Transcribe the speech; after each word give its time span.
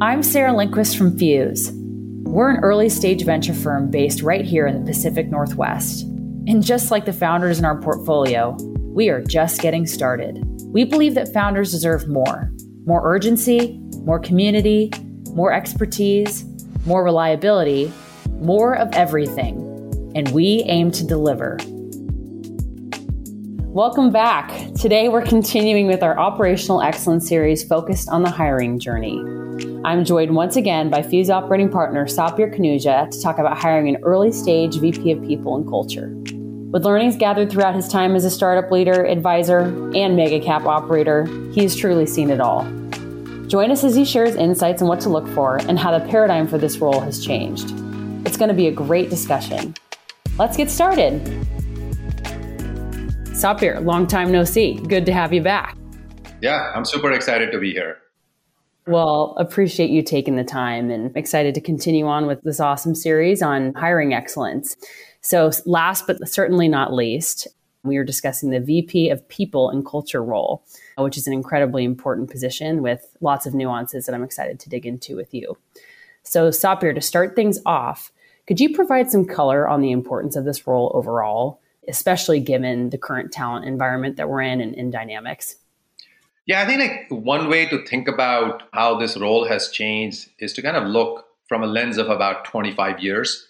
I'm 0.00 0.22
Sarah 0.22 0.56
Lindquist 0.56 0.96
from 0.96 1.18
Fuse. 1.18 1.72
We're 2.22 2.50
an 2.50 2.60
early 2.62 2.88
stage 2.88 3.24
venture 3.24 3.52
firm 3.52 3.90
based 3.90 4.22
right 4.22 4.44
here 4.44 4.64
in 4.64 4.78
the 4.78 4.92
Pacific 4.92 5.28
Northwest. 5.28 6.02
And 6.46 6.64
just 6.64 6.92
like 6.92 7.04
the 7.04 7.12
founders 7.12 7.58
in 7.58 7.64
our 7.64 7.80
portfolio, 7.80 8.56
we 8.78 9.08
are 9.08 9.20
just 9.20 9.60
getting 9.60 9.88
started. 9.88 10.40
We 10.66 10.84
believe 10.84 11.16
that 11.16 11.32
founders 11.32 11.72
deserve 11.72 12.06
more 12.06 12.52
more 12.84 13.12
urgency, 13.12 13.76
more 14.04 14.20
community, 14.20 14.92
more 15.32 15.52
expertise, 15.52 16.44
more 16.86 17.02
reliability, 17.02 17.92
more 18.34 18.76
of 18.76 18.94
everything. 18.94 19.58
And 20.14 20.28
we 20.28 20.62
aim 20.66 20.92
to 20.92 21.04
deliver. 21.04 21.58
Welcome 23.72 24.10
back. 24.10 24.72
Today 24.74 25.10
we're 25.10 25.26
continuing 25.26 25.88
with 25.88 26.02
our 26.02 26.18
Operational 26.18 26.80
Excellence 26.80 27.28
series 27.28 27.62
focused 27.62 28.08
on 28.08 28.22
the 28.22 28.30
hiring 28.30 28.78
journey. 28.78 29.18
I'm 29.84 30.06
joined 30.06 30.34
once 30.34 30.56
again 30.56 30.88
by 30.88 31.02
Fuse 31.02 31.28
operating 31.28 31.68
partner 31.68 32.06
Satbir 32.06 32.52
Khanuja 32.52 33.10
to 33.10 33.22
talk 33.22 33.38
about 33.38 33.58
hiring 33.58 33.94
an 33.94 34.02
early 34.02 34.32
stage 34.32 34.78
VP 34.78 35.12
of 35.12 35.22
People 35.22 35.54
and 35.54 35.68
Culture. 35.68 36.08
With 36.70 36.86
learnings 36.86 37.16
gathered 37.16 37.52
throughout 37.52 37.74
his 37.74 37.88
time 37.88 38.16
as 38.16 38.24
a 38.24 38.30
startup 38.30 38.72
leader, 38.72 39.04
advisor, 39.04 39.60
and 39.94 40.16
mega 40.16 40.40
cap 40.40 40.64
operator, 40.64 41.26
he's 41.52 41.76
truly 41.76 42.06
seen 42.06 42.30
it 42.30 42.40
all. 42.40 42.64
Join 43.48 43.70
us 43.70 43.84
as 43.84 43.94
he 43.94 44.06
shares 44.06 44.34
insights 44.34 44.80
on 44.80 44.88
what 44.88 45.00
to 45.00 45.10
look 45.10 45.28
for 45.28 45.58
and 45.68 45.78
how 45.78 45.96
the 45.96 46.04
paradigm 46.08 46.48
for 46.48 46.56
this 46.56 46.78
role 46.78 47.00
has 47.00 47.22
changed. 47.22 47.70
It's 48.26 48.38
going 48.38 48.48
to 48.48 48.54
be 48.54 48.68
a 48.68 48.72
great 48.72 49.10
discussion. 49.10 49.74
Let's 50.38 50.56
get 50.56 50.70
started. 50.70 51.46
Satbir, 53.38 53.84
long 53.84 54.08
time 54.08 54.32
no 54.32 54.42
see. 54.42 54.74
Good 54.74 55.06
to 55.06 55.12
have 55.12 55.32
you 55.32 55.40
back. 55.40 55.76
Yeah, 56.42 56.72
I'm 56.74 56.84
super 56.84 57.12
excited 57.12 57.52
to 57.52 57.60
be 57.60 57.72
here. 57.72 57.98
Well, 58.88 59.36
appreciate 59.38 59.90
you 59.90 60.02
taking 60.02 60.34
the 60.34 60.42
time 60.42 60.90
and 60.90 61.16
excited 61.16 61.54
to 61.54 61.60
continue 61.60 62.08
on 62.08 62.26
with 62.26 62.42
this 62.42 62.58
awesome 62.58 62.96
series 62.96 63.40
on 63.40 63.74
hiring 63.74 64.12
excellence. 64.12 64.76
So, 65.20 65.52
last 65.66 66.08
but 66.08 66.28
certainly 66.28 66.66
not 66.66 66.92
least, 66.92 67.46
we 67.84 67.96
were 67.96 68.02
discussing 68.02 68.50
the 68.50 68.58
VP 68.58 69.08
of 69.08 69.28
People 69.28 69.70
and 69.70 69.86
Culture 69.86 70.22
role, 70.22 70.64
which 70.96 71.16
is 71.16 71.28
an 71.28 71.32
incredibly 71.32 71.84
important 71.84 72.32
position 72.32 72.82
with 72.82 73.16
lots 73.20 73.46
of 73.46 73.54
nuances 73.54 74.06
that 74.06 74.16
I'm 74.16 74.24
excited 74.24 74.58
to 74.58 74.68
dig 74.68 74.84
into 74.84 75.14
with 75.14 75.32
you. 75.32 75.56
So, 76.24 76.48
Satbir, 76.48 76.92
to 76.92 77.00
start 77.00 77.36
things 77.36 77.60
off, 77.64 78.10
could 78.48 78.58
you 78.58 78.74
provide 78.74 79.12
some 79.12 79.26
color 79.26 79.68
on 79.68 79.80
the 79.80 79.92
importance 79.92 80.34
of 80.34 80.44
this 80.44 80.66
role 80.66 80.90
overall, 80.92 81.60
especially 81.88 82.40
given 82.40 82.90
the 82.90 82.98
current 82.98 83.32
talent 83.32 83.64
environment 83.64 84.16
that 84.16 84.28
we're 84.28 84.42
in 84.42 84.60
and, 84.60 84.74
and 84.74 84.92
dynamics? 84.92 85.56
Yeah, 86.46 86.62
I 86.62 86.66
think 86.66 86.80
like 86.80 87.10
one 87.10 87.48
way 87.48 87.66
to 87.66 87.84
think 87.84 88.08
about 88.08 88.62
how 88.72 88.98
this 88.98 89.18
role 89.18 89.46
has 89.46 89.70
changed 89.70 90.30
is 90.38 90.52
to 90.54 90.62
kind 90.62 90.76
of 90.76 90.84
look 90.84 91.26
from 91.46 91.62
a 91.62 91.66
lens 91.66 91.98
of 91.98 92.08
about 92.08 92.44
25 92.44 93.00
years. 93.00 93.46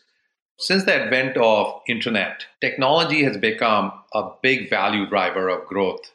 Since 0.59 0.85
the 0.85 0.95
advent 0.95 1.37
of 1.37 1.81
internet, 1.89 2.47
technology 2.61 3.23
has 3.23 3.37
become 3.37 3.93
a 4.13 4.31
big 4.43 4.69
value 4.69 5.07
driver 5.07 5.49
of 5.49 5.67
growth 5.67 6.11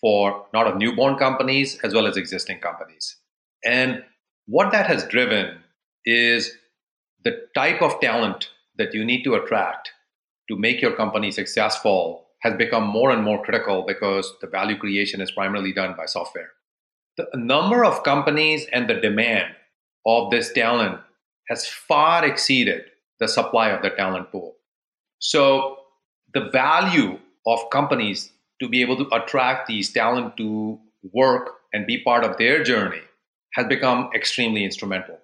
for 0.00 0.46
not 0.54 0.66
of 0.66 0.76
newborn 0.76 1.16
companies 1.16 1.78
as 1.82 1.92
well 1.92 2.06
as 2.06 2.16
existing 2.16 2.60
companies. 2.60 3.16
And 3.64 4.02
what 4.46 4.72
that 4.72 4.86
has 4.86 5.06
driven 5.06 5.58
is 6.04 6.52
the 7.24 7.46
type 7.54 7.82
of 7.82 8.00
talent 8.00 8.50
that 8.78 8.94
you 8.94 9.04
need 9.04 9.24
to 9.24 9.34
attract 9.34 9.90
to 10.48 10.56
make 10.56 10.80
your 10.80 10.94
company 10.96 11.30
successful 11.30 12.26
has 12.40 12.54
become 12.54 12.84
more 12.84 13.10
and 13.10 13.22
more 13.22 13.42
critical 13.42 13.84
because 13.86 14.32
the 14.40 14.46
value 14.46 14.76
creation 14.76 15.20
is 15.20 15.30
primarily 15.30 15.72
done 15.72 15.94
by 15.96 16.06
software. 16.06 16.50
The 17.16 17.26
number 17.34 17.84
of 17.84 18.04
companies 18.04 18.66
and 18.72 18.88
the 18.88 18.94
demand 18.94 19.54
of 20.06 20.30
this 20.30 20.52
talent 20.52 21.00
has 21.48 21.66
far 21.66 22.24
exceeded 22.24 22.84
the 23.18 23.28
supply 23.28 23.70
of 23.70 23.82
the 23.82 23.90
talent 23.90 24.30
pool. 24.30 24.56
So 25.18 25.78
the 26.34 26.50
value 26.50 27.18
of 27.46 27.70
companies 27.70 28.30
to 28.60 28.68
be 28.68 28.82
able 28.82 28.96
to 28.96 29.14
attract 29.14 29.66
these 29.66 29.92
talent 29.92 30.36
to 30.36 30.78
work 31.12 31.50
and 31.72 31.86
be 31.86 32.02
part 32.02 32.24
of 32.24 32.36
their 32.36 32.62
journey 32.62 33.02
has 33.54 33.66
become 33.66 34.10
extremely 34.14 34.64
instrumental. 34.64 35.18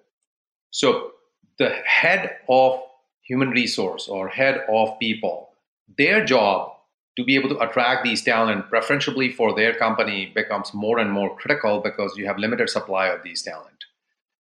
So 0.71 1.11
the 1.59 1.69
head 1.85 2.37
of 2.49 2.81
human 3.23 3.49
resource 3.49 4.07
or 4.07 4.27
head 4.27 4.63
of 4.69 4.99
people, 4.99 5.49
their 5.97 6.23
job 6.23 6.71
to 7.17 7.23
be 7.23 7.35
able 7.35 7.49
to 7.49 7.59
attract 7.59 8.03
these 8.03 8.23
talent 8.23 8.69
preferentially 8.69 9.31
for 9.31 9.55
their 9.55 9.73
company 9.73 10.31
becomes 10.33 10.73
more 10.73 10.99
and 10.99 11.11
more 11.11 11.35
critical 11.37 11.79
because 11.79 12.17
you 12.17 12.25
have 12.25 12.37
limited 12.37 12.69
supply 12.69 13.07
of 13.07 13.23
these 13.23 13.41
talent. 13.41 13.85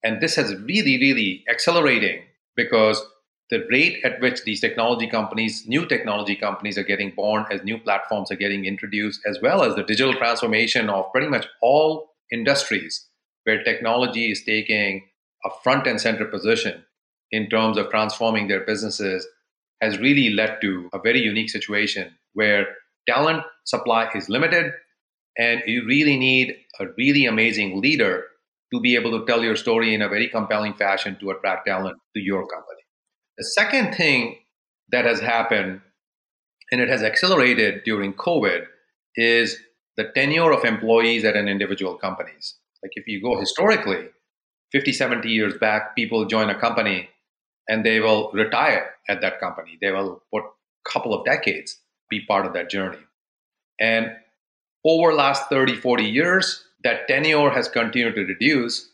And 0.03 0.21
this 0.21 0.37
has 0.37 0.55
really 0.55 0.99
really 0.99 1.45
accelerating 1.51 2.23
because 2.57 3.03
the 3.51 3.67
rate 3.71 4.03
at 4.03 4.21
which 4.21 4.45
these 4.45 4.61
technology 4.61 5.07
companies 5.07 5.69
new 5.69 5.85
technology 5.87 6.35
companies 6.35 6.79
are 6.79 6.83
getting 6.83 7.11
born 7.15 7.45
as 7.51 7.63
new 7.63 7.79
platforms 7.79 8.31
are 8.31 8.37
getting 8.37 8.65
introduced 8.65 9.21
as 9.27 9.39
well 9.43 9.63
as 9.63 9.75
the 9.75 9.83
digital 9.83 10.15
transformation 10.15 10.89
of 10.89 11.13
pretty 11.13 11.29
much 11.29 11.47
all 11.61 12.15
industries 12.33 13.09
where 13.45 13.63
technology 13.63 14.31
is 14.31 14.43
taking 14.45 15.07
a 15.45 15.51
front 15.63 15.87
and 15.87 16.01
center 16.01 16.25
position 16.25 16.85
in 17.33 17.49
terms 17.49 17.79
of 17.79 17.91
transforming 17.91 18.47
their 18.47 18.65
businesses 18.65 19.27
has 19.81 19.99
really 19.99 20.31
led 20.31 20.61
to 20.61 20.89
a 20.93 20.99
very 21.01 21.21
unique 21.21 21.51
situation 21.51 22.15
where 22.35 22.67
talent 23.09 23.43
supply 23.65 24.09
is 24.15 24.29
limited 24.29 24.73
and 25.37 25.63
you 25.67 25.85
really 25.87 26.17
need 26.17 26.55
a 26.79 26.87
really 26.97 27.27
amazing 27.27 27.81
leader 27.81 28.25
to 28.73 28.81
be 28.81 28.95
able 28.95 29.19
to 29.19 29.27
tell 29.27 29.43
your 29.43 29.57
story 29.57 29.95
in 29.95 30.03
a 30.03 30.09
very 30.09 30.29
compelling 30.29 30.75
fashion 30.75 31.17
to 31.21 31.31
attract 31.31 31.67
talent 31.67 31.97
to 32.15 32.23
your 32.23 32.47
company. 32.47 32.81
The 33.39 33.45
second 33.45 33.95
thing 33.95 34.37
that 34.91 35.05
has 35.05 35.21
happened, 35.21 35.81
and 36.71 36.81
it 36.81 36.89
has 36.89 37.03
accelerated 37.03 37.83
during 37.85 38.13
COVID, 38.15 38.67
is 39.17 39.59
the 39.97 40.11
tenure 40.15 40.53
of 40.53 40.65
employees 40.65 41.25
at 41.25 41.37
an 41.37 41.49
individual 41.49 41.97
companies. 41.97 42.55
Like 42.83 42.93
if 42.95 43.07
you 43.07 43.23
go 43.23 43.39
historically, 43.39 44.09
50, 44.73 44.93
70 44.93 45.29
years 45.29 45.55
back, 45.59 45.95
people 45.95 46.25
join 46.25 46.49
a 46.49 46.59
company 46.59 47.09
and 47.69 47.85
they 47.85 48.01
will 48.01 48.31
retire 48.33 48.91
at 49.09 49.21
that 49.21 49.41
company. 49.41 49.79
They 49.81 49.91
will 49.91 50.23
put 50.33 50.43
a 50.43 50.91
couple 50.91 51.15
of 51.15 51.25
decades 51.25 51.79
be 52.13 52.21
part 52.27 52.47
of 52.47 52.53
that 52.53 52.71
journey. 52.71 52.99
And 53.81 54.13
over 54.85 55.15
last 55.15 55.49
30, 55.49 55.77
40 55.77 56.05
years, 56.05 56.65
that 56.85 57.09
tenure 57.09 57.51
has 57.51 57.69
continued 57.69 58.17
to 58.17 58.25
reduce. 58.27 58.91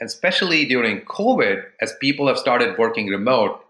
And 0.00 0.08
especially 0.08 0.64
during 0.64 1.02
COVID, 1.02 1.62
as 1.80 1.94
people 2.00 2.26
have 2.28 2.38
started 2.38 2.78
working 2.78 3.08
remote, 3.08 3.60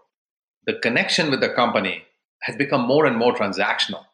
the 0.65 0.79
connection 0.79 1.29
with 1.29 1.41
the 1.41 1.49
company 1.49 2.03
has 2.43 2.55
become 2.55 2.87
more 2.87 3.05
and 3.05 3.17
more 3.17 3.35
transactional. 3.35 4.05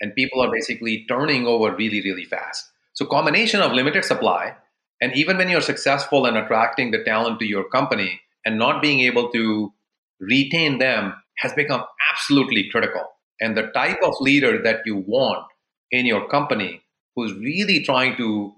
And 0.00 0.14
people 0.14 0.42
are 0.42 0.52
basically 0.52 1.06
turning 1.08 1.46
over 1.46 1.74
really, 1.74 2.02
really 2.02 2.24
fast. 2.24 2.68
So 2.92 3.06
combination 3.06 3.60
of 3.60 3.72
limited 3.72 4.04
supply, 4.04 4.54
and 5.00 5.14
even 5.14 5.38
when 5.38 5.48
you're 5.48 5.60
successful 5.60 6.26
in 6.26 6.36
attracting 6.36 6.90
the 6.90 7.04
talent 7.04 7.38
to 7.40 7.46
your 7.46 7.64
company 7.64 8.20
and 8.44 8.58
not 8.58 8.82
being 8.82 9.00
able 9.00 9.30
to 9.30 9.72
retain 10.20 10.78
them 10.78 11.14
has 11.38 11.52
become 11.52 11.84
absolutely 12.12 12.68
critical 12.70 13.02
and 13.40 13.56
the 13.56 13.68
type 13.74 13.98
of 14.02 14.14
leader 14.20 14.62
that 14.62 14.80
you 14.86 15.04
want 15.06 15.44
in 15.90 16.06
your 16.06 16.26
company 16.28 16.82
who's 17.14 17.32
really 17.34 17.82
trying 17.82 18.16
to 18.16 18.52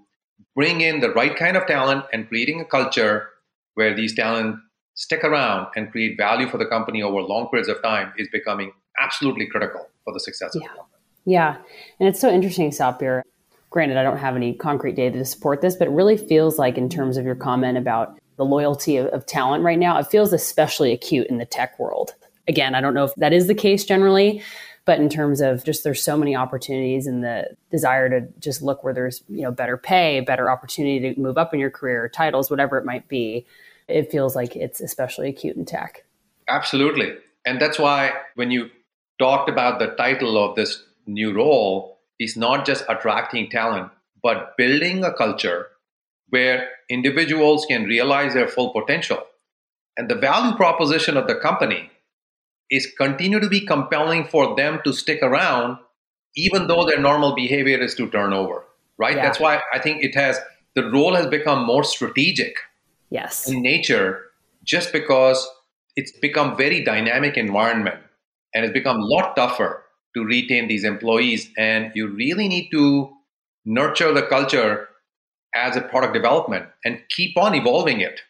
bring 0.55 0.81
in 0.81 0.99
the 0.99 1.11
right 1.11 1.35
kind 1.35 1.57
of 1.57 1.65
talent 1.67 2.05
and 2.13 2.27
creating 2.27 2.61
a 2.61 2.65
culture 2.65 3.27
where 3.75 3.95
these 3.95 4.15
talent 4.15 4.55
stick 4.95 5.23
around 5.23 5.67
and 5.75 5.91
create 5.91 6.17
value 6.17 6.47
for 6.47 6.57
the 6.57 6.65
company 6.65 7.01
over 7.01 7.21
long 7.21 7.47
periods 7.49 7.69
of 7.69 7.81
time 7.81 8.11
is 8.17 8.27
becoming 8.31 8.71
absolutely 9.01 9.47
critical 9.47 9.87
for 10.03 10.13
the 10.13 10.19
success 10.19 10.51
yeah. 10.53 10.59
of 10.59 10.63
the 10.63 10.67
company. 10.69 11.03
Yeah. 11.25 11.57
And 11.99 12.09
it's 12.09 12.19
so 12.19 12.29
interesting, 12.29 12.71
Satbir. 12.71 13.21
Granted, 13.69 13.97
I 13.97 14.03
don't 14.03 14.17
have 14.17 14.35
any 14.35 14.53
concrete 14.53 14.95
data 14.95 15.19
to 15.19 15.25
support 15.25 15.61
this, 15.61 15.75
but 15.75 15.87
it 15.87 15.91
really 15.91 16.17
feels 16.17 16.57
like, 16.57 16.77
in 16.77 16.89
terms 16.89 17.17
of 17.17 17.25
your 17.25 17.35
comment 17.35 17.77
about 17.77 18.17
the 18.39 18.45
loyalty 18.45 18.95
of, 18.95 19.07
of 19.07 19.25
talent 19.25 19.63
right 19.65 19.77
now, 19.77 19.99
it 19.99 20.07
feels 20.07 20.31
especially 20.31 20.93
acute 20.93 21.27
in 21.27 21.37
the 21.39 21.45
tech 21.45 21.77
world. 21.77 22.15
Again, 22.47 22.73
I 22.73 22.79
don't 22.79 22.93
know 22.93 23.03
if 23.03 23.13
that 23.15 23.33
is 23.33 23.47
the 23.47 23.53
case 23.53 23.83
generally, 23.83 24.41
but 24.85 24.97
in 24.97 25.09
terms 25.09 25.41
of 25.41 25.65
just 25.65 25.83
there's 25.83 26.01
so 26.01 26.15
many 26.17 26.37
opportunities 26.37 27.05
and 27.05 27.21
the 27.21 27.49
desire 27.69 28.09
to 28.09 28.27
just 28.39 28.61
look 28.61 28.81
where 28.81 28.93
there's 28.93 29.21
you 29.27 29.41
know 29.43 29.51
better 29.51 29.77
pay 29.77 30.21
better 30.21 30.49
opportunity 30.49 31.13
to 31.13 31.19
move 31.19 31.37
up 31.37 31.53
in 31.53 31.59
your 31.59 31.69
career 31.69 32.09
titles 32.09 32.49
whatever 32.49 32.75
it 32.79 32.85
might 32.85 33.07
be 33.07 33.45
it 33.87 34.09
feels 34.09 34.35
like 34.35 34.55
it's 34.55 34.81
especially 34.81 35.29
acute 35.29 35.55
in 35.55 35.63
tech 35.63 36.05
absolutely 36.47 37.13
and 37.45 37.61
that's 37.61 37.77
why 37.77 38.11
when 38.33 38.49
you 38.49 38.67
talked 39.19 39.47
about 39.47 39.77
the 39.77 39.87
title 39.87 40.43
of 40.43 40.55
this 40.55 40.81
new 41.05 41.31
role 41.33 41.99
is 42.19 42.35
not 42.35 42.65
just 42.65 42.83
attracting 42.89 43.47
talent 43.47 43.91
but 44.23 44.57
building 44.57 45.03
a 45.03 45.13
culture 45.13 45.67
where 46.29 46.67
individuals 46.89 47.65
can 47.65 47.83
realize 47.85 48.33
their 48.33 48.47
full 48.47 48.71
potential 48.71 49.23
and 49.97 50.09
the 50.09 50.15
value 50.15 50.55
proposition 50.55 51.17
of 51.17 51.27
the 51.27 51.35
company 51.35 51.89
is 52.69 52.87
continue 52.97 53.39
to 53.39 53.49
be 53.49 53.65
compelling 53.65 54.25
for 54.25 54.55
them 54.55 54.79
to 54.83 54.93
stick 54.93 55.21
around 55.21 55.77
even 56.35 56.67
though 56.67 56.85
their 56.85 56.99
normal 56.99 57.35
behavior 57.35 57.77
is 57.77 57.95
to 57.95 58.09
turn 58.09 58.33
over 58.33 58.65
right 58.97 59.15
yeah. 59.15 59.23
that's 59.23 59.39
why 59.39 59.61
i 59.73 59.79
think 59.79 60.03
it 60.03 60.15
has 60.15 60.39
the 60.75 60.89
role 60.91 61.15
has 61.15 61.27
become 61.27 61.65
more 61.65 61.83
strategic 61.83 62.55
Yes. 63.11 63.47
in 63.49 63.63
nature 63.63 64.25
just 64.63 64.91
because 64.93 65.47
it's 65.95 66.11
become 66.11 66.55
very 66.55 66.83
dynamic 66.83 67.37
environment 67.37 67.99
and 68.53 68.63
it's 68.63 68.73
become 68.73 68.97
a 68.97 69.05
lot 69.05 69.35
tougher 69.35 69.83
to 70.15 70.23
retain 70.23 70.67
these 70.67 70.83
employees 70.83 71.49
and 71.57 71.91
you 71.95 72.07
really 72.07 72.47
need 72.47 72.69
to 72.69 73.11
nurture 73.65 74.13
the 74.13 74.21
culture 74.21 74.89
as 75.55 75.75
a 75.75 75.81
product 75.81 76.13
development 76.13 76.65
and 76.85 76.99
keep 77.09 77.37
on 77.37 77.55
evolving 77.55 78.01
it 78.01 78.21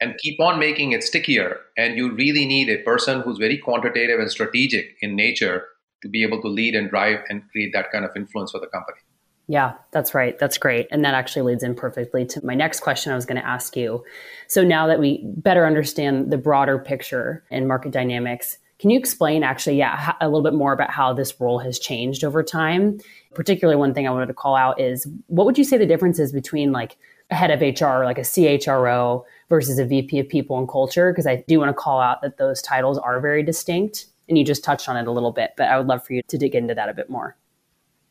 and 0.00 0.16
keep 0.18 0.40
on 0.40 0.58
making 0.58 0.92
it 0.92 1.02
stickier 1.02 1.58
and 1.76 1.96
you 1.96 2.12
really 2.14 2.46
need 2.46 2.68
a 2.68 2.82
person 2.82 3.20
who's 3.20 3.38
very 3.38 3.58
quantitative 3.58 4.18
and 4.18 4.30
strategic 4.30 4.96
in 5.00 5.14
nature 5.14 5.66
to 6.02 6.08
be 6.08 6.22
able 6.22 6.40
to 6.40 6.48
lead 6.48 6.74
and 6.74 6.90
drive 6.90 7.20
and 7.28 7.42
create 7.50 7.72
that 7.72 7.90
kind 7.92 8.04
of 8.04 8.10
influence 8.16 8.50
for 8.50 8.60
the 8.60 8.66
company 8.66 8.98
yeah, 9.46 9.74
that's 9.90 10.14
right. 10.14 10.38
That's 10.38 10.56
great. 10.56 10.88
And 10.90 11.04
that 11.04 11.14
actually 11.14 11.42
leads 11.42 11.62
in 11.62 11.74
perfectly 11.74 12.24
to 12.26 12.44
my 12.44 12.54
next 12.54 12.80
question 12.80 13.12
I 13.12 13.14
was 13.14 13.26
going 13.26 13.40
to 13.40 13.46
ask 13.46 13.76
you. 13.76 14.02
So 14.48 14.64
now 14.64 14.86
that 14.86 14.98
we 14.98 15.20
better 15.22 15.66
understand 15.66 16.30
the 16.30 16.38
broader 16.38 16.78
picture 16.78 17.44
and 17.50 17.68
market 17.68 17.92
dynamics, 17.92 18.56
can 18.78 18.90
you 18.90 18.98
explain 18.98 19.42
actually, 19.42 19.76
yeah, 19.76 20.14
a 20.20 20.28
little 20.28 20.42
bit 20.42 20.54
more 20.54 20.72
about 20.72 20.90
how 20.90 21.12
this 21.12 21.38
role 21.40 21.58
has 21.58 21.78
changed 21.78 22.24
over 22.24 22.42
time? 22.42 23.00
Particularly, 23.34 23.78
one 23.78 23.94
thing 23.94 24.06
I 24.06 24.10
wanted 24.10 24.26
to 24.26 24.34
call 24.34 24.56
out 24.56 24.80
is 24.80 25.06
what 25.26 25.46
would 25.46 25.58
you 25.58 25.64
say 25.64 25.76
the 25.76 25.86
difference 25.86 26.18
is 26.18 26.32
between 26.32 26.72
like 26.72 26.96
a 27.30 27.34
head 27.34 27.50
of 27.50 27.60
HR, 27.60 28.04
like 28.04 28.18
a 28.18 28.22
CHRO 28.22 29.24
versus 29.48 29.78
a 29.78 29.84
VP 29.84 30.18
of 30.18 30.28
people 30.28 30.58
and 30.58 30.68
culture? 30.68 31.12
Because 31.12 31.26
I 31.26 31.44
do 31.48 31.58
want 31.58 31.70
to 31.70 31.74
call 31.74 32.00
out 32.00 32.22
that 32.22 32.36
those 32.38 32.62
titles 32.62 32.98
are 32.98 33.20
very 33.20 33.42
distinct. 33.42 34.06
And 34.28 34.38
you 34.38 34.44
just 34.44 34.64
touched 34.64 34.88
on 34.88 34.96
it 34.96 35.06
a 35.06 35.10
little 35.10 35.32
bit, 35.32 35.52
but 35.56 35.68
I 35.68 35.76
would 35.76 35.86
love 35.86 36.04
for 36.06 36.14
you 36.14 36.22
to 36.28 36.38
dig 36.38 36.54
into 36.54 36.74
that 36.74 36.88
a 36.88 36.94
bit 36.94 37.10
more. 37.10 37.36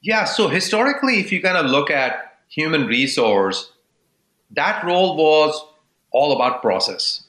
Yeah, 0.01 0.25
so 0.25 0.47
historically, 0.47 1.19
if 1.19 1.31
you 1.31 1.41
kind 1.41 1.57
of 1.57 1.65
look 1.65 1.89
at 1.89 2.37
human 2.49 2.85
resource, 2.85 3.71
that 4.51 4.83
role 4.83 5.15
was 5.15 5.65
all 6.11 6.33
about 6.33 6.61
process. 6.61 7.23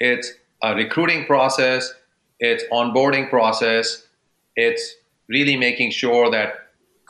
It's 0.00 0.32
a 0.62 0.74
recruiting 0.74 1.26
process, 1.26 1.92
it's 2.38 2.64
onboarding 2.72 3.28
process, 3.28 4.06
it's 4.56 4.94
really 5.28 5.56
making 5.56 5.90
sure 5.90 6.30
that 6.30 6.61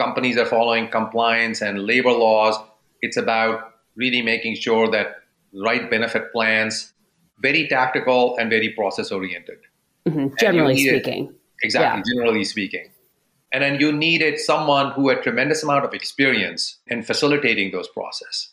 companies 0.02 0.37
are 0.37 0.46
following 0.46 0.88
compliance 0.88 1.60
and 1.62 1.84
labor 1.84 2.12
laws. 2.12 2.56
It's 3.00 3.16
about 3.16 3.75
really 3.96 4.22
making 4.22 4.56
sure 4.56 4.90
that 4.90 5.16
right 5.54 5.90
benefit 5.90 6.32
plans, 6.32 6.93
very 7.40 7.69
tactical 7.69 8.37
and 8.38 8.50
very 8.50 8.70
process 8.70 9.12
oriented. 9.12 9.58
Mm-hmm. 10.08 10.34
Generally 10.38 10.78
speaking. 10.78 11.25
It, 11.26 11.34
exactly, 11.62 12.02
yeah. 12.04 12.14
generally 12.14 12.44
speaking. 12.44 12.88
And 13.52 13.62
then 13.62 13.78
you 13.78 13.93
needed 13.93 14.38
someone 14.40 14.93
who 14.93 15.08
had 15.08 15.22
tremendous 15.22 15.62
amount 15.62 15.84
of 15.84 15.93
experience 15.93 16.78
in 16.87 17.02
facilitating 17.02 17.70
those 17.70 17.88
process. 17.88 18.49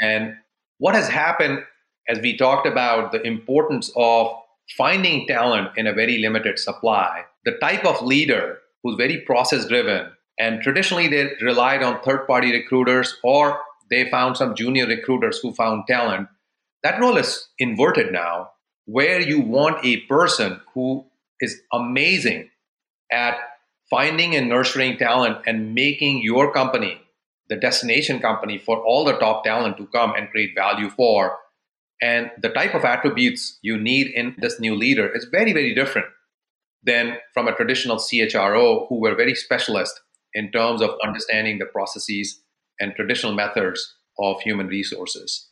And 0.00 0.36
what 0.78 0.94
has 0.94 1.08
happened 1.08 1.64
as 2.08 2.20
we 2.20 2.36
talked 2.36 2.66
about 2.66 3.12
the 3.12 3.20
importance 3.22 3.90
of 3.96 4.32
finding 4.76 5.26
talent 5.26 5.70
in 5.76 5.86
a 5.86 5.92
very 5.92 6.18
limited 6.18 6.58
supply, 6.58 7.24
the 7.44 7.58
type 7.60 7.84
of 7.84 8.00
leader 8.02 8.58
who's 8.82 8.96
very 8.96 9.20
process 9.22 9.66
driven 9.66 10.10
and 10.40 10.62
traditionally 10.62 11.06
they 11.06 11.32
relied 11.42 11.82
on 11.82 12.00
third 12.00 12.26
party 12.26 12.50
recruiters 12.50 13.18
or 13.22 13.60
they 13.90 14.10
found 14.10 14.38
some 14.38 14.54
junior 14.54 14.86
recruiters 14.86 15.38
who 15.38 15.52
found 15.52 15.84
talent. 15.86 16.28
That 16.82 16.98
role 16.98 17.18
is 17.18 17.48
inverted 17.58 18.10
now, 18.10 18.52
where 18.86 19.20
you 19.20 19.42
want 19.42 19.84
a 19.84 19.98
person 20.06 20.60
who 20.72 21.04
is 21.40 21.60
amazing 21.72 22.48
at 23.12 23.34
finding 23.90 24.34
and 24.34 24.48
nurturing 24.48 24.96
talent 24.96 25.38
and 25.46 25.74
making 25.74 26.22
your 26.22 26.52
company 26.52 27.02
the 27.50 27.56
destination 27.56 28.20
company 28.20 28.56
for 28.56 28.78
all 28.82 29.04
the 29.04 29.18
top 29.18 29.44
talent 29.44 29.76
to 29.76 29.86
come 29.88 30.14
and 30.16 30.30
create 30.30 30.54
value 30.54 30.88
for. 30.88 31.36
And 32.00 32.30
the 32.40 32.48
type 32.48 32.74
of 32.74 32.84
attributes 32.84 33.58
you 33.60 33.76
need 33.76 34.06
in 34.06 34.36
this 34.38 34.58
new 34.58 34.74
leader 34.74 35.14
is 35.14 35.26
very, 35.30 35.52
very 35.52 35.74
different 35.74 36.06
than 36.82 37.18
from 37.34 37.46
a 37.46 37.54
traditional 37.54 37.98
CHRO 37.98 38.88
who 38.88 39.00
were 39.00 39.14
very 39.14 39.34
specialist 39.34 40.00
in 40.34 40.50
terms 40.52 40.82
of 40.82 40.90
understanding 41.04 41.58
the 41.58 41.66
processes 41.66 42.40
and 42.78 42.94
traditional 42.94 43.32
methods 43.32 43.96
of 44.18 44.40
human 44.42 44.66
resources. 44.68 45.48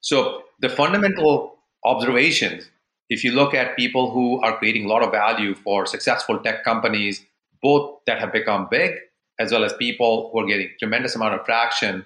So 0.00 0.42
the 0.60 0.68
fundamental 0.68 1.56
observations, 1.84 2.68
if 3.08 3.24
you 3.24 3.32
look 3.32 3.54
at 3.54 3.76
people 3.76 4.10
who 4.10 4.40
are 4.42 4.58
creating 4.58 4.84
a 4.84 4.88
lot 4.88 5.02
of 5.02 5.10
value 5.10 5.54
for 5.54 5.86
successful 5.86 6.38
tech 6.38 6.64
companies 6.64 7.24
both 7.62 7.98
that 8.06 8.20
have 8.20 8.32
become 8.32 8.68
big 8.70 8.94
as 9.40 9.52
well 9.52 9.64
as 9.64 9.72
people 9.74 10.30
who 10.32 10.40
are 10.40 10.46
getting 10.46 10.70
tremendous 10.78 11.14
amount 11.14 11.34
of 11.34 11.44
traction 11.44 12.04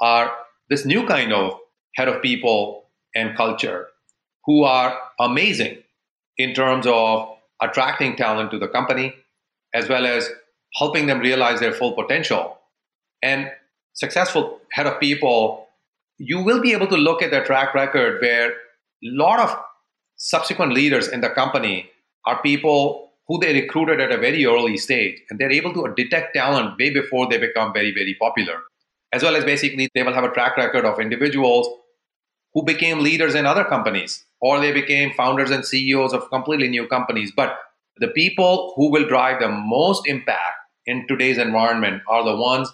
are 0.00 0.32
this 0.68 0.84
new 0.84 1.06
kind 1.06 1.32
of 1.32 1.58
head 1.94 2.08
of 2.08 2.22
people 2.22 2.84
and 3.14 3.36
culture 3.36 3.88
who 4.44 4.64
are 4.64 4.98
amazing 5.20 5.78
in 6.38 6.54
terms 6.54 6.86
of 6.86 7.28
attracting 7.60 8.16
talent 8.16 8.50
to 8.50 8.58
the 8.58 8.68
company 8.68 9.14
as 9.74 9.88
well 9.88 10.06
as 10.06 10.28
helping 10.74 11.06
them 11.06 11.20
realize 11.20 11.60
their 11.60 11.72
full 11.72 11.92
potential 11.92 12.58
and 13.22 13.50
successful 13.94 14.58
head 14.72 14.86
of 14.86 14.98
people 15.00 15.62
you 16.18 16.40
will 16.40 16.60
be 16.60 16.72
able 16.72 16.86
to 16.86 16.96
look 16.96 17.22
at 17.22 17.30
their 17.30 17.44
track 17.44 17.74
record 17.74 18.20
where 18.20 18.50
a 18.50 18.54
lot 19.02 19.40
of 19.40 19.56
subsequent 20.16 20.72
leaders 20.72 21.08
in 21.08 21.20
the 21.20 21.30
company 21.30 21.90
are 22.26 22.40
people 22.42 23.10
who 23.26 23.38
they 23.40 23.52
recruited 23.52 24.00
at 24.00 24.12
a 24.12 24.18
very 24.18 24.44
early 24.46 24.76
stage, 24.76 25.20
and 25.30 25.38
they're 25.38 25.50
able 25.50 25.72
to 25.72 25.92
detect 25.96 26.34
talent 26.34 26.78
way 26.78 26.90
before 26.90 27.28
they 27.28 27.38
become 27.38 27.72
very, 27.72 27.92
very 27.92 28.14
popular. 28.20 28.60
As 29.12 29.22
well 29.22 29.36
as 29.36 29.44
basically, 29.44 29.88
they 29.94 30.02
will 30.02 30.14
have 30.14 30.24
a 30.24 30.30
track 30.30 30.56
record 30.56 30.84
of 30.84 31.00
individuals 31.00 31.68
who 32.54 32.64
became 32.64 33.00
leaders 33.00 33.34
in 33.34 33.46
other 33.46 33.64
companies, 33.64 34.24
or 34.40 34.60
they 34.60 34.72
became 34.72 35.12
founders 35.14 35.50
and 35.50 35.64
CEOs 35.64 36.12
of 36.12 36.28
completely 36.30 36.68
new 36.68 36.86
companies. 36.86 37.32
But 37.34 37.58
the 37.96 38.08
people 38.08 38.74
who 38.76 38.90
will 38.90 39.08
drive 39.08 39.40
the 39.40 39.48
most 39.48 40.06
impact 40.06 40.61
in 40.86 41.06
today's 41.08 41.38
environment 41.38 42.02
are 42.08 42.24
the 42.24 42.36
ones 42.36 42.70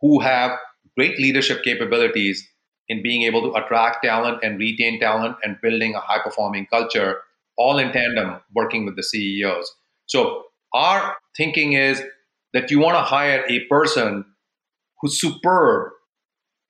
who 0.00 0.20
have 0.20 0.58
great 0.96 1.18
leadership 1.18 1.62
capabilities 1.62 2.46
in 2.88 3.02
being 3.02 3.22
able 3.22 3.42
to 3.42 3.52
attract 3.52 4.04
talent 4.04 4.40
and 4.42 4.58
retain 4.58 4.98
talent 5.00 5.36
and 5.42 5.56
building 5.62 5.94
a 5.94 6.00
high 6.00 6.20
performing 6.22 6.66
culture, 6.66 7.18
all 7.56 7.78
in 7.78 7.92
tandem 7.92 8.40
working 8.54 8.84
with 8.84 8.96
the 8.96 9.02
CEOs. 9.02 9.72
So 10.06 10.44
our 10.74 11.16
thinking 11.36 11.74
is 11.74 12.02
that 12.52 12.70
you 12.70 12.80
want 12.80 12.96
to 12.96 13.02
hire 13.02 13.44
a 13.48 13.64
person 13.66 14.24
who's 15.00 15.20
superb 15.20 15.92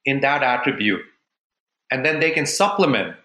in 0.05 0.21
that 0.21 0.43
attribute. 0.43 1.01
And 1.91 2.05
then 2.05 2.21
they 2.21 2.31
can 2.31 2.47
supplement 2.47 3.17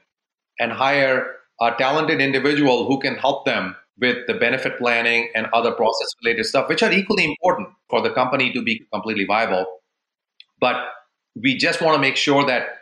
and 0.59 0.71
hire 0.71 1.35
a 1.61 1.71
talented 1.77 2.21
individual 2.21 2.87
who 2.87 2.99
can 2.99 3.15
help 3.15 3.45
them 3.45 3.75
with 3.99 4.27
the 4.27 4.33
benefit 4.33 4.77
planning 4.77 5.29
and 5.35 5.47
other 5.53 5.71
process 5.71 6.09
related 6.23 6.45
stuff, 6.45 6.67
which 6.67 6.83
are 6.83 6.91
equally 6.91 7.25
important 7.25 7.69
for 7.89 8.01
the 8.01 8.09
company 8.11 8.51
to 8.51 8.61
be 8.61 8.85
completely 8.93 9.25
viable. 9.25 9.65
But 10.59 10.75
we 11.35 11.57
just 11.57 11.81
want 11.81 11.95
to 11.95 12.01
make 12.01 12.17
sure 12.17 12.45
that 12.45 12.79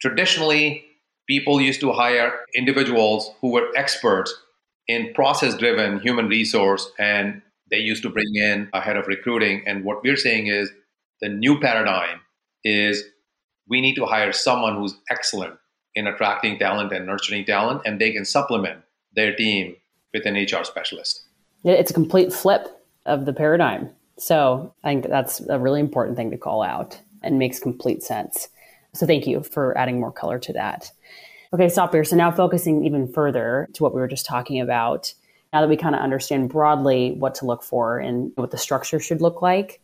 traditionally 0.00 0.84
people 1.28 1.60
used 1.60 1.80
to 1.80 1.92
hire 1.92 2.40
individuals 2.54 3.32
who 3.40 3.52
were 3.52 3.68
experts 3.76 4.34
in 4.88 5.12
process 5.14 5.56
driven 5.56 6.00
human 6.00 6.28
resource 6.28 6.90
and 6.98 7.42
they 7.70 7.78
used 7.78 8.02
to 8.02 8.08
bring 8.08 8.34
in 8.34 8.68
a 8.72 8.80
head 8.80 8.96
of 8.96 9.06
recruiting 9.06 9.62
and 9.66 9.84
what 9.84 10.02
we're 10.02 10.16
saying 10.16 10.46
is 10.46 10.70
the 11.20 11.28
new 11.28 11.60
paradigm 11.60 12.20
is 12.64 13.04
we 13.68 13.80
need 13.80 13.94
to 13.94 14.06
hire 14.06 14.32
someone 14.32 14.76
who's 14.76 14.94
excellent 15.10 15.54
in 15.94 16.06
attracting 16.06 16.58
talent 16.58 16.92
and 16.92 17.06
nurturing 17.06 17.44
talent 17.44 17.82
and 17.84 18.00
they 18.00 18.12
can 18.12 18.24
supplement 18.24 18.80
their 19.14 19.34
team 19.34 19.76
with 20.12 20.26
an 20.26 20.34
hr 20.34 20.64
specialist. 20.64 21.24
It's 21.64 21.90
a 21.90 21.94
complete 21.94 22.32
flip 22.32 22.68
of 23.06 23.24
the 23.24 23.32
paradigm. 23.32 23.90
So 24.18 24.74
i 24.84 24.88
think 24.88 25.08
that's 25.08 25.40
a 25.48 25.58
really 25.58 25.80
important 25.80 26.16
thing 26.16 26.30
to 26.30 26.38
call 26.38 26.62
out 26.62 27.00
and 27.22 27.38
makes 27.38 27.58
complete 27.58 28.02
sense. 28.02 28.48
So 28.94 29.06
thank 29.06 29.26
you 29.26 29.42
for 29.42 29.76
adding 29.76 30.00
more 30.00 30.12
color 30.12 30.38
to 30.40 30.52
that. 30.54 30.90
Okay, 31.52 31.66
Satbir. 31.66 32.06
So 32.06 32.16
now 32.16 32.30
focusing 32.30 32.84
even 32.84 33.10
further 33.12 33.68
to 33.74 33.82
what 33.82 33.94
we 33.94 34.00
were 34.00 34.08
just 34.08 34.26
talking 34.26 34.60
about, 34.60 35.14
now 35.52 35.60
that 35.60 35.68
we 35.68 35.76
kind 35.76 35.94
of 35.94 36.02
understand 36.02 36.50
broadly 36.50 37.12
what 37.12 37.34
to 37.36 37.46
look 37.46 37.62
for 37.62 37.98
and 37.98 38.32
what 38.34 38.50
the 38.50 38.58
structure 38.58 39.00
should 39.00 39.22
look 39.22 39.40
like 39.40 39.80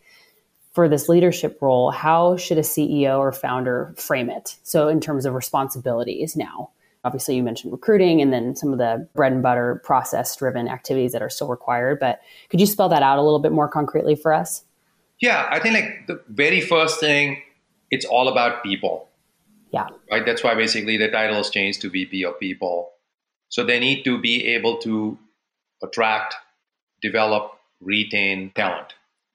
for 0.72 0.88
this 0.88 1.08
leadership 1.08 1.58
role, 1.62 1.90
how 1.90 2.36
should 2.36 2.58
a 2.58 2.62
CEO 2.62 3.18
or 3.18 3.32
founder 3.32 3.94
frame 3.96 4.28
it? 4.28 4.56
So, 4.64 4.88
in 4.88 5.00
terms 5.00 5.24
of 5.24 5.34
responsibilities 5.34 6.36
now, 6.36 6.70
obviously 7.04 7.36
you 7.36 7.42
mentioned 7.42 7.72
recruiting 7.72 8.20
and 8.20 8.32
then 8.32 8.56
some 8.56 8.72
of 8.72 8.78
the 8.78 9.06
bread 9.14 9.32
and 9.32 9.42
butter 9.42 9.80
process 9.84 10.34
driven 10.36 10.68
activities 10.68 11.12
that 11.12 11.22
are 11.22 11.30
still 11.30 11.48
required, 11.48 12.00
but 12.00 12.20
could 12.48 12.60
you 12.60 12.66
spell 12.66 12.88
that 12.88 13.02
out 13.02 13.18
a 13.18 13.22
little 13.22 13.38
bit 13.38 13.52
more 13.52 13.68
concretely 13.68 14.14
for 14.14 14.32
us? 14.32 14.64
Yeah, 15.20 15.46
I 15.50 15.60
think 15.60 15.74
like 15.74 16.06
the 16.06 16.20
very 16.28 16.60
first 16.60 16.98
thing, 17.00 17.42
it's 17.90 18.04
all 18.04 18.28
about 18.28 18.62
people. 18.62 19.08
Yeah. 19.70 19.88
Right. 20.10 20.24
That's 20.24 20.42
why 20.42 20.54
basically 20.54 20.96
the 20.96 21.08
title 21.08 21.38
is 21.38 21.50
changed 21.50 21.80
to 21.82 21.90
VP 21.90 22.24
of 22.24 22.38
People. 22.38 22.90
So 23.48 23.64
they 23.64 23.78
need 23.78 24.04
to 24.04 24.20
be 24.20 24.46
able 24.48 24.78
to 24.78 25.18
attract, 25.82 26.34
develop, 27.02 27.52
retain 27.80 28.52
talent. 28.54 28.94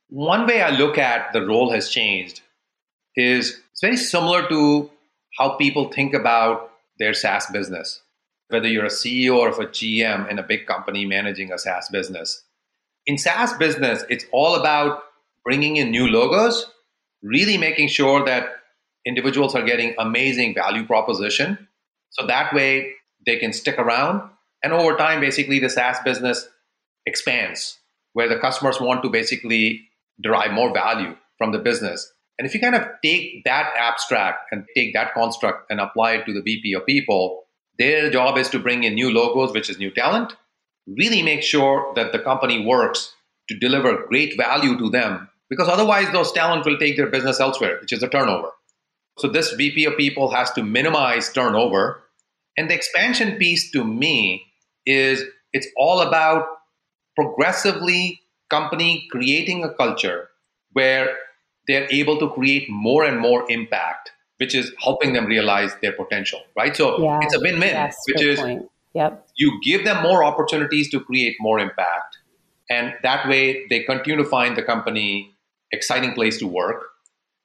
One 0.10 0.48
way 0.48 0.62
I 0.62 0.72
look 0.72 0.98
at 0.98 1.34
the 1.34 1.46
role 1.46 1.72
has 1.72 1.90
changed 1.90 2.42
is 3.16 3.62
it's 3.72 3.82
very 3.82 3.98
similar 3.98 4.48
to 4.48 4.90
how 5.38 5.58
people 5.58 5.90
think 5.90 6.14
about 6.14 6.69
their 7.00 7.14
SaaS 7.14 7.48
business, 7.48 8.02
whether 8.50 8.68
you're 8.68 8.86
a 8.86 8.90
CEO 8.90 9.38
or 9.38 9.50
a 9.50 9.68
GM 9.68 10.30
in 10.30 10.40
a 10.40 10.44
big 10.44 10.66
company 10.66 11.06
managing 11.06 11.52
a 11.52 11.58
SaaS 11.58 11.90
business. 11.90 12.44
In 13.06 13.18
SaaS 13.18 13.54
business, 13.54 14.04
it's 14.10 14.26
all 14.32 14.56
about 14.56 15.04
bringing 15.44 15.78
in 15.78 15.92
new 15.92 16.08
logos, 16.08 16.72
really 17.24 17.58
making 17.58 17.88
sure 17.88 18.24
that 18.26 18.50
individuals 19.06 19.56
are 19.56 19.64
getting 19.64 19.96
amazing 19.98 20.54
value 20.54 20.86
proposition. 20.86 21.68
So 22.12 22.28
that 22.28 22.54
way 22.54 22.92
they 23.26 23.38
can 23.38 23.54
stick 23.54 23.80
around. 23.80 24.30
And 24.62 24.74
over 24.74 24.98
time, 24.98 25.22
basically, 25.22 25.60
the 25.60 25.70
SaaS 25.70 26.00
business 26.04 26.48
expands 27.06 27.80
where 28.14 28.28
the 28.28 28.38
customers 28.40 28.82
want 28.82 29.04
to 29.04 29.10
basically 29.10 29.88
derive 30.22 30.52
more 30.52 30.74
value 30.74 31.16
from 31.38 31.52
the 31.52 31.60
business. 31.60 32.12
And 32.40 32.48
if 32.48 32.54
you 32.54 32.62
kind 32.62 32.74
of 32.74 32.88
take 33.04 33.44
that 33.44 33.74
abstract 33.78 34.48
and 34.52 34.66
take 34.74 34.94
that 34.94 35.14
construct 35.14 35.70
and 35.70 35.82
apply 35.82 36.14
it 36.14 36.26
to 36.26 36.34
the 36.34 36.42
VP 36.42 36.74
of 36.74 36.86
people, 36.86 37.44
their 37.78 38.10
job 38.10 38.38
is 38.38 38.50
to 38.50 38.60
bring 38.60 38.86
in 38.86 38.96
new 38.96 39.12
logos, 39.12 39.52
which 39.54 39.70
is 39.70 39.78
new 39.78 39.92
talent, 39.92 40.34
really 40.88 41.22
make 41.22 41.44
sure 41.44 41.94
that 41.96 42.14
the 42.14 42.20
company 42.20 42.66
works 42.66 43.14
to 43.50 43.60
deliver 43.60 44.06
great 44.08 44.38
value 44.38 44.78
to 44.78 44.90
them, 44.90 45.28
because 45.50 45.68
otherwise 45.68 46.10
those 46.14 46.32
talent 46.32 46.66
will 46.66 46.78
take 46.78 46.96
their 46.96 47.10
business 47.10 47.42
elsewhere, 47.42 47.78
which 47.82 47.92
is 47.92 48.02
a 48.04 48.08
turnover. 48.08 48.52
So 49.18 49.28
this 49.28 49.52
VP 49.52 49.84
of 49.84 49.98
people 49.98 50.32
has 50.32 50.50
to 50.54 50.64
minimize 50.64 51.34
turnover. 51.34 52.04
And 52.56 52.70
the 52.70 52.76
expansion 52.76 53.38
piece 53.38 53.70
to 53.72 53.84
me 53.84 54.46
is 54.86 55.26
it's 55.52 55.68
all 55.76 56.00
about 56.00 56.46
progressively 57.16 58.22
company 58.50 59.10
creating 59.12 59.66
a 59.66 59.74
culture 59.74 60.30
where 60.72 61.18
they're 61.70 61.88
able 61.92 62.18
to 62.18 62.28
create 62.32 62.68
more 62.68 63.06
and 63.06 63.20
more 63.20 63.46
impact, 63.50 64.12
which 64.38 64.56
is 64.56 64.74
helping 64.84 65.14
them 65.14 65.28
realize 65.28 65.72
their 65.84 65.92
potential, 65.92 66.42
right? 66.58 66.76
So 66.76 67.00
yeah. 67.00 67.20
it's 67.22 67.36
a 67.36 67.40
win-win, 67.40 67.70
yes, 67.70 67.96
which 68.08 68.24
is 68.24 68.40
yep. 68.96 69.28
you 69.38 69.60
give 69.64 69.86
them 69.86 70.02
more 70.02 70.24
opportunities 70.24 70.90
to 70.90 71.00
create 71.00 71.36
more 71.40 71.60
impact. 71.60 72.18
And 72.72 72.96
that 73.04 73.30
way 73.30 73.68
they 73.70 73.84
continue 73.84 74.18
to 74.18 74.28
find 74.28 74.58
the 74.58 74.64
company 74.64 75.32
exciting 75.72 76.14
place 76.14 76.40
to 76.40 76.48
work. 76.48 76.86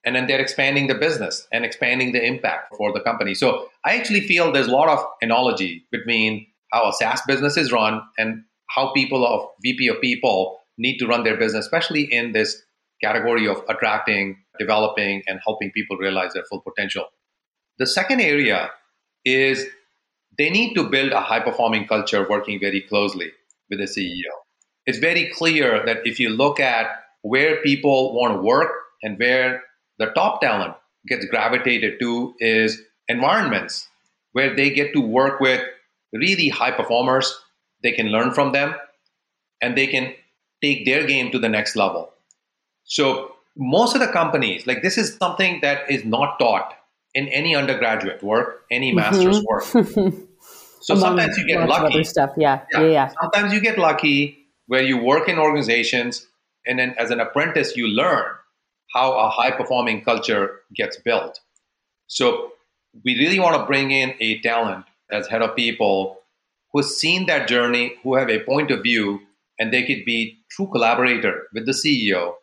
And 0.07 0.17
then 0.17 0.27
they're 0.27 0.41
expanding 0.41 0.87
the 0.87 0.95
business 0.95 1.47
and 1.53 1.63
expanding 1.63 2.13
the 2.13 2.25
impact 2.25 2.75
for 2.77 2.95
the 2.95 3.01
company. 3.01 3.35
So 3.35 3.69
I 3.85 3.97
actually 3.99 4.23
feel 4.23 4.53
there's 4.53 4.69
a 4.69 4.73
lot 4.73 4.89
of 4.89 5.05
analogy 5.21 5.85
between 5.93 6.47
how 6.73 6.89
a 6.89 6.95
SaaS 6.95 7.21
business 7.27 7.59
is 7.59 7.73
run 7.73 8.01
and 8.17 8.43
how 8.71 8.91
people 8.95 9.27
of 9.27 9.49
VP 9.63 9.89
of 9.89 10.01
people 10.01 10.61
need 10.79 10.97
to 10.99 11.07
run 11.07 11.25
their 11.25 11.37
business, 11.37 11.67
especially 11.67 12.05
in 12.05 12.33
this 12.33 12.64
category 13.03 13.47
of 13.47 13.63
attracting, 13.69 14.39
developing, 14.59 15.23
and 15.27 15.41
helping 15.45 15.71
people 15.73 15.97
realize 15.97 16.33
their 16.33 16.45
full 16.45 16.61
potential. 16.61 17.07
The 17.79 17.87
second 17.87 18.21
area 18.21 18.71
is 19.25 19.67
they 20.39 20.51
need 20.51 20.75
to 20.75 20.89
build 20.89 21.13
a 21.13 21.21
high 21.21 21.41
performing 21.41 21.87
culture 21.87 22.27
working 22.29 22.61
very 22.61 22.81
closely 22.81 23.33
with 23.71 23.79
the 23.79 23.87
CEO. 23.87 24.33
It's 24.87 24.99
very 24.99 25.31
clear 25.35 25.85
that 25.87 26.07
if 26.07 26.21
you 26.21 26.29
look 26.31 26.61
at 26.61 26.87
where 27.23 27.63
people 27.63 28.15
want 28.15 28.35
to 28.35 28.43
work 28.43 28.71
and 29.03 29.19
where 29.19 29.63
the 29.99 30.07
top 30.07 30.41
talent 30.41 30.75
gets 31.07 31.25
gravitated 31.27 31.99
to 32.01 32.35
is 32.39 32.83
environments 33.09 33.89
where 34.33 34.55
they 34.55 34.71
get 34.71 34.93
to 34.93 35.01
work 35.01 35.41
with 35.41 35.61
really 36.13 36.49
high 36.49 36.71
performers, 36.71 37.39
they 37.83 37.93
can 37.93 38.09
learn 38.09 38.33
from 38.33 38.53
them, 38.53 38.75
and 39.61 39.77
they 39.77 39.87
can 39.87 40.13
take 40.63 40.85
their 40.85 41.07
game 41.07 41.31
to 41.31 41.39
the 41.39 41.49
next 41.49 41.77
level. 41.77 42.14
So 42.85 43.33
most 43.57 43.95
of 43.95 44.01
the 44.01 44.09
companies, 44.09 44.67
like 44.67 44.83
this 44.83 44.99
is 44.99 45.17
something 45.17 45.61
that 45.63 45.91
is 45.91 46.05
not 46.05 46.39
taught 46.39 46.75
in 47.15 47.29
any 47.29 47.55
undergraduate 47.55 48.23
work, 48.23 48.65
any 48.71 48.91
mm-hmm. 48.91 48.97
master's 48.97 49.41
mm-hmm. 49.41 50.01
work. 50.01 50.15
So 50.85 50.95
sometimes 50.97 51.39
you 51.39 51.47
get 51.47 51.67
lucky. 51.67 52.05
stuff, 52.05 52.33
yeah. 52.37 52.61
Yeah. 52.71 52.81
yeah, 52.81 52.87
yeah. 52.89 53.13
Sometimes 53.19 53.55
you 53.55 53.61
get 53.61 53.79
lucky 53.79 54.37
where 54.67 54.83
you 54.83 54.99
work 54.99 55.31
in 55.31 55.39
organizations, 55.39 56.27
and 56.67 56.79
then 56.79 56.95
as 56.99 57.11
an 57.11 57.21
apprentice, 57.21 57.75
you 57.75 57.89
learn 57.89 58.27
how 58.93 59.19
a 59.19 59.31
high 59.31 59.51
performing 59.51 60.05
culture 60.05 60.61
gets 60.77 60.99
built. 60.99 61.41
So 62.07 62.53
we 63.03 63.19
really 63.19 63.41
want 63.41 63.57
to 63.57 63.65
bring 63.65 63.93
in 63.93 64.15
a 64.21 64.41
talent 64.41 64.85
as 65.11 65.27
head 65.27 65.41
of 65.41 65.57
people 65.57 66.19
who's 66.75 66.95
seen 66.95 67.25
that 67.27 67.49
journey, 67.49 67.95
who 68.03 68.17
have 68.17 68.29
a 68.29 68.41
point 68.41 68.71
of 68.71 68.83
view, 68.83 69.21
and 69.59 69.73
they 69.73 69.85
could 69.85 70.05
be 70.05 70.37
true 70.51 70.69
collaborator 70.71 71.45
with 71.55 71.65
the 71.65 71.73
CEO 71.73 72.35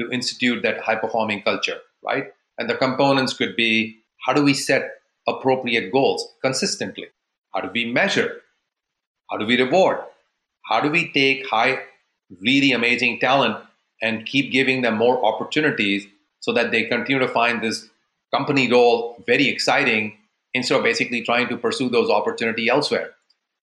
to 0.00 0.10
institute 0.10 0.62
that 0.62 0.80
high 0.80 0.96
performing 0.96 1.42
culture, 1.42 1.78
right? 2.02 2.26
And 2.58 2.68
the 2.68 2.76
components 2.76 3.34
could 3.34 3.56
be 3.56 3.98
how 4.26 4.32
do 4.32 4.42
we 4.42 4.54
set 4.54 4.90
appropriate 5.26 5.92
goals 5.92 6.26
consistently? 6.42 7.06
How 7.54 7.60
do 7.60 7.70
we 7.72 7.84
measure? 7.84 8.42
How 9.30 9.36
do 9.36 9.46
we 9.46 9.60
reward? 9.60 9.98
How 10.64 10.80
do 10.80 10.90
we 10.90 11.12
take 11.12 11.46
high, 11.46 11.80
really 12.40 12.72
amazing 12.72 13.18
talent 13.20 13.56
and 14.00 14.26
keep 14.26 14.52
giving 14.52 14.82
them 14.82 14.96
more 14.96 15.24
opportunities 15.24 16.06
so 16.40 16.52
that 16.52 16.70
they 16.70 16.84
continue 16.84 17.20
to 17.20 17.28
find 17.28 17.62
this 17.62 17.88
company 18.34 18.70
role 18.70 19.22
very 19.26 19.48
exciting 19.48 20.16
instead 20.54 20.78
of 20.78 20.84
basically 20.84 21.22
trying 21.22 21.48
to 21.48 21.56
pursue 21.56 21.88
those 21.88 22.10
opportunity 22.10 22.68
elsewhere? 22.68 23.10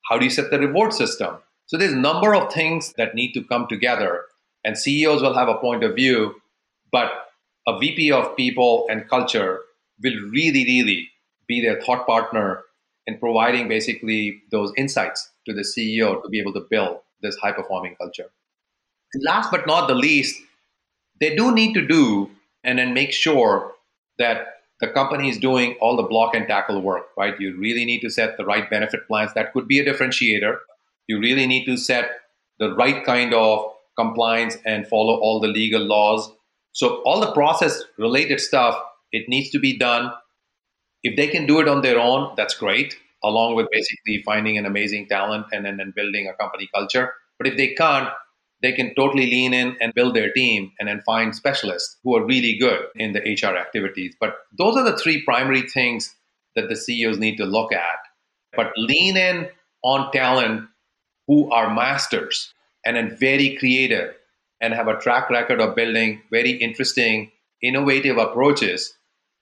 How 0.10 0.18
do 0.18 0.26
you 0.26 0.32
set 0.32 0.50
the 0.50 0.60
reward 0.60 0.94
system? 0.94 1.38
So 1.68 1.78
there's 1.78 1.94
a 1.94 1.98
number 1.98 2.34
of 2.34 2.52
things 2.52 2.94
that 2.98 3.16
need 3.16 3.34
to 3.34 3.44
come 3.44 3.68
together 3.68 4.26
and 4.64 4.78
CEOs 4.78 5.22
will 5.22 5.34
have 5.34 5.48
a 5.48 5.56
point 5.56 5.84
of 5.84 5.96
view, 5.96 6.36
but 6.92 7.12
a 7.68 7.78
VP 7.80 8.12
of 8.12 8.36
people 8.36 8.88
and 8.90 9.08
culture 9.10 9.62
will 10.02 10.16
really, 10.32 10.64
really 10.64 11.10
be 11.48 11.62
their 11.62 11.82
thought 11.82 12.06
partner 12.06 12.64
in 13.08 13.18
providing 13.18 13.68
basically 13.68 14.42
those 14.52 14.72
insights 14.78 15.30
to 15.46 15.54
the 15.54 15.62
CEO 15.62 16.22
to 16.22 16.30
be 16.30 16.40
able 16.40 16.54
to 16.54 16.66
build 16.70 17.00
this 17.22 17.36
high 17.38 17.52
performing 17.52 17.96
culture. 17.96 18.30
And 19.14 19.24
last 19.24 19.52
but 19.52 19.66
not 19.66 19.88
the 19.88 19.96
least, 19.96 20.40
they 21.20 21.36
do 21.36 21.54
need 21.54 21.74
to 21.74 21.86
do 21.86 22.30
and 22.64 22.78
then 22.80 22.94
make 22.94 23.12
sure 23.12 23.74
that 24.18 24.48
the 24.80 24.88
company 24.88 25.30
is 25.30 25.38
doing 25.38 25.76
all 25.82 25.98
the 25.98 26.04
block 26.04 26.36
and 26.36 26.48
tackle 26.48 26.82
work, 26.82 27.08
right? 27.18 27.40
You 27.40 27.58
really 27.58 27.84
need 27.84 28.00
to 28.02 28.10
set 28.10 28.38
the 28.38 28.46
right 28.46 28.70
benefit 28.70 29.08
plans. 29.08 29.34
That 29.34 29.52
could 29.54 29.68
be 29.68 29.80
a 29.80 29.86
differentiator. 29.86 30.58
You 31.08 31.20
really 31.20 31.48
need 31.48 31.66
to 31.66 31.78
set 31.78 32.12
the 32.60 32.74
right 32.76 33.04
kind 33.04 33.34
of 33.34 33.74
compliance 34.00 34.58
and 34.66 34.88
follow 34.88 35.16
all 35.20 35.40
the 35.40 35.48
legal 35.48 35.82
laws. 35.82 36.32
So 36.72 37.02
all 37.04 37.20
the 37.20 37.34
process 37.34 37.84
related 37.98 38.40
stuff, 38.40 38.76
it 39.12 39.28
needs 39.28 39.50
to 39.52 39.60
be 39.60 39.78
done. 39.78 40.12
If 41.04 41.16
they 41.18 41.28
can 41.28 41.46
do 41.46 41.60
it 41.60 41.68
on 41.68 41.82
their 41.82 42.00
own, 42.00 42.34
that's 42.38 42.54
great, 42.54 42.96
along 43.24 43.56
with 43.56 43.68
basically 43.72 44.24
finding 44.24 44.58
an 44.58 44.66
amazing 44.66 45.08
talent 45.08 45.48
and 45.52 45.66
then 45.66 45.94
building 45.96 46.28
a 46.28 46.34
company 46.42 46.70
culture. 46.74 47.14
But 47.38 47.48
if 47.48 47.58
they 47.58 47.74
can't, 47.74 48.10
they 48.62 48.74
can 48.74 48.94
totally 48.96 49.26
lean 49.26 49.54
in 49.54 49.78
and 49.82 49.94
build 49.94 50.16
their 50.16 50.32
team 50.34 50.72
and 50.80 50.90
then 50.90 51.02
find 51.06 51.36
specialists 51.36 51.98
who 52.04 52.16
are 52.16 52.26
really 52.26 52.58
good 52.58 52.82
in 52.96 53.14
the 53.14 53.22
HR 53.22 53.56
activities. 53.56 54.16
But 54.20 54.36
those 54.58 54.76
are 54.76 54.84
the 54.84 54.98
three 54.98 55.24
primary 55.24 55.62
things 55.62 56.14
that 56.56 56.68
the 56.68 56.76
CEOs 56.76 57.20
need 57.20 57.38
to 57.38 57.46
look 57.46 57.72
at. 57.72 58.00
But 58.56 58.74
lean 58.76 59.16
in 59.16 59.48
on 59.84 60.12
talent 60.12 60.68
who 61.28 61.50
are 61.52 61.74
masters 61.74 62.54
and 62.86 62.96
then 62.96 63.16
very 63.16 63.56
creative 63.58 64.14
and 64.62 64.74
have 64.74 64.88
a 64.88 65.00
track 65.00 65.30
record 65.30 65.62
of 65.62 65.76
building 65.76 66.22
very 66.32 66.52
interesting, 66.52 67.32
innovative 67.62 68.18
approaches 68.18 68.94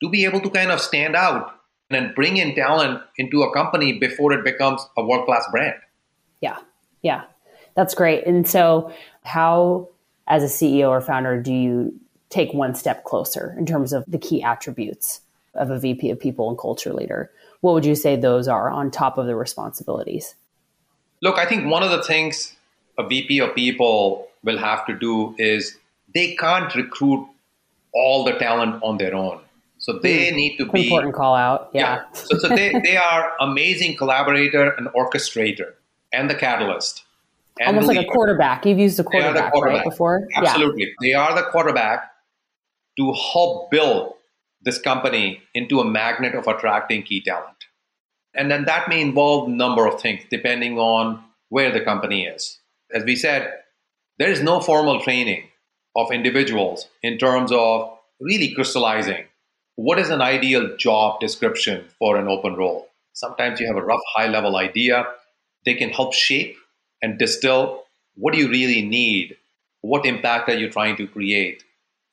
to 0.01 0.09
be 0.09 0.25
able 0.25 0.41
to 0.41 0.49
kind 0.49 0.71
of 0.71 0.79
stand 0.79 1.15
out 1.15 1.51
and 1.89 2.13
bring 2.15 2.37
in 2.37 2.53
talent 2.55 3.01
into 3.17 3.43
a 3.43 3.53
company 3.53 3.93
before 3.93 4.33
it 4.33 4.43
becomes 4.43 4.85
a 4.97 5.05
world 5.05 5.25
class 5.25 5.47
brand. 5.51 5.75
Yeah, 6.41 6.57
yeah, 7.01 7.23
that's 7.75 7.95
great. 7.95 8.25
And 8.27 8.47
so, 8.47 8.91
how, 9.23 9.89
as 10.27 10.43
a 10.43 10.47
CEO 10.47 10.89
or 10.89 11.01
founder, 11.01 11.41
do 11.41 11.53
you 11.53 11.99
take 12.29 12.53
one 12.53 12.75
step 12.75 13.05
closer 13.05 13.55
in 13.57 13.65
terms 13.65 13.93
of 13.93 14.03
the 14.07 14.17
key 14.17 14.43
attributes 14.43 15.21
of 15.53 15.71
a 15.71 15.79
VP 15.79 16.09
of 16.11 16.19
people 16.19 16.49
and 16.49 16.57
culture 16.57 16.93
leader? 16.93 17.31
What 17.61 17.73
would 17.73 17.85
you 17.85 17.95
say 17.95 18.15
those 18.15 18.47
are 18.47 18.69
on 18.69 18.91
top 18.91 19.17
of 19.17 19.25
the 19.25 19.35
responsibilities? 19.35 20.35
Look, 21.21 21.39
I 21.39 21.45
think 21.45 21.65
one 21.65 21.81
of 21.81 21.89
the 21.89 22.03
things 22.03 22.56
a 22.97 23.07
VP 23.07 23.39
of 23.39 23.53
people 23.55 24.27
will 24.43 24.57
have 24.57 24.85
to 24.87 24.97
do 24.97 25.35
is 25.37 25.77
they 26.13 26.35
can't 26.35 26.73
recruit 26.75 27.27
all 27.93 28.23
the 28.23 28.33
talent 28.33 28.81
on 28.83 28.97
their 28.97 29.15
own. 29.15 29.39
So 29.79 29.99
they 29.99 30.31
mm, 30.31 30.35
need 30.35 30.57
to 30.57 30.65
be 30.65 30.85
important 30.85 31.13
call 31.13 31.35
out. 31.35 31.69
Yeah. 31.73 31.81
yeah. 31.81 32.11
So, 32.13 32.37
so 32.39 32.47
they, 32.49 32.73
they 32.83 32.97
are 32.97 33.33
amazing 33.39 33.95
collaborator 33.95 34.71
and 34.71 34.87
orchestrator 34.87 35.73
and 36.11 36.29
the 36.29 36.35
catalyst. 36.35 37.03
And 37.59 37.69
Almost 37.69 37.87
like 37.87 38.05
a 38.05 38.09
quarterback. 38.09 38.65
You've 38.65 38.79
used 38.79 38.99
a 38.99 39.03
quarterback, 39.03 39.51
quarterback. 39.51 39.85
Right, 39.85 39.89
before. 39.89 40.27
Absolutely. 40.35 40.83
Yeah. 40.83 40.93
They 41.01 41.13
are 41.13 41.35
the 41.35 41.43
quarterback 41.49 42.11
to 42.97 43.13
help 43.13 43.71
build 43.71 44.13
this 44.61 44.79
company 44.79 45.41
into 45.53 45.79
a 45.79 45.85
magnet 45.85 46.35
of 46.35 46.47
attracting 46.47 47.03
key 47.03 47.21
talent. 47.21 47.65
And 48.35 48.51
then 48.51 48.65
that 48.65 48.89
may 48.89 49.01
involve 49.01 49.47
a 49.47 49.51
number 49.51 49.87
of 49.87 49.99
things 50.01 50.23
depending 50.29 50.77
on 50.77 51.23
where 51.49 51.71
the 51.71 51.81
company 51.81 52.25
is 52.25 52.59
as 52.93 53.03
we 53.03 53.15
said, 53.15 53.53
there 54.19 54.31
is 54.31 54.41
no 54.41 54.59
formal 54.59 55.01
training 55.01 55.43
of 55.95 56.11
individuals 56.11 56.87
in 57.03 57.17
terms 57.17 57.51
of 57.51 57.97
really 58.19 58.53
crystallizing 58.53 59.25
what 59.75 59.99
is 59.99 60.09
an 60.09 60.21
ideal 60.21 60.75
job 60.77 61.19
description 61.19 61.85
for 61.99 62.17
an 62.17 62.27
open 62.27 62.55
role. 62.55 62.87
Sometimes 63.13 63.59
you 63.59 63.67
have 63.67 63.77
a 63.77 63.83
rough, 63.83 64.01
high 64.15 64.27
level 64.27 64.55
idea. 64.57 65.05
They 65.65 65.75
can 65.75 65.89
help 65.89 66.13
shape 66.13 66.57
and 67.01 67.19
distill 67.19 67.83
what 68.17 68.33
do 68.33 68.39
you 68.39 68.49
really 68.49 68.81
need? 68.81 69.37
What 69.81 70.05
impact 70.05 70.49
are 70.49 70.57
you 70.57 70.69
trying 70.69 70.97
to 70.97 71.07
create? 71.07 71.63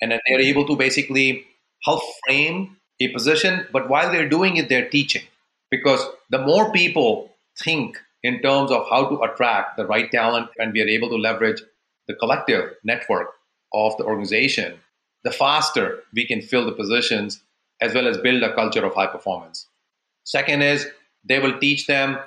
And 0.01 0.13
then 0.13 0.21
they're 0.29 0.41
able 0.41 0.67
to 0.67 0.77
basically 0.77 1.47
help 1.83 2.03
frame 2.27 2.77
a 3.01 3.09
position, 3.09 3.67
but 3.73 3.89
while 3.89 4.13
they're 4.13 4.29
doing 4.29 4.57
it, 4.59 4.69
they're 4.69 4.89
teaching. 4.89 5.23
Because 5.71 6.07
the 6.31 6.39
more 6.39 6.71
people 6.73 7.31
think 7.59 7.99
in 8.25 8.41
terms 8.41 8.71
of 8.73 8.89
how 8.89 9.07
to 9.07 9.21
attract 9.23 9.77
the 9.77 9.87
right 9.87 10.11
talent 10.11 10.49
and 10.59 10.73
we 10.73 10.81
are 10.81 10.89
able 10.89 11.11
to 11.11 11.17
leverage 11.17 11.63
the 12.09 12.15
collective 12.15 12.75
network 12.83 13.29
of 13.75 13.97
the 13.99 14.05
organization, 14.05 14.81
the 15.25 15.31
faster 15.31 16.01
we 16.15 16.27
can 16.27 16.41
fill 16.41 16.65
the 16.65 16.73
positions 16.73 17.43
as 17.83 17.95
well 17.95 18.09
as 18.09 18.17
build 18.19 18.43
a 18.43 18.55
culture 18.55 18.85
of 18.85 18.95
high 18.95 19.07
performance. 19.07 19.67
Second 20.25 20.63
is 20.63 20.89
they 21.23 21.39
will 21.39 21.59
teach 21.59 21.87
them 21.87 22.19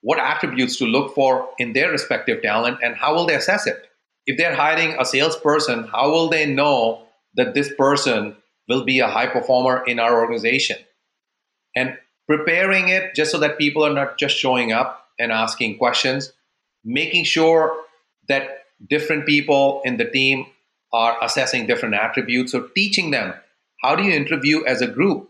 what 0.00 0.18
attributes 0.18 0.76
to 0.78 0.86
look 0.86 1.14
for 1.14 1.48
in 1.58 1.74
their 1.74 1.90
respective 1.90 2.42
talent 2.42 2.78
and 2.82 2.96
how 2.96 3.14
will 3.14 3.26
they 3.26 3.34
assess 3.34 3.66
it. 3.66 3.88
If 4.26 4.38
they're 4.38 4.54
hiring 4.54 4.96
a 4.98 5.04
salesperson, 5.04 5.84
how 5.84 6.10
will 6.10 6.30
they 6.30 6.46
know 6.46 7.06
that 7.34 7.52
this 7.52 7.72
person 7.74 8.36
will 8.66 8.84
be 8.84 9.00
a 9.00 9.08
high 9.08 9.26
performer 9.26 9.84
in 9.86 9.98
our 9.98 10.20
organization? 10.20 10.78
And 11.76 11.98
preparing 12.26 12.88
it 12.88 13.14
just 13.14 13.30
so 13.30 13.38
that 13.40 13.58
people 13.58 13.84
are 13.84 13.92
not 13.92 14.16
just 14.16 14.36
showing 14.36 14.72
up 14.72 15.03
and 15.18 15.32
asking 15.32 15.78
questions, 15.78 16.32
making 16.84 17.24
sure 17.24 17.76
that 18.28 18.64
different 18.88 19.26
people 19.26 19.80
in 19.84 19.96
the 19.96 20.04
team 20.04 20.46
are 20.92 21.16
assessing 21.22 21.66
different 21.66 21.94
attributes. 21.94 22.52
So, 22.52 22.68
teaching 22.74 23.10
them 23.10 23.34
how 23.82 23.96
do 23.96 24.02
you 24.02 24.12
interview 24.12 24.64
as 24.64 24.80
a 24.80 24.86
group 24.86 25.28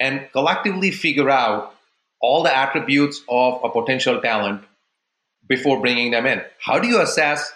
and 0.00 0.28
collectively 0.32 0.90
figure 0.90 1.30
out 1.30 1.74
all 2.20 2.42
the 2.42 2.56
attributes 2.56 3.22
of 3.28 3.60
a 3.62 3.70
potential 3.70 4.20
talent 4.20 4.62
before 5.48 5.80
bringing 5.80 6.10
them 6.10 6.26
in. 6.26 6.42
How 6.60 6.78
do 6.78 6.88
you 6.88 7.00
assess 7.00 7.50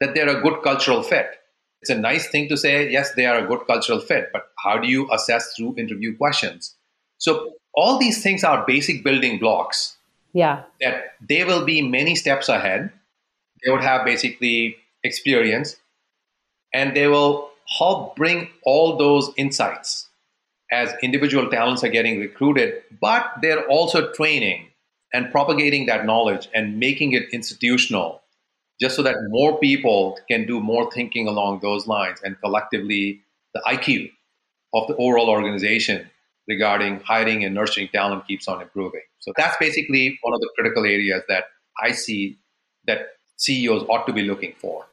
that 0.00 0.14
they're 0.14 0.28
a 0.28 0.40
good 0.40 0.62
cultural 0.62 1.02
fit? 1.02 1.26
It's 1.82 1.90
a 1.90 1.98
nice 1.98 2.28
thing 2.28 2.48
to 2.48 2.56
say, 2.56 2.90
yes, 2.90 3.12
they 3.14 3.26
are 3.26 3.38
a 3.38 3.46
good 3.46 3.66
cultural 3.66 4.00
fit, 4.00 4.30
but 4.32 4.48
how 4.64 4.78
do 4.78 4.88
you 4.88 5.08
assess 5.12 5.54
through 5.54 5.76
interview 5.76 6.16
questions? 6.16 6.74
So, 7.18 7.52
all 7.74 7.98
these 7.98 8.22
things 8.22 8.42
are 8.42 8.64
basic 8.66 9.04
building 9.04 9.38
blocks. 9.38 9.95
Yeah. 10.36 10.64
That 10.82 11.14
they 11.26 11.44
will 11.44 11.64
be 11.64 11.80
many 11.80 12.14
steps 12.14 12.50
ahead. 12.50 12.92
They 13.64 13.72
would 13.72 13.80
have 13.80 14.04
basically 14.04 14.76
experience 15.02 15.76
and 16.74 16.94
they 16.94 17.08
will 17.08 17.48
help 17.78 18.16
bring 18.16 18.50
all 18.62 18.98
those 18.98 19.30
insights 19.38 20.10
as 20.70 20.92
individual 21.02 21.48
talents 21.48 21.82
are 21.84 21.88
getting 21.88 22.20
recruited, 22.20 22.82
but 23.00 23.32
they're 23.40 23.66
also 23.66 24.12
training 24.12 24.68
and 25.14 25.32
propagating 25.32 25.86
that 25.86 26.04
knowledge 26.04 26.50
and 26.54 26.78
making 26.78 27.12
it 27.12 27.32
institutional 27.32 28.20
just 28.78 28.94
so 28.94 29.02
that 29.02 29.16
more 29.30 29.58
people 29.58 30.18
can 30.28 30.46
do 30.46 30.60
more 30.60 30.90
thinking 30.90 31.26
along 31.26 31.60
those 31.60 31.86
lines 31.86 32.20
and 32.22 32.38
collectively 32.42 33.22
the 33.54 33.62
IQ 33.66 34.10
of 34.74 34.86
the 34.86 34.96
overall 34.96 35.30
organization 35.30 36.10
regarding 36.48 37.00
hiring 37.00 37.44
and 37.44 37.54
nurturing 37.54 37.88
talent 37.88 38.26
keeps 38.26 38.48
on 38.48 38.62
improving. 38.62 39.02
So 39.18 39.32
that's 39.36 39.56
basically 39.58 40.18
one 40.22 40.34
of 40.34 40.40
the 40.40 40.50
critical 40.54 40.84
areas 40.84 41.22
that 41.28 41.44
I 41.82 41.92
see 41.92 42.38
that 42.86 43.08
CEOs 43.36 43.84
ought 43.88 44.06
to 44.06 44.12
be 44.12 44.22
looking 44.22 44.54
for. 44.58 44.86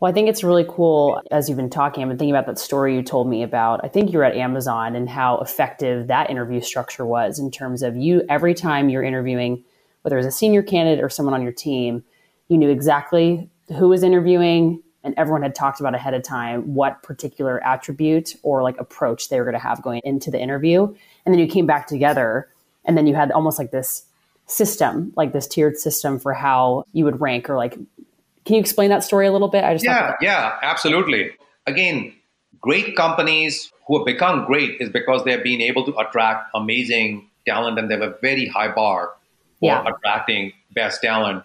Well, 0.00 0.10
I 0.10 0.14
think 0.14 0.28
it's 0.28 0.44
really 0.44 0.64
cool 0.68 1.20
as 1.32 1.48
you've 1.48 1.56
been 1.58 1.70
talking. 1.70 2.02
I've 2.02 2.08
been 2.08 2.18
thinking 2.18 2.34
about 2.34 2.46
that 2.46 2.58
story 2.58 2.94
you 2.94 3.02
told 3.02 3.28
me 3.28 3.42
about. 3.42 3.80
I 3.82 3.88
think 3.88 4.12
you 4.12 4.18
were 4.18 4.24
at 4.24 4.36
Amazon 4.36 4.94
and 4.94 5.08
how 5.08 5.38
effective 5.38 6.06
that 6.06 6.30
interview 6.30 6.60
structure 6.60 7.04
was 7.04 7.40
in 7.40 7.50
terms 7.50 7.82
of 7.82 7.96
you, 7.96 8.22
every 8.28 8.54
time 8.54 8.88
you're 8.88 9.02
interviewing, 9.02 9.64
whether 10.02 10.16
it 10.16 10.20
was 10.20 10.26
a 10.26 10.36
senior 10.36 10.62
candidate 10.62 11.02
or 11.02 11.08
someone 11.08 11.34
on 11.34 11.42
your 11.42 11.52
team, 11.52 12.04
you 12.46 12.58
knew 12.58 12.70
exactly 12.70 13.50
who 13.76 13.88
was 13.88 14.04
interviewing 14.04 14.82
and 15.08 15.14
everyone 15.16 15.40
had 15.40 15.54
talked 15.54 15.80
about 15.80 15.94
ahead 15.94 16.12
of 16.12 16.22
time 16.22 16.74
what 16.74 17.02
particular 17.02 17.64
attribute 17.64 18.36
or 18.42 18.62
like 18.62 18.78
approach 18.78 19.30
they 19.30 19.38
were 19.38 19.44
going 19.44 19.54
to 19.54 19.58
have 19.58 19.80
going 19.80 20.02
into 20.04 20.30
the 20.30 20.38
interview. 20.38 20.84
And 21.24 21.32
then 21.32 21.38
you 21.38 21.46
came 21.46 21.64
back 21.64 21.86
together 21.86 22.46
and 22.84 22.94
then 22.94 23.06
you 23.06 23.14
had 23.14 23.32
almost 23.32 23.58
like 23.58 23.70
this 23.70 24.04
system, 24.44 25.14
like 25.16 25.32
this 25.32 25.46
tiered 25.46 25.78
system 25.78 26.18
for 26.18 26.34
how 26.34 26.84
you 26.92 27.06
would 27.06 27.22
rank 27.22 27.48
or 27.48 27.56
like 27.56 27.72
can 27.72 28.54
you 28.54 28.60
explain 28.60 28.90
that 28.90 29.02
story 29.02 29.26
a 29.26 29.32
little 29.32 29.48
bit? 29.48 29.64
I 29.64 29.72
just 29.72 29.84
yeah, 29.86 30.14
yeah, 30.20 30.58
absolutely. 30.60 31.30
Again, 31.66 32.12
great 32.60 32.94
companies 32.94 33.72
who 33.86 33.96
have 33.96 34.04
become 34.04 34.44
great 34.44 34.78
is 34.78 34.90
because 34.90 35.24
they've 35.24 35.42
been 35.42 35.62
able 35.62 35.86
to 35.86 35.96
attract 35.96 36.50
amazing 36.54 37.30
talent 37.46 37.78
and 37.78 37.90
they 37.90 37.94
have 37.94 38.02
a 38.02 38.14
very 38.20 38.46
high 38.46 38.70
bar 38.74 39.12
for 39.58 39.70
yeah. 39.70 39.84
attracting 39.86 40.52
best 40.74 41.00
talent. 41.00 41.44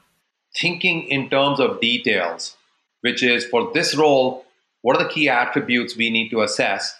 Thinking 0.53 1.03
in 1.03 1.29
terms 1.29 1.61
of 1.61 1.79
details, 1.79 2.57
which 3.03 3.23
is 3.23 3.45
for 3.45 3.71
this 3.73 3.95
role, 3.95 4.45
what 4.81 4.97
are 4.97 5.03
the 5.03 5.09
key 5.09 5.29
attributes 5.29 5.95
we 5.95 6.09
need 6.09 6.29
to 6.29 6.41
assess? 6.41 6.93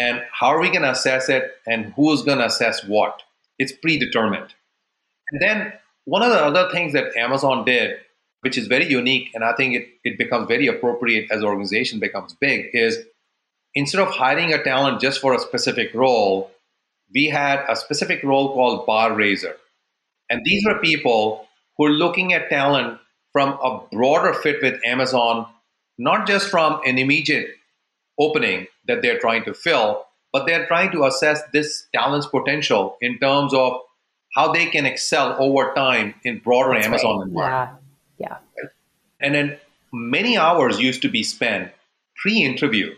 And 0.00 0.22
how 0.32 0.48
are 0.48 0.60
we 0.60 0.68
going 0.68 0.82
to 0.82 0.90
assess 0.90 1.28
it? 1.28 1.52
And 1.66 1.92
who's 1.94 2.22
going 2.22 2.38
to 2.38 2.46
assess 2.46 2.84
what? 2.84 3.22
It's 3.58 3.72
predetermined. 3.72 4.54
And 5.30 5.40
then 5.40 5.72
one 6.04 6.22
of 6.22 6.30
the 6.30 6.44
other 6.44 6.70
things 6.70 6.92
that 6.92 7.16
Amazon 7.16 7.64
did 7.64 7.98
which 8.42 8.56
is 8.56 8.66
very 8.66 8.88
unique 8.88 9.30
and 9.34 9.44
I 9.44 9.52
think 9.52 9.74
it, 9.74 9.88
it 10.04 10.18
becomes 10.18 10.48
very 10.48 10.66
appropriate 10.66 11.30
as 11.30 11.42
organization 11.42 11.98
becomes 11.98 12.34
big, 12.34 12.70
is 12.72 12.98
instead 13.74 14.00
of 14.00 14.08
hiring 14.08 14.52
a 14.52 14.62
talent 14.62 15.00
just 15.00 15.20
for 15.20 15.34
a 15.34 15.38
specific 15.38 15.92
role, 15.94 16.50
we 17.14 17.26
had 17.26 17.64
a 17.68 17.76
specific 17.76 18.22
role 18.22 18.54
called 18.54 18.86
bar 18.86 19.14
raiser. 19.14 19.56
And 20.30 20.42
these 20.44 20.64
were 20.64 20.78
people 20.78 21.46
who 21.76 21.86
are 21.86 21.90
looking 21.90 22.32
at 22.32 22.48
talent 22.48 22.98
from 23.32 23.58
a 23.62 23.80
broader 23.92 24.34
fit 24.34 24.62
with 24.62 24.80
Amazon, 24.84 25.46
not 25.98 26.26
just 26.26 26.48
from 26.48 26.80
an 26.84 26.98
immediate 26.98 27.48
opening 28.18 28.66
that 28.86 29.02
they're 29.02 29.18
trying 29.18 29.44
to 29.44 29.54
fill, 29.54 30.04
but 30.32 30.46
they're 30.46 30.66
trying 30.66 30.90
to 30.92 31.04
assess 31.04 31.42
this 31.52 31.86
talent's 31.94 32.26
potential 32.26 32.96
in 33.00 33.18
terms 33.18 33.52
of 33.54 33.80
how 34.34 34.52
they 34.52 34.66
can 34.66 34.86
excel 34.86 35.36
over 35.38 35.72
time 35.74 36.14
in 36.24 36.38
broader 36.38 36.74
That's 36.74 36.86
Amazon 36.86 37.18
right. 37.18 37.26
environment. 37.28 37.82
Yeah. 38.18 38.36
Yeah. 38.56 38.68
And 39.20 39.34
then 39.34 39.58
many 39.92 40.36
hours 40.36 40.80
used 40.80 41.02
to 41.02 41.08
be 41.08 41.22
spent 41.22 41.72
pre 42.22 42.42
interview 42.42 42.94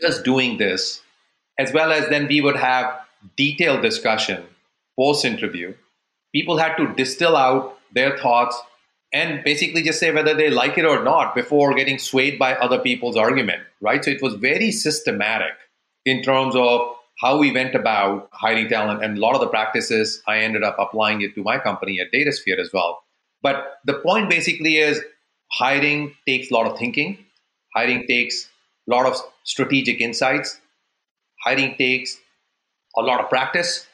just 0.00 0.24
doing 0.24 0.58
this, 0.58 1.00
as 1.58 1.72
well 1.72 1.92
as 1.92 2.08
then 2.08 2.26
we 2.28 2.40
would 2.40 2.56
have 2.56 3.00
detailed 3.36 3.82
discussion 3.82 4.44
post 4.98 5.24
interview. 5.24 5.74
People 6.34 6.58
had 6.58 6.76
to 6.76 6.94
distill 6.94 7.36
out 7.36 7.78
their 7.92 8.16
thoughts 8.18 8.60
and 9.12 9.42
basically 9.44 9.82
just 9.82 10.00
say 10.00 10.10
whether 10.10 10.34
they 10.34 10.50
like 10.50 10.76
it 10.76 10.84
or 10.84 11.02
not 11.02 11.34
before 11.34 11.74
getting 11.74 11.98
swayed 11.98 12.38
by 12.38 12.54
other 12.54 12.78
people's 12.78 13.16
argument, 13.16 13.62
right? 13.80 14.04
So 14.04 14.10
it 14.10 14.22
was 14.22 14.34
very 14.34 14.70
systematic 14.70 15.52
in 16.04 16.22
terms 16.22 16.54
of 16.54 16.94
how 17.20 17.38
we 17.38 17.50
went 17.50 17.74
about 17.74 18.28
hiring 18.32 18.68
talent 18.68 19.02
and 19.02 19.18
a 19.18 19.20
lot 19.20 19.34
of 19.34 19.40
the 19.40 19.48
practices 19.48 20.22
I 20.26 20.38
ended 20.38 20.62
up 20.62 20.76
applying 20.78 21.22
it 21.22 21.34
to 21.34 21.42
my 21.42 21.58
company 21.58 22.00
at 22.00 22.12
Datasphere 22.12 22.58
as 22.60 22.70
well. 22.72 23.02
But 23.42 23.78
the 23.84 23.94
point 23.94 24.30
basically 24.30 24.76
is 24.76 25.00
hiring 25.50 26.14
takes 26.26 26.50
a 26.50 26.54
lot 26.54 26.70
of 26.70 26.78
thinking, 26.78 27.18
hiring 27.74 28.06
takes 28.06 28.48
a 28.88 28.94
lot 28.94 29.06
of 29.06 29.16
strategic 29.44 30.00
insights, 30.00 30.60
hiring 31.44 31.76
takes 31.76 32.16
a 32.96 33.02
lot 33.02 33.20
of 33.20 33.28
practice, 33.28 33.86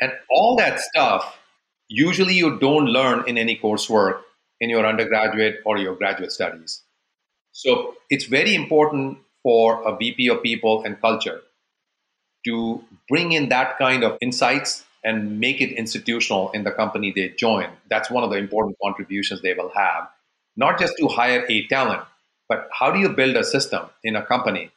and 0.00 0.12
all 0.30 0.56
that 0.56 0.80
stuff 0.80 1.36
usually 1.88 2.34
you 2.34 2.58
don't 2.58 2.86
learn 2.86 3.24
in 3.26 3.36
any 3.36 3.56
coursework 3.56 4.20
in 4.60 4.70
your 4.70 4.86
undergraduate 4.86 5.60
or 5.64 5.78
your 5.78 5.94
graduate 5.94 6.32
studies. 6.32 6.82
So 7.52 7.96
it's 8.10 8.26
very 8.26 8.54
important 8.54 9.18
for 9.42 9.82
a 9.88 9.96
VP 9.96 10.28
of 10.28 10.42
people 10.42 10.82
and 10.84 11.00
culture 11.00 11.40
to 12.46 12.82
bring 13.08 13.32
in 13.32 13.48
that 13.48 13.78
kind 13.78 14.04
of 14.04 14.16
insights 14.20 14.84
and 15.04 15.40
make 15.40 15.60
it 15.60 15.72
institutional 15.72 16.50
in 16.52 16.64
the 16.64 16.70
company 16.70 17.12
they 17.14 17.30
join. 17.30 17.68
That's 17.88 18.10
one 18.10 18.24
of 18.24 18.30
the 18.30 18.36
important 18.36 18.76
contributions 18.82 19.42
they 19.42 19.54
will 19.54 19.70
have. 19.74 20.08
Not 20.56 20.78
just 20.78 20.94
to 20.98 21.08
hire 21.08 21.46
a 21.48 21.66
talent, 21.68 22.02
but 22.48 22.68
how 22.72 22.90
do 22.90 22.98
you 22.98 23.08
build 23.08 23.36
a 23.36 23.44
system 23.44 23.88
in 24.04 24.16
a 24.16 24.24
company 24.24 24.70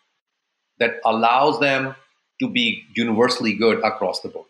that 0.80 1.00
allows 1.06 1.60
them 1.60 1.96
to 2.42 2.50
be 2.50 2.84
universally 2.96 3.54
good 3.54 3.84
across 3.84 4.22
the 4.22 4.30
board? 4.30 4.48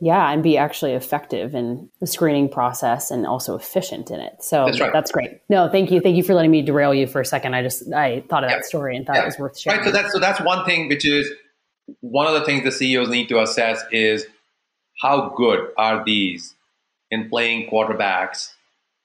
Yeah, 0.00 0.30
and 0.30 0.42
be 0.42 0.56
actually 0.56 0.92
effective 0.92 1.54
in 1.54 1.88
the 2.00 2.06
screening 2.06 2.48
process 2.48 3.10
and 3.10 3.26
also 3.26 3.56
efficient 3.56 4.10
in 4.10 4.20
it. 4.20 4.42
So 4.42 4.66
that's, 4.66 4.80
right. 4.80 4.92
that's 4.92 5.10
great. 5.10 5.40
No, 5.48 5.68
thank 5.68 5.90
you. 5.90 6.00
Thank 6.00 6.16
you 6.16 6.22
for 6.22 6.34
letting 6.34 6.50
me 6.50 6.62
derail 6.62 6.94
you 6.94 7.06
for 7.06 7.20
a 7.20 7.24
second. 7.24 7.54
I 7.54 7.62
just 7.62 7.92
I 7.92 8.22
thought 8.28 8.44
of 8.44 8.50
yeah. 8.50 8.56
that 8.56 8.64
story 8.64 8.96
and 8.96 9.06
thought 9.06 9.16
yeah. 9.16 9.22
it 9.22 9.26
was 9.26 9.38
worth 9.38 9.58
sharing. 9.58 9.80
Right. 9.80 9.86
So 9.86 9.92
that's 9.92 10.12
so 10.12 10.18
that's 10.20 10.40
one 10.40 10.64
thing 10.64 10.88
which 10.88 11.06
is 11.06 11.28
one 12.00 12.26
of 12.26 12.34
the 12.34 12.44
things 12.44 12.64
the 12.64 12.72
CEOs 12.72 13.08
need 13.08 13.28
to 13.28 13.40
assess 13.40 13.82
is 13.90 14.26
how 15.00 15.30
good 15.36 15.68
are 15.76 16.04
these 16.04 16.54
in 17.10 17.28
playing 17.28 17.70
quarterbacks 17.70 18.52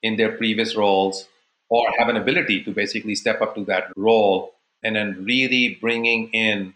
in 0.01 0.17
their 0.17 0.33
previous 0.33 0.75
roles 0.75 1.27
or 1.69 1.87
have 1.97 2.09
an 2.09 2.17
ability 2.17 2.63
to 2.63 2.71
basically 2.71 3.15
step 3.15 3.41
up 3.41 3.55
to 3.55 3.63
that 3.65 3.85
role 3.95 4.53
and 4.83 4.95
then 4.95 5.23
really 5.23 5.77
bringing 5.79 6.29
in 6.29 6.73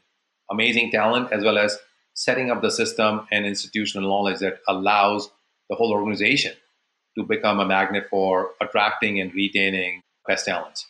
amazing 0.49 0.89
talent 0.91 1.31
as 1.31 1.43
well 1.43 1.57
as 1.57 1.77
setting 2.17 2.49
up 2.49 2.63
the 2.63 2.71
system 2.71 3.27
and 3.31 3.45
institutional 3.45 4.09
knowledge 4.09 4.39
that 4.39 4.59
allows 4.67 5.29
the 5.69 5.75
whole 5.75 5.91
organization 5.91 6.51
to 7.15 7.23
become 7.23 7.59
a 7.59 7.65
magnet 7.65 8.07
for 8.09 8.51
attracting 8.59 9.21
and 9.21 9.31
retaining 9.35 10.01
best 10.27 10.47
talents. 10.47 10.87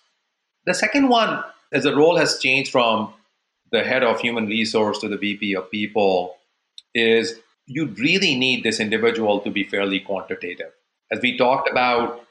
The 0.66 0.74
second 0.74 1.10
one, 1.10 1.44
as 1.74 1.84
the 1.84 1.94
role 1.94 2.16
has 2.16 2.40
changed 2.40 2.72
from 2.72 3.13
the 3.74 3.84
head 3.84 4.04
of 4.04 4.22
human 4.22 4.48
resource 4.48 5.00
to 5.00 5.10
the 5.10 5.18
VP 5.18 5.54
of 5.54 5.70
people, 5.70 6.38
is 6.96 7.38
you 7.66 7.88
really 7.88 8.36
need 8.36 8.63
this 8.63 8.80
individual 8.80 9.42
to 9.42 9.52
be 9.52 9.66
fairly 9.66 10.00
quantitative. 10.00 10.72
As 11.12 11.20
we 11.22 11.38
talked 11.38 11.70
about, 11.70 12.26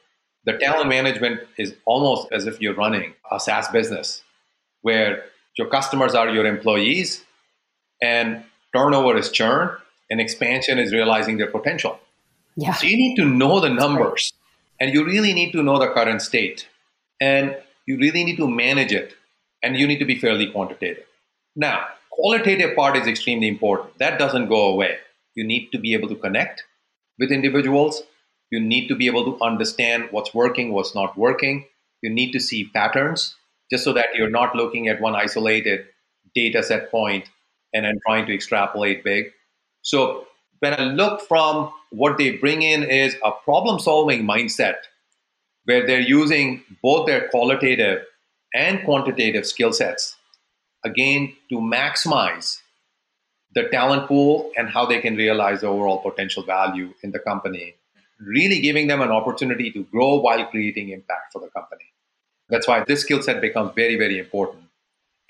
the 0.46 0.54
talent 0.54 0.88
management 0.88 1.40
is 1.58 1.74
almost 1.84 2.28
as 2.32 2.46
if 2.46 2.62
you're 2.62 2.74
running 2.74 3.12
a 3.30 3.38
SaaS 3.38 3.68
business 3.68 4.22
where 4.80 5.24
your 5.58 5.66
customers 5.66 6.14
are 6.14 6.30
your 6.30 6.46
employees 6.46 7.24
and 8.02 8.42
turnover 8.76 9.16
is 9.16 9.30
churn 9.30 9.76
and 10.10 10.20
expansion 10.20 10.78
is 10.78 10.92
realizing 10.92 11.38
their 11.38 11.50
potential. 11.50 11.98
Yeah. 12.56 12.74
So 12.74 12.86
you 12.86 12.96
need 12.96 13.16
to 13.16 13.24
know 13.24 13.60
the 13.60 13.70
numbers 13.70 14.32
and 14.80 14.92
you 14.92 15.04
really 15.04 15.32
need 15.32 15.52
to 15.52 15.62
know 15.62 15.78
the 15.78 15.88
current 15.88 16.22
state 16.22 16.68
and 17.20 17.56
you 17.86 17.96
really 17.98 18.24
need 18.24 18.36
to 18.36 18.48
manage 18.48 18.92
it 18.92 19.14
and 19.62 19.76
you 19.76 19.86
need 19.86 19.98
to 19.98 20.04
be 20.04 20.18
fairly 20.18 20.46
quantitative. 20.50 21.04
Now, 21.54 21.86
qualitative 22.10 22.76
part 22.76 22.96
is 22.96 23.06
extremely 23.06 23.48
important. 23.48 23.98
That 23.98 24.18
doesn't 24.18 24.48
go 24.48 24.70
away. 24.72 24.98
You 25.34 25.44
need 25.44 25.70
to 25.72 25.78
be 25.78 25.94
able 25.94 26.08
to 26.08 26.16
connect 26.16 26.64
with 27.18 27.30
individuals. 27.30 28.02
You 28.50 28.60
need 28.60 28.88
to 28.88 28.94
be 28.94 29.06
able 29.06 29.24
to 29.24 29.44
understand 29.44 30.08
what's 30.10 30.34
working, 30.34 30.72
what's 30.72 30.94
not 30.94 31.16
working. 31.16 31.66
You 32.02 32.10
need 32.10 32.32
to 32.32 32.40
see 32.40 32.70
patterns 32.74 33.34
just 33.70 33.84
so 33.84 33.92
that 33.94 34.14
you're 34.14 34.30
not 34.30 34.54
looking 34.54 34.88
at 34.88 35.00
one 35.00 35.16
isolated 35.16 35.86
data 36.34 36.62
set 36.62 36.90
point 36.90 37.28
and 37.72 37.84
then 37.84 37.98
trying 38.06 38.26
to 38.26 38.34
extrapolate 38.34 39.04
big. 39.04 39.26
So 39.82 40.26
when 40.60 40.74
I 40.74 40.84
look 40.84 41.20
from 41.22 41.72
what 41.90 42.18
they 42.18 42.32
bring 42.32 42.62
in 42.62 42.82
is 42.84 43.16
a 43.24 43.30
problem 43.30 43.78
solving 43.78 44.24
mindset 44.24 44.76
where 45.64 45.86
they're 45.86 46.00
using 46.00 46.62
both 46.82 47.06
their 47.06 47.28
qualitative 47.28 48.04
and 48.54 48.84
quantitative 48.84 49.46
skill 49.46 49.72
sets 49.72 50.16
again 50.84 51.34
to 51.50 51.56
maximize 51.56 52.58
the 53.54 53.64
talent 53.68 54.06
pool 54.06 54.50
and 54.56 54.68
how 54.68 54.86
they 54.86 55.00
can 55.00 55.16
realize 55.16 55.60
the 55.60 55.66
overall 55.66 55.98
potential 55.98 56.42
value 56.42 56.94
in 57.02 57.10
the 57.10 57.18
company 57.18 57.74
really 58.18 58.60
giving 58.60 58.86
them 58.86 59.02
an 59.02 59.10
opportunity 59.10 59.70
to 59.70 59.84
grow 59.84 60.16
while 60.16 60.46
creating 60.46 60.88
impact 60.90 61.32
for 61.32 61.40
the 61.40 61.48
company 61.48 61.92
that's 62.48 62.68
why 62.68 62.84
this 62.86 63.00
skill 63.00 63.22
set 63.22 63.40
becomes 63.40 63.72
very, 63.74 63.96
very 63.96 64.18
important. 64.18 64.64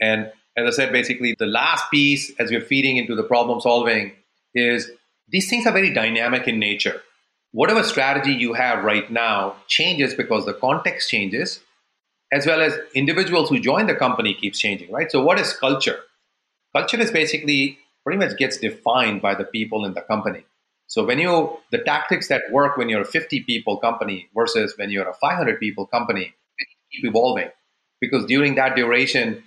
And 0.01 0.33
as 0.57 0.67
I 0.67 0.71
said, 0.71 0.93
basically, 0.93 1.35
the 1.39 1.47
last 1.47 1.91
piece 1.91 2.33
as 2.39 2.51
we're 2.51 2.61
feeding 2.61 2.97
into 2.97 3.15
the 3.15 3.23
problem 3.23 3.61
solving 3.61 4.13
is 4.55 4.91
these 5.29 5.51
things 5.51 5.67
are 5.67 5.73
very 5.73 5.93
dynamic 5.93 6.49
in 6.49 6.59
nature. 6.59 7.03
Whatever 7.53 7.83
strategy 7.83 8.33
you 8.33 8.55
have 8.55 8.85
right 8.85 9.11
now 9.11 9.57
changes 9.67 10.15
because 10.15 10.45
the 10.47 10.55
context 10.55 11.11
changes, 11.11 11.61
as 12.33 12.47
well 12.47 12.61
as 12.61 12.79
individuals 12.95 13.51
who 13.51 13.61
join 13.61 13.87
the 13.87 13.95
company 13.95 14.35
keeps 14.35 14.59
changing, 14.59 14.91
right? 14.91 15.11
So, 15.11 15.23
what 15.23 15.39
is 15.39 15.53
culture? 15.53 16.01
Culture 16.75 17.01
is 17.01 17.11
basically 17.11 17.79
pretty 18.05 18.19
much 18.19 18.37
gets 18.37 18.59
defined 18.59 19.21
by 19.21 19.35
the 19.35 19.45
people 19.45 19.85
in 19.85 19.95
the 19.95 20.01
company. 20.03 20.45
So 20.87 21.05
when 21.05 21.19
you 21.19 21.59
the 21.73 21.79
tactics 21.79 22.29
that 22.29 22.43
work 22.53 22.77
when 22.77 22.89
you're 22.89 23.01
a 23.01 23.05
50 23.05 23.41
people 23.41 23.77
company 23.79 24.29
versus 24.35 24.75
when 24.77 24.91
you're 24.91 25.09
a 25.09 25.15
500 25.15 25.59
people 25.59 25.87
company 25.87 26.35
keep 26.93 27.05
evolving 27.05 27.51
because 28.01 28.25
during 28.27 28.55
that 28.55 28.77
duration, 28.77 29.43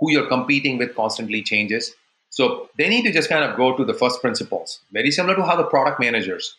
who 0.00 0.10
you're 0.10 0.28
competing 0.28 0.78
with 0.78 0.94
constantly 0.94 1.42
changes. 1.42 1.94
So 2.30 2.68
they 2.76 2.88
need 2.88 3.02
to 3.02 3.12
just 3.12 3.28
kind 3.28 3.44
of 3.44 3.56
go 3.56 3.76
to 3.76 3.84
the 3.84 3.94
first 3.94 4.20
principles, 4.20 4.80
very 4.92 5.10
similar 5.10 5.34
to 5.36 5.42
how 5.42 5.56
the 5.56 5.64
product 5.64 5.98
managers 5.98 6.56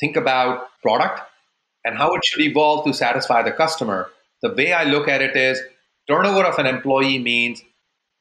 think 0.00 0.16
about 0.16 0.68
product 0.82 1.20
and 1.84 1.96
how 1.96 2.14
it 2.14 2.24
should 2.24 2.42
evolve 2.42 2.84
to 2.86 2.92
satisfy 2.92 3.42
the 3.42 3.52
customer. 3.52 4.10
The 4.42 4.52
way 4.52 4.72
I 4.72 4.84
look 4.84 5.08
at 5.08 5.22
it 5.22 5.36
is 5.36 5.60
turnover 6.08 6.44
of 6.44 6.58
an 6.58 6.66
employee 6.66 7.18
means 7.18 7.62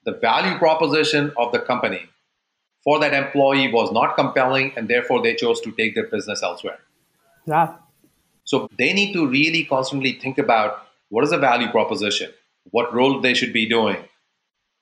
the 0.06 0.14
value 0.14 0.58
proposition 0.58 1.32
of 1.38 1.52
the 1.52 1.60
company 1.60 2.08
for 2.84 3.00
that 3.00 3.14
employee 3.14 3.72
was 3.72 3.92
not 3.92 4.16
compelling 4.16 4.74
and 4.76 4.88
therefore 4.88 5.22
they 5.22 5.36
chose 5.36 5.62
to 5.62 5.72
take 5.72 5.94
their 5.94 6.08
business 6.08 6.42
elsewhere. 6.42 6.80
Yeah. 7.46 7.76
So 8.44 8.68
they 8.78 8.94
need 8.94 9.14
to 9.14 9.28
really 9.28 9.66
constantly 9.66 10.14
think 10.14 10.38
about 10.38 10.88
what 11.10 11.24
is 11.24 11.30
the 11.30 11.38
value 11.38 11.70
proposition? 11.70 12.32
What 12.72 12.94
role 12.94 13.22
they 13.22 13.34
should 13.34 13.54
be 13.54 13.68
doing? 13.68 13.98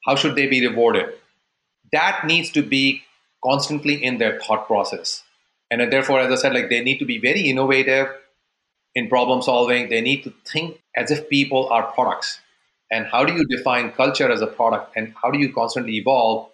How 0.05 0.15
should 0.15 0.35
they 0.35 0.47
be 0.47 0.65
rewarded? 0.65 1.13
That 1.91 2.25
needs 2.25 2.51
to 2.51 2.61
be 2.61 3.03
constantly 3.43 4.03
in 4.03 4.17
their 4.17 4.39
thought 4.39 4.67
process. 4.67 5.23
And 5.71 5.91
therefore, 5.91 6.19
as 6.19 6.31
I 6.31 6.35
said, 6.35 6.53
like 6.53 6.69
they 6.69 6.81
need 6.81 6.99
to 6.99 7.05
be 7.05 7.19
very 7.19 7.41
innovative 7.41 8.07
in 8.95 9.07
problem 9.07 9.41
solving. 9.41 9.89
They 9.89 10.01
need 10.01 10.23
to 10.23 10.33
think 10.45 10.81
as 10.95 11.11
if 11.11 11.29
people 11.29 11.69
are 11.69 11.91
products. 11.91 12.39
And 12.91 13.05
how 13.05 13.23
do 13.23 13.33
you 13.33 13.45
define 13.45 13.91
culture 13.91 14.31
as 14.31 14.41
a 14.41 14.47
product? 14.47 14.93
And 14.95 15.13
how 15.21 15.29
do 15.29 15.39
you 15.39 15.53
constantly 15.53 15.97
evolve? 15.97 16.49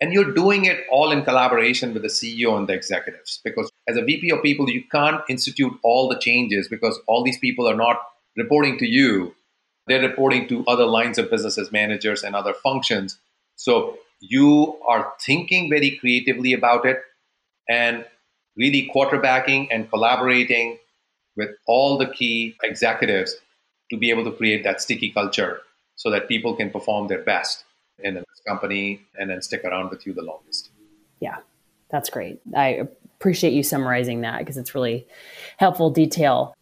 And 0.00 0.12
you're 0.12 0.32
doing 0.32 0.64
it 0.64 0.84
all 0.90 1.10
in 1.10 1.22
collaboration 1.22 1.92
with 1.92 2.02
the 2.02 2.08
CEO 2.08 2.56
and 2.56 2.66
the 2.66 2.72
executives. 2.72 3.40
Because 3.44 3.70
as 3.88 3.96
a 3.96 4.02
VP 4.02 4.30
of 4.30 4.42
people, 4.42 4.68
you 4.70 4.84
can't 4.90 5.22
institute 5.28 5.72
all 5.82 6.08
the 6.08 6.18
changes 6.18 6.68
because 6.68 6.98
all 7.06 7.22
these 7.22 7.38
people 7.38 7.68
are 7.68 7.76
not 7.76 8.00
reporting 8.36 8.78
to 8.78 8.86
you, 8.86 9.34
they're 9.86 10.02
reporting 10.02 10.48
to 10.48 10.64
other 10.66 10.84
lines 10.84 11.18
of 11.18 11.30
businesses, 11.30 11.70
managers, 11.70 12.22
and 12.22 12.34
other 12.34 12.52
functions. 12.52 13.18
So 13.54 13.98
you 14.20 14.78
are 14.86 15.12
thinking 15.20 15.70
very 15.70 15.96
creatively 15.98 16.52
about 16.52 16.84
it 16.84 17.02
and 17.68 18.04
really 18.56 18.90
quarterbacking 18.94 19.68
and 19.70 19.88
collaborating 19.90 20.78
with 21.36 21.50
all 21.66 21.98
the 21.98 22.06
key 22.06 22.56
executives 22.62 23.36
to 23.90 23.96
be 23.96 24.10
able 24.10 24.24
to 24.24 24.32
create 24.32 24.64
that 24.64 24.80
sticky 24.80 25.10
culture 25.10 25.60
so 25.94 26.10
that 26.10 26.28
people 26.28 26.54
can 26.56 26.70
perform 26.70 27.08
their 27.08 27.22
best 27.22 27.64
in 27.98 28.14
this 28.14 28.24
company 28.46 29.00
and 29.18 29.30
then 29.30 29.40
stick 29.42 29.64
around 29.64 29.90
with 29.90 30.06
you 30.06 30.12
the 30.12 30.22
longest. 30.22 30.70
Yeah, 31.20 31.36
that's 31.90 32.10
great. 32.10 32.40
I 32.54 32.88
appreciate 33.16 33.52
you 33.52 33.62
summarizing 33.62 34.22
that 34.22 34.38
because 34.38 34.56
it's 34.56 34.74
really 34.74 35.06
helpful 35.58 35.90
detail. 35.90 36.54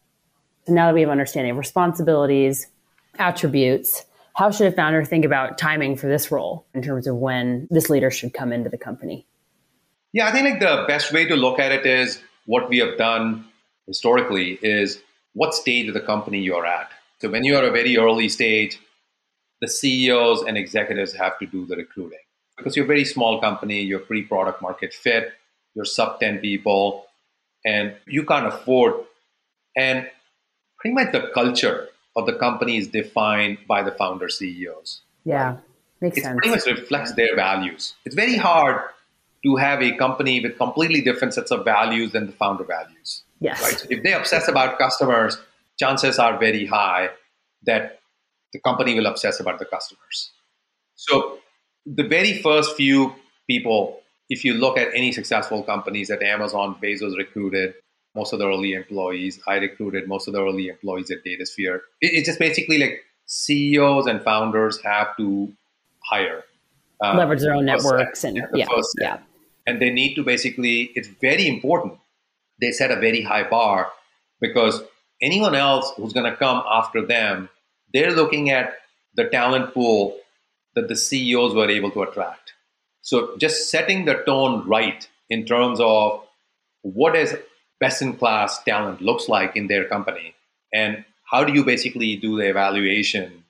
So 0.66 0.72
now 0.72 0.86
that 0.86 0.94
we 0.94 1.00
have 1.00 1.10
understanding 1.10 1.52
of 1.52 1.58
responsibilities, 1.58 2.68
attributes, 3.18 4.04
how 4.34 4.50
should 4.50 4.66
a 4.66 4.72
founder 4.72 5.04
think 5.04 5.24
about 5.24 5.58
timing 5.58 5.96
for 5.96 6.08
this 6.08 6.30
role 6.30 6.66
in 6.74 6.82
terms 6.82 7.06
of 7.06 7.16
when 7.16 7.68
this 7.70 7.88
leader 7.88 8.10
should 8.10 8.34
come 8.34 8.52
into 8.52 8.68
the 8.68 8.78
company? 8.78 9.26
Yeah, 10.12 10.26
I 10.28 10.32
think 10.32 10.44
like 10.44 10.60
the 10.60 10.84
best 10.86 11.12
way 11.12 11.26
to 11.26 11.36
look 11.36 11.58
at 11.58 11.72
it 11.72 11.86
is 11.86 12.20
what 12.46 12.68
we 12.68 12.78
have 12.78 12.96
done 12.98 13.46
historically 13.86 14.58
is 14.62 15.02
what 15.34 15.54
stage 15.54 15.88
of 15.88 15.94
the 15.94 16.00
company 16.00 16.40
you're 16.40 16.66
at. 16.66 16.90
So 17.20 17.30
when 17.30 17.44
you 17.44 17.56
are 17.56 17.64
a 17.64 17.70
very 17.70 17.96
early 17.96 18.28
stage, 18.28 18.78
the 19.60 19.68
CEOs 19.68 20.42
and 20.42 20.56
executives 20.56 21.14
have 21.14 21.38
to 21.38 21.46
do 21.46 21.66
the 21.66 21.76
recruiting 21.76 22.18
because 22.56 22.76
you're 22.76 22.84
a 22.84 22.88
very 22.88 23.04
small 23.04 23.40
company, 23.40 23.82
you're 23.82 24.00
pre-product 24.00 24.62
market 24.62 24.92
fit, 24.92 25.32
you're 25.74 25.84
sub 25.84 26.20
10 26.20 26.38
people, 26.38 27.06
and 27.64 27.96
you 28.06 28.24
can't 28.24 28.46
afford. 28.46 28.94
And 29.76 30.08
pretty 30.78 30.94
much 30.94 31.12
the 31.12 31.30
culture 31.34 31.88
of 32.16 32.26
the 32.26 32.34
company 32.34 32.76
is 32.76 32.88
defined 32.88 33.58
by 33.66 33.82
the 33.82 33.90
founder 33.90 34.28
CEOs. 34.28 35.00
Yeah, 35.24 35.58
makes 36.00 36.18
it 36.18 36.24
sense. 36.24 36.36
pretty 36.36 36.50
much 36.50 36.66
reflects 36.66 37.12
their 37.12 37.34
values. 37.34 37.94
It's 38.04 38.14
very 38.14 38.36
hard 38.36 38.80
to 39.44 39.56
have 39.56 39.82
a 39.82 39.92
company 39.96 40.40
with 40.40 40.56
completely 40.56 41.00
different 41.00 41.34
sets 41.34 41.50
of 41.50 41.64
values 41.64 42.12
than 42.12 42.26
the 42.26 42.32
founder 42.32 42.64
values. 42.64 43.24
Yes. 43.40 43.62
Right. 43.62 43.78
So 43.78 43.86
if 43.90 44.02
they 44.02 44.12
obsess 44.12 44.48
about 44.48 44.78
customers, 44.78 45.38
chances 45.78 46.18
are 46.18 46.38
very 46.38 46.66
high 46.66 47.10
that 47.64 48.00
the 48.52 48.60
company 48.60 48.94
will 48.94 49.06
obsess 49.06 49.40
about 49.40 49.58
the 49.58 49.64
customers. 49.64 50.30
So 50.94 51.38
the 51.84 52.04
very 52.04 52.40
first 52.40 52.76
few 52.76 53.14
people, 53.48 54.00
if 54.30 54.44
you 54.44 54.54
look 54.54 54.78
at 54.78 54.88
any 54.94 55.12
successful 55.12 55.62
companies 55.62 56.08
that 56.08 56.22
Amazon, 56.22 56.76
Bezos 56.82 57.16
recruited, 57.16 57.74
most 58.14 58.32
of 58.32 58.38
the 58.38 58.46
early 58.46 58.72
employees. 58.72 59.40
I 59.46 59.56
recruited 59.56 60.08
most 60.08 60.28
of 60.28 60.34
the 60.34 60.40
early 60.40 60.68
employees 60.68 61.10
at 61.10 61.24
DataSphere. 61.24 61.80
It, 62.00 62.12
it's 62.14 62.28
just 62.28 62.38
basically 62.38 62.78
like 62.78 63.04
CEOs 63.26 64.06
and 64.06 64.22
founders 64.22 64.80
have 64.82 65.16
to 65.16 65.52
hire, 66.04 66.44
uh, 67.02 67.16
leverage 67.16 67.40
their 67.40 67.54
own 67.54 67.64
networks, 67.64 68.24
and 68.24 68.36
yeah, 68.36 68.46
yeah, 68.54 68.66
yeah. 69.00 69.18
And 69.66 69.80
they 69.80 69.90
need 69.90 70.14
to 70.14 70.22
basically. 70.22 70.92
It's 70.94 71.08
very 71.08 71.48
important. 71.48 71.94
They 72.60 72.70
set 72.70 72.90
a 72.90 72.96
very 72.96 73.22
high 73.22 73.48
bar 73.48 73.90
because 74.40 74.82
anyone 75.20 75.54
else 75.54 75.92
who's 75.96 76.12
going 76.12 76.30
to 76.30 76.36
come 76.36 76.62
after 76.70 77.04
them, 77.04 77.48
they're 77.92 78.14
looking 78.14 78.50
at 78.50 78.74
the 79.14 79.24
talent 79.24 79.74
pool 79.74 80.18
that 80.74 80.88
the 80.88 80.96
CEOs 80.96 81.54
were 81.54 81.68
able 81.68 81.90
to 81.92 82.02
attract. 82.02 82.52
So 83.00 83.36
just 83.38 83.70
setting 83.70 84.04
the 84.04 84.14
tone 84.26 84.66
right 84.68 85.06
in 85.30 85.44
terms 85.46 85.78
of 85.80 86.24
what 86.82 87.16
is 87.16 87.36
best 87.80 88.02
in 88.02 88.16
class 88.16 88.62
talent 88.62 89.00
looks 89.00 89.28
like 89.28 89.56
in 89.56 89.66
their 89.66 89.86
company 89.86 90.34
and 90.72 91.04
how 91.30 91.44
do 91.44 91.52
you 91.52 91.64
basically 91.64 92.16
do 92.16 92.36
the 92.36 92.48
evaluation 92.48 93.44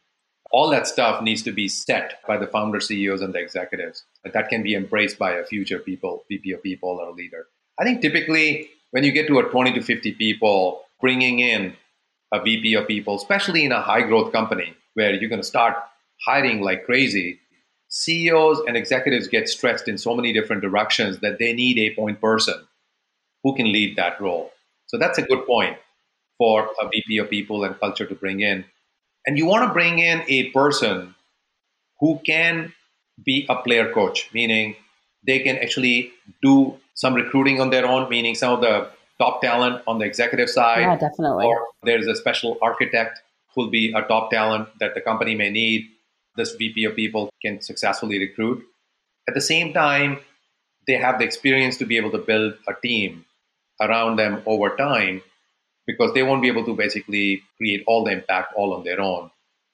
all 0.54 0.70
that 0.70 0.86
stuff 0.86 1.20
needs 1.20 1.42
to 1.42 1.50
be 1.50 1.66
set 1.66 2.20
by 2.28 2.36
the 2.36 2.46
founder 2.46 2.78
CEOs 2.78 3.22
and 3.22 3.34
the 3.34 3.40
executives. 3.40 4.04
That 4.22 4.48
can 4.48 4.62
be 4.62 4.76
embraced 4.76 5.18
by 5.18 5.32
a 5.32 5.44
future 5.44 5.80
people, 5.80 6.24
VP 6.28 6.52
of 6.52 6.62
people 6.62 6.90
or 6.90 7.12
leader. 7.12 7.48
I 7.76 7.82
think 7.82 8.00
typically 8.00 8.68
when 8.92 9.02
you 9.02 9.10
get 9.10 9.26
to 9.26 9.40
a 9.40 9.50
20 9.50 9.72
to 9.72 9.82
50 9.82 10.12
people, 10.12 10.82
bringing 11.00 11.40
in 11.40 11.74
a 12.32 12.40
VP 12.40 12.74
of 12.74 12.86
people, 12.86 13.16
especially 13.16 13.64
in 13.64 13.72
a 13.72 13.82
high 13.82 14.02
growth 14.02 14.30
company 14.30 14.74
where 14.94 15.12
you're 15.12 15.28
going 15.28 15.40
to 15.40 15.46
start 15.46 15.74
hiring 16.24 16.60
like 16.60 16.84
crazy, 16.84 17.40
CEOs 17.88 18.60
and 18.68 18.76
executives 18.76 19.26
get 19.26 19.48
stretched 19.48 19.88
in 19.88 19.98
so 19.98 20.14
many 20.14 20.32
different 20.32 20.62
directions 20.62 21.18
that 21.18 21.40
they 21.40 21.52
need 21.52 21.78
a 21.78 21.96
point 21.96 22.20
person 22.20 22.64
who 23.44 23.54
can 23.54 23.70
lead 23.70 23.94
that 23.96 24.20
role. 24.20 24.50
So 24.86 24.98
that's 24.98 25.18
a 25.18 25.22
good 25.22 25.46
point 25.46 25.76
for 26.38 26.70
a 26.80 26.88
VP 26.88 27.18
of 27.18 27.30
people 27.30 27.62
and 27.62 27.78
culture 27.78 28.06
to 28.06 28.14
bring 28.14 28.40
in. 28.40 28.64
And 29.26 29.38
you 29.38 29.46
want 29.46 29.68
to 29.68 29.72
bring 29.72 30.00
in 30.00 30.22
a 30.26 30.50
person 30.50 31.14
who 32.00 32.20
can 32.26 32.72
be 33.24 33.46
a 33.48 33.56
player 33.56 33.92
coach, 33.92 34.30
meaning 34.34 34.74
they 35.26 35.38
can 35.38 35.56
actually 35.58 36.12
do 36.42 36.76
some 36.94 37.14
recruiting 37.14 37.60
on 37.60 37.70
their 37.70 37.86
own, 37.86 38.08
meaning 38.08 38.34
some 38.34 38.52
of 38.52 38.60
the 38.60 38.88
top 39.18 39.40
talent 39.40 39.82
on 39.86 39.98
the 39.98 40.04
executive 40.04 40.50
side. 40.50 40.80
Yeah, 40.80 40.96
definitely. 40.96 41.46
Or 41.46 41.68
there's 41.84 42.06
a 42.06 42.16
special 42.16 42.58
architect 42.60 43.20
who'll 43.54 43.70
be 43.70 43.92
a 43.92 44.02
top 44.02 44.30
talent 44.30 44.68
that 44.80 44.94
the 44.94 45.00
company 45.00 45.34
may 45.34 45.50
need. 45.50 45.88
This 46.36 46.52
VP 46.52 46.84
of 46.84 46.96
people 46.96 47.30
can 47.42 47.60
successfully 47.60 48.18
recruit. 48.18 48.64
At 49.28 49.34
the 49.34 49.40
same 49.40 49.72
time, 49.72 50.18
they 50.86 50.94
have 50.94 51.18
the 51.18 51.24
experience 51.24 51.78
to 51.78 51.86
be 51.86 51.96
able 51.96 52.10
to 52.10 52.18
build 52.18 52.54
a 52.68 52.74
team 52.82 53.24
around 53.80 54.16
them 54.16 54.42
over 54.46 54.76
time 54.76 55.22
because 55.86 56.12
they 56.14 56.22
won't 56.22 56.42
be 56.42 56.48
able 56.48 56.64
to 56.64 56.74
basically 56.74 57.42
create 57.58 57.84
all 57.86 58.04
the 58.04 58.12
impact 58.12 58.54
all 58.56 58.72
on 58.72 58.84
their 58.84 59.00
own. 59.00 59.30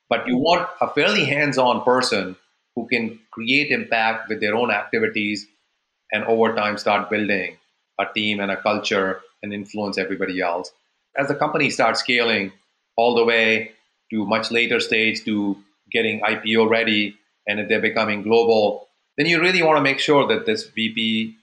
But 0.08 0.26
you 0.26 0.36
want 0.36 0.68
a 0.80 0.88
fairly 0.88 1.24
hands 1.24 1.56
on 1.56 1.84
person 1.84 2.36
who 2.74 2.86
can 2.88 3.20
create 3.30 3.70
impact 3.70 4.28
with 4.28 4.40
their 4.40 4.54
own 4.54 4.70
activities 4.70 5.46
and 6.12 6.24
over 6.24 6.54
time 6.54 6.78
start 6.78 7.10
building 7.10 7.56
a 8.00 8.06
team 8.12 8.40
and 8.40 8.50
a 8.50 8.60
culture 8.60 9.20
and 9.42 9.52
influence 9.52 9.98
everybody 9.98 10.40
else. 10.40 10.72
As 11.16 11.28
the 11.28 11.34
company 11.34 11.70
starts 11.70 12.00
scaling 12.00 12.52
all 12.96 13.14
the 13.14 13.24
way 13.24 13.72
to 14.10 14.26
much 14.26 14.50
later 14.50 14.80
stage 14.80 15.24
to 15.24 15.56
getting 15.92 16.20
IPO 16.20 16.68
ready 16.68 17.16
and 17.46 17.60
if 17.60 17.68
they're 17.68 17.80
becoming 17.80 18.22
global, 18.22 18.88
then 19.16 19.26
you 19.26 19.40
really 19.40 19.62
want 19.62 19.76
to 19.76 19.82
make 19.82 19.98
sure 19.98 20.26
that 20.26 20.46
this 20.46 20.66
VP 20.66 21.36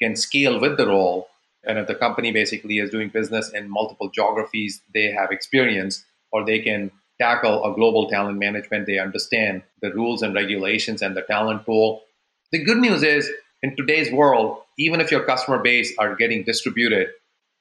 can 0.00 0.16
scale 0.16 0.60
with 0.60 0.76
the 0.76 0.86
role 0.86 1.29
and 1.64 1.78
if 1.78 1.86
the 1.86 1.94
company 1.94 2.32
basically 2.32 2.78
is 2.78 2.90
doing 2.90 3.08
business 3.08 3.50
in 3.52 3.70
multiple 3.70 4.10
geographies, 4.10 4.80
they 4.94 5.12
have 5.12 5.30
experience 5.30 6.04
or 6.32 6.44
they 6.44 6.60
can 6.60 6.90
tackle 7.20 7.64
a 7.64 7.74
global 7.74 8.08
talent 8.08 8.38
management. 8.38 8.86
They 8.86 8.98
understand 8.98 9.62
the 9.82 9.92
rules 9.92 10.22
and 10.22 10.34
regulations 10.34 11.02
and 11.02 11.16
the 11.16 11.22
talent 11.22 11.66
pool. 11.66 12.02
The 12.52 12.64
good 12.64 12.78
news 12.78 13.02
is 13.02 13.30
in 13.62 13.76
today's 13.76 14.10
world, 14.10 14.62
even 14.78 15.00
if 15.00 15.10
your 15.10 15.24
customer 15.24 15.58
base 15.58 15.92
are 15.98 16.16
getting 16.16 16.44
distributed 16.44 17.08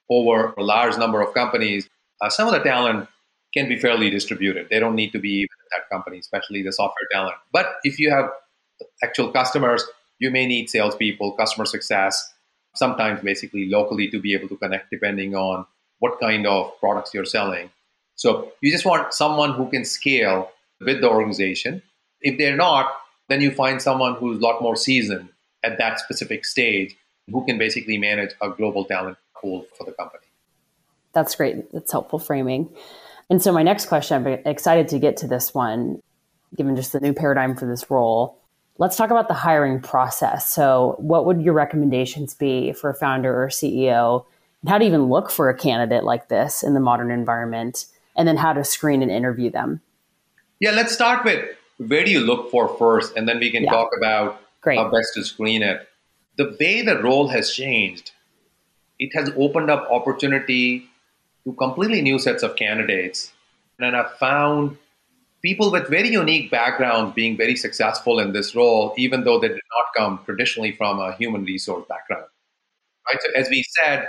over 0.10 0.54
a 0.58 0.64
large 0.64 0.98
number 0.98 1.22
of 1.22 1.34
companies, 1.34 1.88
uh, 2.22 2.30
some 2.30 2.48
of 2.48 2.54
the 2.54 2.60
talent 2.60 3.08
can 3.54 3.68
be 3.68 3.78
fairly 3.78 4.10
distributed. 4.10 4.68
They 4.70 4.80
don't 4.80 4.96
need 4.96 5.12
to 5.12 5.20
be 5.20 5.48
that 5.72 5.90
company, 5.94 6.20
especially 6.20 6.64
the 6.64 6.72
software 6.72 7.08
talent. 7.12 7.36
But 7.52 7.68
if 7.84 8.00
you 8.00 8.12
have 8.12 8.30
actual 9.04 9.32
customers, 9.32 9.84
you 10.20 10.32
may 10.32 10.46
need 10.46 10.70
salespeople, 10.70 11.34
customer 11.34 11.66
success, 11.66 12.34
sometimes 12.76 13.22
basically 13.22 13.70
locally 13.70 14.10
to 14.10 14.20
be 14.20 14.34
able 14.34 14.48
to 14.50 14.58
connect 14.58 14.90
depending 14.90 15.36
on 15.36 15.66
what 16.00 16.20
kind 16.20 16.48
of 16.48 16.80
products 16.80 17.14
you're 17.14 17.26
selling. 17.26 17.70
So 18.16 18.52
you 18.62 18.72
just 18.72 18.86
want 18.86 19.14
someone 19.14 19.54
who 19.54 19.70
can 19.70 19.86
scale 19.86 20.52
with 20.82 21.02
the 21.02 21.10
organization. 21.10 21.82
If 22.22 22.38
they're 22.38 22.56
not, 22.56 22.94
then 23.28 23.42
you 23.42 23.52
find 23.52 23.82
someone 23.82 24.16
who's 24.16 24.40
a 24.40 24.42
lot 24.42 24.62
more 24.62 24.76
seasoned 24.76 25.30
at 25.64 25.78
that 25.78 26.00
specific 26.00 26.46
stage 26.46 26.96
who 27.32 27.46
can 27.46 27.58
basically 27.58 27.98
manage 27.98 28.32
a 28.42 28.50
global 28.50 28.86
talent 28.86 29.18
pool 29.36 29.66
for 29.78 29.86
the 29.86 29.92
company. 29.92 30.24
That's 31.14 31.36
great. 31.36 31.72
That's 31.72 31.92
helpful 31.92 32.20
framing. 32.20 32.70
And 33.30 33.42
so 33.42 33.52
my 33.52 33.64
next 33.64 33.86
question, 33.86 34.26
I'm 34.26 34.40
excited 34.46 34.88
to 34.90 35.00
get 35.00 35.18
to 35.18 35.28
this 35.28 35.54
one, 35.54 36.02
given 36.56 36.76
just 36.76 36.94
the 36.94 37.00
new 37.00 37.14
paradigm 37.14 37.56
for 37.56 37.68
this 37.68 37.92
role. 37.92 38.39
Let's 38.80 38.96
talk 38.96 39.12
about 39.12 39.28
the 39.28 39.34
hiring 39.34 39.82
process. 39.82 40.48
So, 40.48 40.96
what 41.00 41.26
would 41.26 41.42
your 41.42 41.54
recommendations 41.54 42.34
be 42.34 42.72
for 42.72 42.90
a 42.90 42.94
founder 42.94 43.44
or 43.44 43.50
CEO? 43.50 44.26
And 44.62 44.70
how 44.70 44.78
to 44.78 44.86
even 44.86 45.10
look 45.10 45.30
for 45.30 45.50
a 45.50 45.54
candidate 45.58 46.06
like 46.06 46.30
this 46.30 46.64
in 46.64 46.74
the 46.74 46.80
modern 46.80 47.12
environment? 47.12 47.86
And 48.16 48.26
then 48.26 48.38
how 48.38 48.54
to 48.54 48.64
screen 48.64 49.02
and 49.02 49.12
interview 49.12 49.52
them? 49.52 49.82
Yeah, 50.62 50.72
let's 50.72 50.94
start 50.94 51.26
with 51.26 51.46
where 51.78 52.06
do 52.06 52.12
you 52.12 52.22
look 52.22 52.52
for 52.52 52.70
first? 52.78 53.16
And 53.18 53.28
then 53.28 53.40
we 53.40 53.52
can 53.52 53.64
yeah. 53.64 53.72
talk 53.72 53.90
about 53.98 54.42
Great. 54.62 54.78
how 54.78 54.90
best 54.90 55.14
to 55.16 55.26
screen 55.26 55.62
it. 55.62 55.88
The 56.38 56.56
way 56.58 56.82
the 56.82 57.02
role 57.02 57.28
has 57.28 57.52
changed, 57.52 58.12
it 58.98 59.14
has 59.14 59.30
opened 59.36 59.70
up 59.70 59.90
opportunity 59.92 60.90
to 61.44 61.52
completely 61.54 62.02
new 62.02 62.18
sets 62.18 62.44
of 62.44 62.56
candidates. 62.56 63.32
And 63.78 63.96
I've 63.96 64.12
found 64.18 64.78
people 65.42 65.72
with 65.72 65.88
very 65.88 66.10
unique 66.10 66.52
backgrounds 66.52 67.14
being 67.16 67.38
very 67.38 67.56
successful 67.56 68.20
in 68.20 68.34
this 68.34 68.56
role, 68.56 68.94
even 68.98 69.24
though 69.24 69.40
they 69.40 69.48
did 69.48 69.62
not 69.78 69.86
come 69.96 70.20
traditionally 70.26 70.74
from 70.74 71.00
a 71.00 71.14
human 71.14 71.44
resource 71.44 71.86
background. 71.88 72.26
Right. 73.08 73.22
So, 73.22 73.30
as 73.36 73.50
we 73.50 73.64
said, 73.78 74.08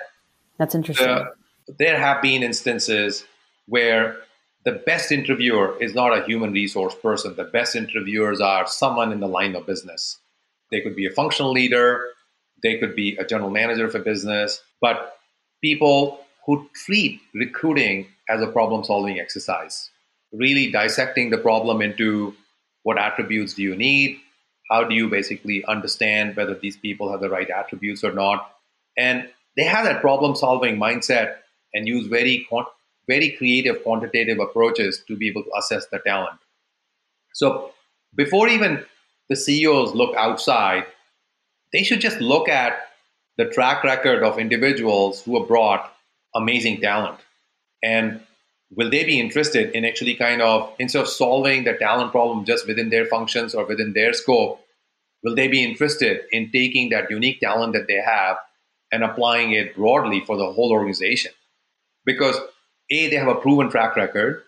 that's 0.59 0.75
interesting. 0.75 1.07
The, 1.07 1.33
there 1.79 1.99
have 1.99 2.21
been 2.21 2.43
instances 2.43 3.25
where 3.67 4.17
the 4.65 4.73
best 4.73 5.11
interviewer 5.13 5.77
is 5.81 5.95
not 5.95 6.17
a 6.17 6.25
human 6.25 6.53
resource 6.53 6.95
person. 6.95 7.35
The 7.37 7.45
best 7.45 7.77
interviewers 7.77 8.41
are 8.41 8.67
someone 8.67 9.13
in 9.13 9.21
the 9.21 9.29
line 9.29 9.55
of 9.55 9.67
business. 9.67 10.19
They 10.71 10.81
could 10.81 10.97
be 10.97 11.07
a 11.07 11.11
functional 11.11 11.53
leader, 11.53 12.05
they 12.63 12.79
could 12.79 12.95
be 12.95 13.17
a 13.17 13.25
general 13.25 13.51
manager 13.51 13.87
of 13.87 13.95
a 13.95 14.01
business, 14.01 14.63
but 14.81 15.19
people 15.63 16.21
who 16.47 16.69
treat 16.75 17.21
recruiting 17.35 18.07
as 18.29 18.43
a 18.43 18.47
problem 18.47 18.85
solving 18.85 19.19
exercise 19.19 19.91
really 20.33 20.71
dissecting 20.71 21.31
the 21.31 21.39
problem 21.39 21.83
into 21.83 22.35
what 22.83 22.99
attributes 22.99 23.55
do 23.55 23.63
you 23.63 23.77
need, 23.77 24.19
how 24.71 24.85
do 24.85 24.95
you 24.95 25.09
basically 25.09 25.65
understand 25.65 26.37
whether 26.37 26.55
these 26.55 26.77
people 26.77 27.11
have 27.11 27.21
the 27.21 27.29
right 27.29 27.51
attributes 27.51 28.05
or 28.05 28.13
not, 28.13 28.53
and 28.97 29.29
they 29.57 29.65
have 29.65 29.85
that 29.85 30.01
problem 30.01 30.37
solving 30.37 30.77
mindset 30.77 31.37
and 31.75 31.87
use 31.87 32.07
very 32.07 32.47
very 33.09 33.31
creative 33.31 33.83
quantitative 33.83 34.39
approaches 34.39 35.03
to 35.09 35.17
be 35.17 35.29
able 35.29 35.43
to 35.43 35.51
assess 35.59 35.87
the 35.87 35.99
talent. 35.99 36.39
So 37.35 37.73
before 38.15 38.49
even 38.49 38.85
the 39.29 39.37
CEOs 39.37 39.95
look 39.95 40.15
outside, 40.17 40.85
they 41.73 41.83
should 41.83 42.01
just 42.01 42.21
look 42.21 42.49
at 42.49 42.79
the 43.37 43.47
track 43.47 43.85
record 43.85 44.23
of 44.23 44.39
individuals 44.39 45.23
who 45.23 45.39
have 45.39 45.49
brought 45.49 45.93
amazing 46.35 46.81
talent. 46.81 47.19
And 47.83 48.21
will 48.77 48.91
they 48.91 49.05
be 49.05 49.19
interested 49.19 49.75
in 49.75 49.85
actually 49.85 50.15
kind 50.15 50.41
of 50.41 50.73
instead 50.79 51.03
of 51.03 51.09
solving 51.09 51.65
the 51.65 51.75
talent 51.75 52.13
problem 52.13 52.45
just 52.45 52.67
within 52.67 52.91
their 52.91 53.05
functions 53.07 53.55
or 53.55 53.65
within 53.67 53.93
their 53.93 54.13
scope 54.13 54.65
will 55.23 55.35
they 55.35 55.49
be 55.49 55.63
interested 55.63 56.23
in 56.33 56.51
taking 56.51 56.91
that 56.91 57.11
unique 57.11 57.41
talent 57.41 57.73
that 57.75 57.87
they 57.87 58.01
have 58.01 58.37
and 58.93 59.05
applying 59.05 59.53
it 59.53 59.75
broadly 59.77 60.21
for 60.21 60.37
the 60.37 60.53
whole 60.53 60.73
organization? 60.73 61.33
Because 62.05 62.37
a 62.91 63.09
they 63.09 63.17
have 63.17 63.29
a 63.29 63.35
proven 63.35 63.71
track 63.71 63.97
record. 63.97 64.43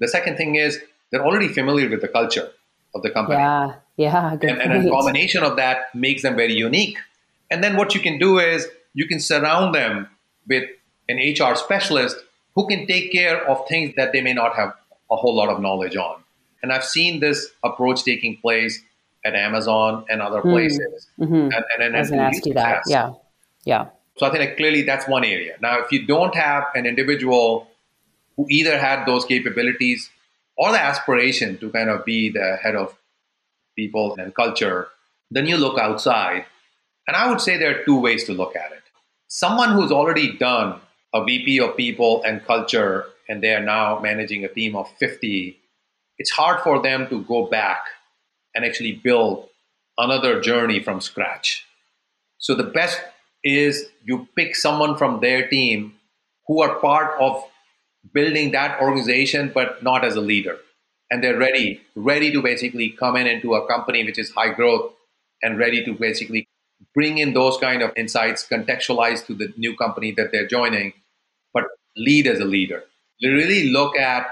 The 0.00 0.08
second 0.08 0.36
thing 0.36 0.56
is 0.56 0.80
they're 1.10 1.24
already 1.24 1.48
familiar 1.48 1.88
with 1.88 2.00
the 2.00 2.08
culture 2.08 2.50
of 2.94 3.02
the 3.02 3.10
company. 3.10 3.38
Yeah 3.38 3.74
yeah 3.96 4.32
and, 4.32 4.44
and 4.60 4.88
a 4.88 4.90
combination 4.90 5.44
of 5.44 5.54
that 5.56 5.94
makes 5.94 6.22
them 6.22 6.34
very 6.36 6.54
unique. 6.54 6.98
And 7.50 7.62
then 7.62 7.76
what 7.76 7.94
you 7.94 8.00
can 8.00 8.18
do 8.18 8.38
is 8.38 8.66
you 8.92 9.06
can 9.06 9.20
surround 9.20 9.74
them 9.74 10.08
with 10.48 10.64
an 11.08 11.18
hr 11.18 11.54
specialist 11.54 12.16
who 12.54 12.66
can 12.66 12.86
take 12.86 13.12
care 13.12 13.48
of 13.48 13.66
things 13.68 13.94
that 13.96 14.12
they 14.12 14.20
may 14.20 14.32
not 14.32 14.54
have 14.54 14.74
a 15.10 15.16
whole 15.16 15.34
lot 15.34 15.48
of 15.48 15.60
knowledge 15.60 15.96
on. 15.96 16.22
And 16.62 16.72
I've 16.72 16.84
seen 16.84 17.20
this 17.20 17.50
approach 17.62 18.04
taking 18.04 18.38
place 18.38 18.82
at 19.24 19.34
Amazon 19.34 20.04
and 20.08 20.22
other 20.22 20.40
hmm. 20.40 20.50
places. 20.50 21.08
Mm-hmm. 21.18 21.34
And, 21.34 21.52
and, 21.52 21.82
and, 21.82 21.96
I 21.96 22.00
was 22.00 22.10
going 22.10 22.20
to 22.20 22.26
ask 22.26 22.46
you 22.46 22.54
that. 22.54 22.82
Yeah. 22.86 23.12
Yeah. 23.64 23.86
So 24.16 24.26
I 24.26 24.30
think 24.30 24.48
that 24.48 24.56
clearly 24.56 24.82
that's 24.82 25.08
one 25.08 25.24
area. 25.24 25.56
Now, 25.60 25.80
if 25.80 25.90
you 25.90 26.06
don't 26.06 26.34
have 26.34 26.64
an 26.74 26.86
individual 26.86 27.68
who 28.36 28.46
either 28.48 28.78
had 28.78 29.06
those 29.06 29.24
capabilities 29.24 30.10
or 30.56 30.70
the 30.70 30.80
aspiration 30.80 31.58
to 31.58 31.70
kind 31.70 31.90
of 31.90 32.04
be 32.04 32.30
the 32.30 32.58
head 32.62 32.76
of 32.76 32.96
people 33.76 34.14
and 34.18 34.34
culture, 34.34 34.88
then 35.30 35.46
you 35.46 35.56
look 35.56 35.78
outside. 35.78 36.44
And 37.08 37.16
I 37.16 37.28
would 37.28 37.40
say 37.40 37.56
there 37.56 37.80
are 37.80 37.84
two 37.84 37.98
ways 38.00 38.24
to 38.24 38.32
look 38.32 38.54
at 38.54 38.72
it. 38.72 38.82
Someone 39.26 39.72
who's 39.72 39.90
already 39.90 40.36
done 40.36 40.80
a 41.14 41.24
VP 41.24 41.60
of 41.60 41.76
people 41.76 42.22
and 42.24 42.44
culture, 42.44 43.06
and 43.28 43.42
they 43.42 43.54
are 43.54 43.62
now 43.62 44.00
managing 44.00 44.44
a 44.44 44.48
team 44.48 44.76
of 44.76 44.88
50, 44.98 45.56
it's 46.18 46.30
hard 46.30 46.60
for 46.62 46.82
them 46.82 47.08
to 47.08 47.22
go 47.22 47.46
back 47.46 47.86
and 48.54 48.64
actually 48.64 48.92
build 48.92 49.48
another 49.96 50.40
journey 50.40 50.80
from 50.80 51.00
scratch. 51.00 51.64
So 52.38 52.54
the 52.54 52.64
best 52.64 53.00
is 53.44 53.86
you 54.04 54.28
pick 54.36 54.56
someone 54.56 54.96
from 54.96 55.20
their 55.20 55.48
team 55.48 55.94
who 56.48 56.60
are 56.62 56.78
part 56.80 57.18
of 57.20 57.44
building 58.12 58.50
that 58.52 58.80
organization, 58.80 59.50
but 59.54 59.82
not 59.82 60.04
as 60.04 60.16
a 60.16 60.20
leader. 60.20 60.58
and 61.10 61.22
they're 61.22 61.38
ready, 61.38 61.80
ready 61.94 62.32
to 62.32 62.42
basically 62.42 62.90
come 62.90 63.16
in 63.16 63.26
into 63.26 63.54
a 63.54 63.66
company 63.68 64.04
which 64.04 64.18
is 64.18 64.30
high 64.30 64.52
growth 64.52 64.92
and 65.42 65.58
ready 65.58 65.84
to 65.84 65.92
basically 65.94 66.48
bring 66.94 67.18
in 67.18 67.34
those 67.34 67.56
kind 67.58 67.82
of 67.82 67.92
insights, 67.96 68.46
contextualized 68.46 69.26
to 69.26 69.34
the 69.34 69.52
new 69.56 69.76
company 69.76 70.12
that 70.12 70.32
they're 70.32 70.46
joining, 70.46 70.92
lead 71.96 72.26
as 72.26 72.40
a 72.40 72.44
leader. 72.44 72.84
Really 73.22 73.70
look 73.70 73.96
at 73.96 74.26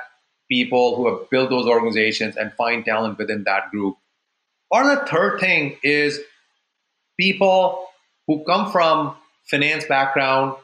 people 0.51 0.97
who 0.97 1.09
have 1.09 1.31
built 1.31 1.51
those 1.51 1.67
organizations 1.67 2.37
and 2.37 2.53
find 2.55 2.85
talent 2.85 3.19
within 3.19 3.45
that 3.45 3.71
group. 3.71 3.97
Or 4.71 4.85
the 4.85 5.07
third 5.07 5.41
thing 5.41 5.77
is 5.83 6.21
people 7.19 7.87
who 8.27 8.45
come 8.45 8.71
from 8.71 9.17
finance 9.51 9.85
background 9.85 10.57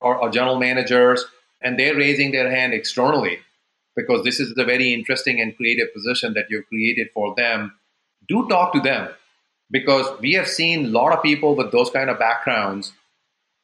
or, 0.00 0.16
or 0.16 0.30
general 0.30 0.58
managers 0.58 1.24
and 1.62 1.78
they're 1.78 1.96
raising 1.96 2.32
their 2.32 2.50
hand 2.50 2.72
externally 2.72 3.38
because 3.96 4.24
this 4.24 4.40
is 4.40 4.56
a 4.56 4.64
very 4.64 4.92
interesting 4.92 5.40
and 5.40 5.56
creative 5.56 5.92
position 5.92 6.34
that 6.34 6.46
you've 6.48 6.66
created 6.66 7.08
for 7.12 7.34
them. 7.36 7.72
Do 8.28 8.48
talk 8.48 8.72
to 8.72 8.80
them 8.80 9.08
because 9.70 10.06
we 10.20 10.34
have 10.34 10.48
seen 10.48 10.86
a 10.86 10.88
lot 10.88 11.12
of 11.12 11.22
people 11.22 11.54
with 11.54 11.72
those 11.72 11.90
kind 11.90 12.10
of 12.10 12.18
backgrounds 12.18 12.92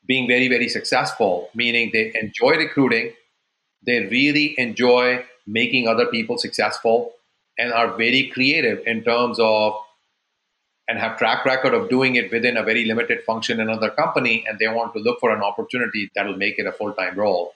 being 0.06 0.28
very, 0.28 0.48
very 0.48 0.68
successful, 0.68 1.50
meaning 1.54 1.90
they 1.92 2.12
enjoy 2.20 2.56
recruiting, 2.56 3.12
they 3.84 4.06
really 4.06 4.54
enjoy 4.58 5.24
making 5.46 5.88
other 5.88 6.06
people 6.06 6.38
successful, 6.38 7.12
and 7.58 7.72
are 7.72 7.96
very 7.96 8.30
creative 8.32 8.82
in 8.86 9.02
terms 9.02 9.38
of 9.40 9.74
and 10.88 10.98
have 11.00 11.18
track 11.18 11.44
record 11.44 11.74
of 11.74 11.88
doing 11.88 12.14
it 12.14 12.30
within 12.30 12.56
a 12.56 12.62
very 12.62 12.84
limited 12.84 13.22
function 13.24 13.58
in 13.58 13.68
another 13.68 13.90
company 13.90 14.44
and 14.46 14.58
they 14.60 14.68
want 14.68 14.92
to 14.94 15.00
look 15.00 15.18
for 15.18 15.34
an 15.34 15.42
opportunity 15.42 16.10
that 16.14 16.24
will 16.26 16.36
make 16.36 16.60
it 16.60 16.66
a 16.66 16.70
full-time 16.70 17.16
role. 17.18 17.54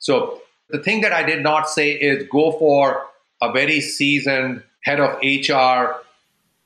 So 0.00 0.42
the 0.72 0.82
thing 0.82 1.02
that 1.02 1.12
i 1.12 1.22
did 1.22 1.42
not 1.42 1.68
say 1.68 1.92
is 1.92 2.26
go 2.28 2.52
for 2.52 3.06
a 3.40 3.52
very 3.52 3.80
seasoned 3.80 4.62
head 4.82 4.98
of 4.98 5.18
hr 5.22 6.00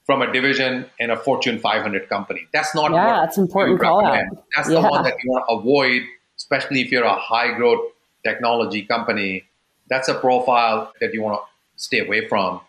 from 0.06 0.22
a 0.22 0.32
division 0.32 0.86
in 0.98 1.10
a 1.10 1.16
fortune 1.16 1.58
500 1.58 2.08
company 2.08 2.46
that's 2.52 2.74
not 2.74 2.92
yeah 2.92 3.20
that's 3.20 3.38
important 3.38 3.80
call 3.80 4.04
out 4.04 4.24
that's 4.54 4.70
yeah. 4.70 4.80
the 4.80 4.88
one 4.88 5.02
that 5.02 5.14
you 5.22 5.30
want 5.30 5.44
to 5.48 5.54
avoid 5.56 6.02
especially 6.36 6.80
if 6.80 6.90
you're 6.90 7.04
a 7.04 7.18
high 7.18 7.52
growth 7.54 7.92
technology 8.24 8.82
company 8.82 9.44
that's 9.88 10.08
a 10.08 10.14
profile 10.14 10.92
that 11.00 11.12
you 11.12 11.22
want 11.22 11.40
to 11.40 11.82
stay 11.82 12.04
away 12.04 12.26
from 12.28 12.60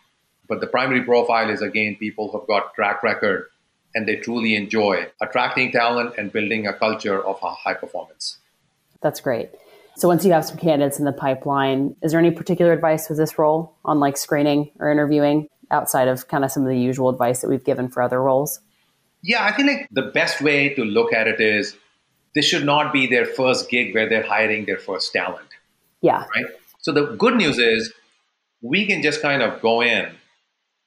but 0.48 0.62
the 0.62 0.68
primary 0.68 1.04
profile 1.04 1.50
is 1.50 1.62
again 1.62 1.96
people 1.96 2.32
who've 2.32 2.48
got 2.48 2.74
track 2.74 3.04
record 3.04 3.48
and 3.98 4.08
they 4.08 4.16
truly 4.16 4.56
enjoy 4.56 5.08
attracting 5.22 5.72
talent 5.72 6.14
and 6.18 6.32
building 6.32 6.68
a 6.68 6.74
culture 6.74 7.20
of 7.20 7.40
high 7.42 7.74
performance. 7.74 8.38
That's 9.02 9.20
great. 9.20 9.50
So 9.96 10.08
once 10.08 10.24
you 10.24 10.32
have 10.34 10.46
some 10.46 10.58
candidates 10.58 11.00
in 11.00 11.06
the 11.06 11.12
pipeline, 11.12 11.96
is 12.04 12.12
there 12.12 12.20
any 12.20 12.30
particular 12.30 12.72
advice 12.72 13.10
with 13.10 13.18
this 13.18 13.40
role 13.40 13.76
on 13.84 14.00
like 14.00 14.16
screening 14.16 14.70
or 14.80 14.92
interviewing 14.92 15.48
outside 15.72 16.08
of 16.08 16.28
kind 16.28 16.44
of 16.44 16.52
some 16.52 16.64
of 16.64 16.70
the 16.70 16.78
usual 16.78 17.10
advice 17.10 17.42
that 17.42 17.50
we've 17.50 17.64
given 17.64 17.90
for 17.90 18.02
other 18.02 18.22
roles? 18.22 18.60
Yeah, 19.24 19.44
I 19.44 19.52
think 19.52 19.68
like 19.68 19.88
the 19.92 20.04
best 20.04 20.42
way 20.42 20.74
to 20.76 20.84
look 20.84 21.14
at 21.14 21.28
it 21.28 21.40
is 21.40 21.76
this 22.36 22.46
should 22.46 22.66
not 22.66 22.94
be 22.94 23.08
their 23.08 23.26
first 23.26 23.70
gig 23.70 23.94
where 23.94 24.08
they're 24.08 24.26
hiring 24.26 24.66
their 24.66 24.78
first 24.78 25.12
talent. 25.12 25.48
Yeah. 26.02 26.26
Right. 26.36 26.46
So 26.80 26.92
the 26.92 27.16
good 27.16 27.36
news 27.36 27.58
is 27.58 27.94
we 28.62 28.86
can 28.86 29.02
just 29.02 29.22
kind 29.22 29.42
of 29.42 29.62
go 29.62 29.82
in 29.82 30.10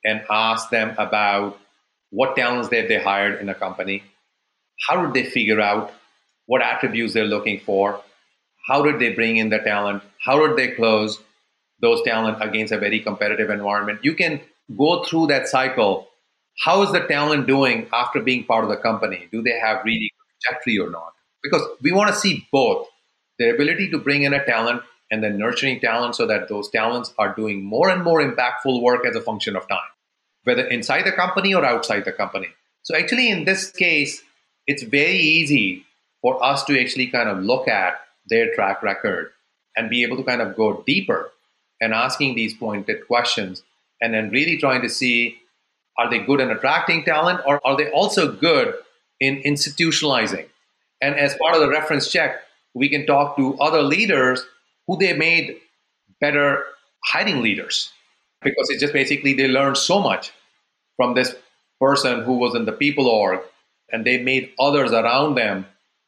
and 0.05 0.23
ask 0.31 0.71
them 0.71 0.95
about 0.97 1.59
what 2.11 2.37
talents 2.37 2.69
that 2.69 2.89
they 2.89 3.03
hired 3.03 3.41
in 3.41 3.49
a 3.49 3.55
company, 3.55 4.03
how 4.89 5.05
did 5.05 5.15
they 5.15 5.29
figure 5.29 5.61
out 5.61 5.93
what 6.47 6.63
attributes 6.63 7.13
they're 7.13 7.25
looking 7.25 7.61
for, 7.61 8.01
how 8.67 8.83
did 8.83 8.99
they 8.99 9.13
bring 9.13 9.37
in 9.37 9.51
the 9.51 9.59
talent, 9.59 10.03
how 10.25 10.47
did 10.47 10.57
they 10.57 10.75
close 10.75 11.21
those 11.81 12.03
talent 12.03 12.39
against 12.41 12.73
a 12.73 12.79
very 12.79 13.01
competitive 13.01 13.51
environment. 13.51 14.01
You 14.03 14.15
can 14.15 14.41
go 14.77 15.05
through 15.05 15.29
that 15.29 15.49
cycle. 15.49 16.09
How 16.65 16.83
is 16.83 16.93
the 16.93 17.01
talent 17.01 17.47
doing 17.47 17.89
after 17.93 18.21
being 18.21 18.45
part 18.45 18.65
of 18.65 18.71
the 18.71 18.77
company? 18.77 19.29
Do 19.33 19.43
they 19.43 19.59
have 19.59 19.85
really 19.85 20.13
good 20.13 20.41
trajectory 20.43 20.79
or 20.79 20.91
not? 20.91 21.15
Because 21.43 21.63
we 21.83 21.93
want 21.93 22.11
to 22.11 22.17
see 22.17 22.47
both 22.53 22.87
the 23.39 23.51
ability 23.51 23.91
to 23.91 23.99
bring 23.99 24.23
in 24.23 24.35
a 24.35 24.45
talent 24.45 24.83
and 25.11 25.25
then 25.25 25.39
nurturing 25.39 25.81
talent 25.81 26.15
so 26.15 26.27
that 26.27 26.49
those 26.49 26.71
talents 26.71 27.13
are 27.19 27.35
doing 27.35 27.65
more 27.65 27.89
and 27.89 28.05
more 28.05 28.21
impactful 28.23 28.83
work 28.83 29.07
as 29.07 29.17
a 29.17 29.21
function 29.21 29.57
of 29.57 29.67
time, 29.69 29.79
whether 30.45 30.67
inside 30.67 31.03
the 31.03 31.13
company 31.13 31.55
or 31.55 31.65
outside 31.65 32.05
the 32.05 32.13
company. 32.13 32.49
So, 32.83 32.97
actually, 32.97 33.31
in 33.31 33.45
this 33.45 33.71
case, 33.71 34.23
it's 34.67 34.83
very 34.83 35.19
easy 35.19 35.85
for 36.23 36.43
us 36.45 36.65
to 36.65 36.81
actually 36.81 37.09
kind 37.09 37.29
of 37.29 37.39
look 37.39 37.67
at 37.67 38.01
their 38.27 38.55
track 38.55 38.83
record 38.83 39.33
and 39.77 39.91
be 39.91 40.03
able 40.03 40.17
to 40.17 40.23
kind 40.23 40.43
of 40.43 40.57
go 40.57 40.83
deeper 40.87 41.33
and 41.81 41.95
asking 41.95 42.35
these 42.35 42.55
pointed 42.55 43.07
questions 43.07 43.63
and 44.01 44.15
then 44.15 44.31
really 44.31 44.57
trying 44.57 44.83
to 44.83 44.89
see 44.89 45.37
are 45.99 46.09
they 46.09 46.19
good 46.19 46.41
in 46.41 46.51
attracting 46.51 47.05
talent 47.05 47.41
or 47.47 47.61
are 47.67 47.77
they 47.77 47.91
also 47.91 48.33
good 48.33 48.75
in 49.21 49.43
institutionalizing? 49.43 50.47
And 51.01 51.15
as 51.15 51.37
part 51.37 51.55
of 51.55 51.61
the 51.61 51.69
reference 51.69 52.11
check, 52.11 52.37
we 52.75 52.89
can 52.89 53.07
talk 53.07 53.37
to 53.37 53.59
other 53.59 53.83
leaders 53.83 54.45
who 54.87 54.97
they 54.99 55.13
made 55.13 55.59
better 56.21 56.65
hiding 57.05 57.43
leaders 57.43 57.91
because 58.43 58.71
it's 58.71 58.81
just 58.81 58.93
basically 58.93 59.35
they 59.35 59.49
learned 59.49 59.77
so 59.77 60.01
much 60.01 60.33
from 60.97 61.15
this 61.15 61.35
person 61.81 62.23
who 62.23 62.35
was 62.35 62.55
in 62.55 62.65
the 62.65 62.73
people 62.73 63.07
org 63.07 63.41
and 63.93 64.05
they 64.05 64.23
made 64.23 64.53
others 64.59 64.93
around 64.93 65.35
them 65.35 65.67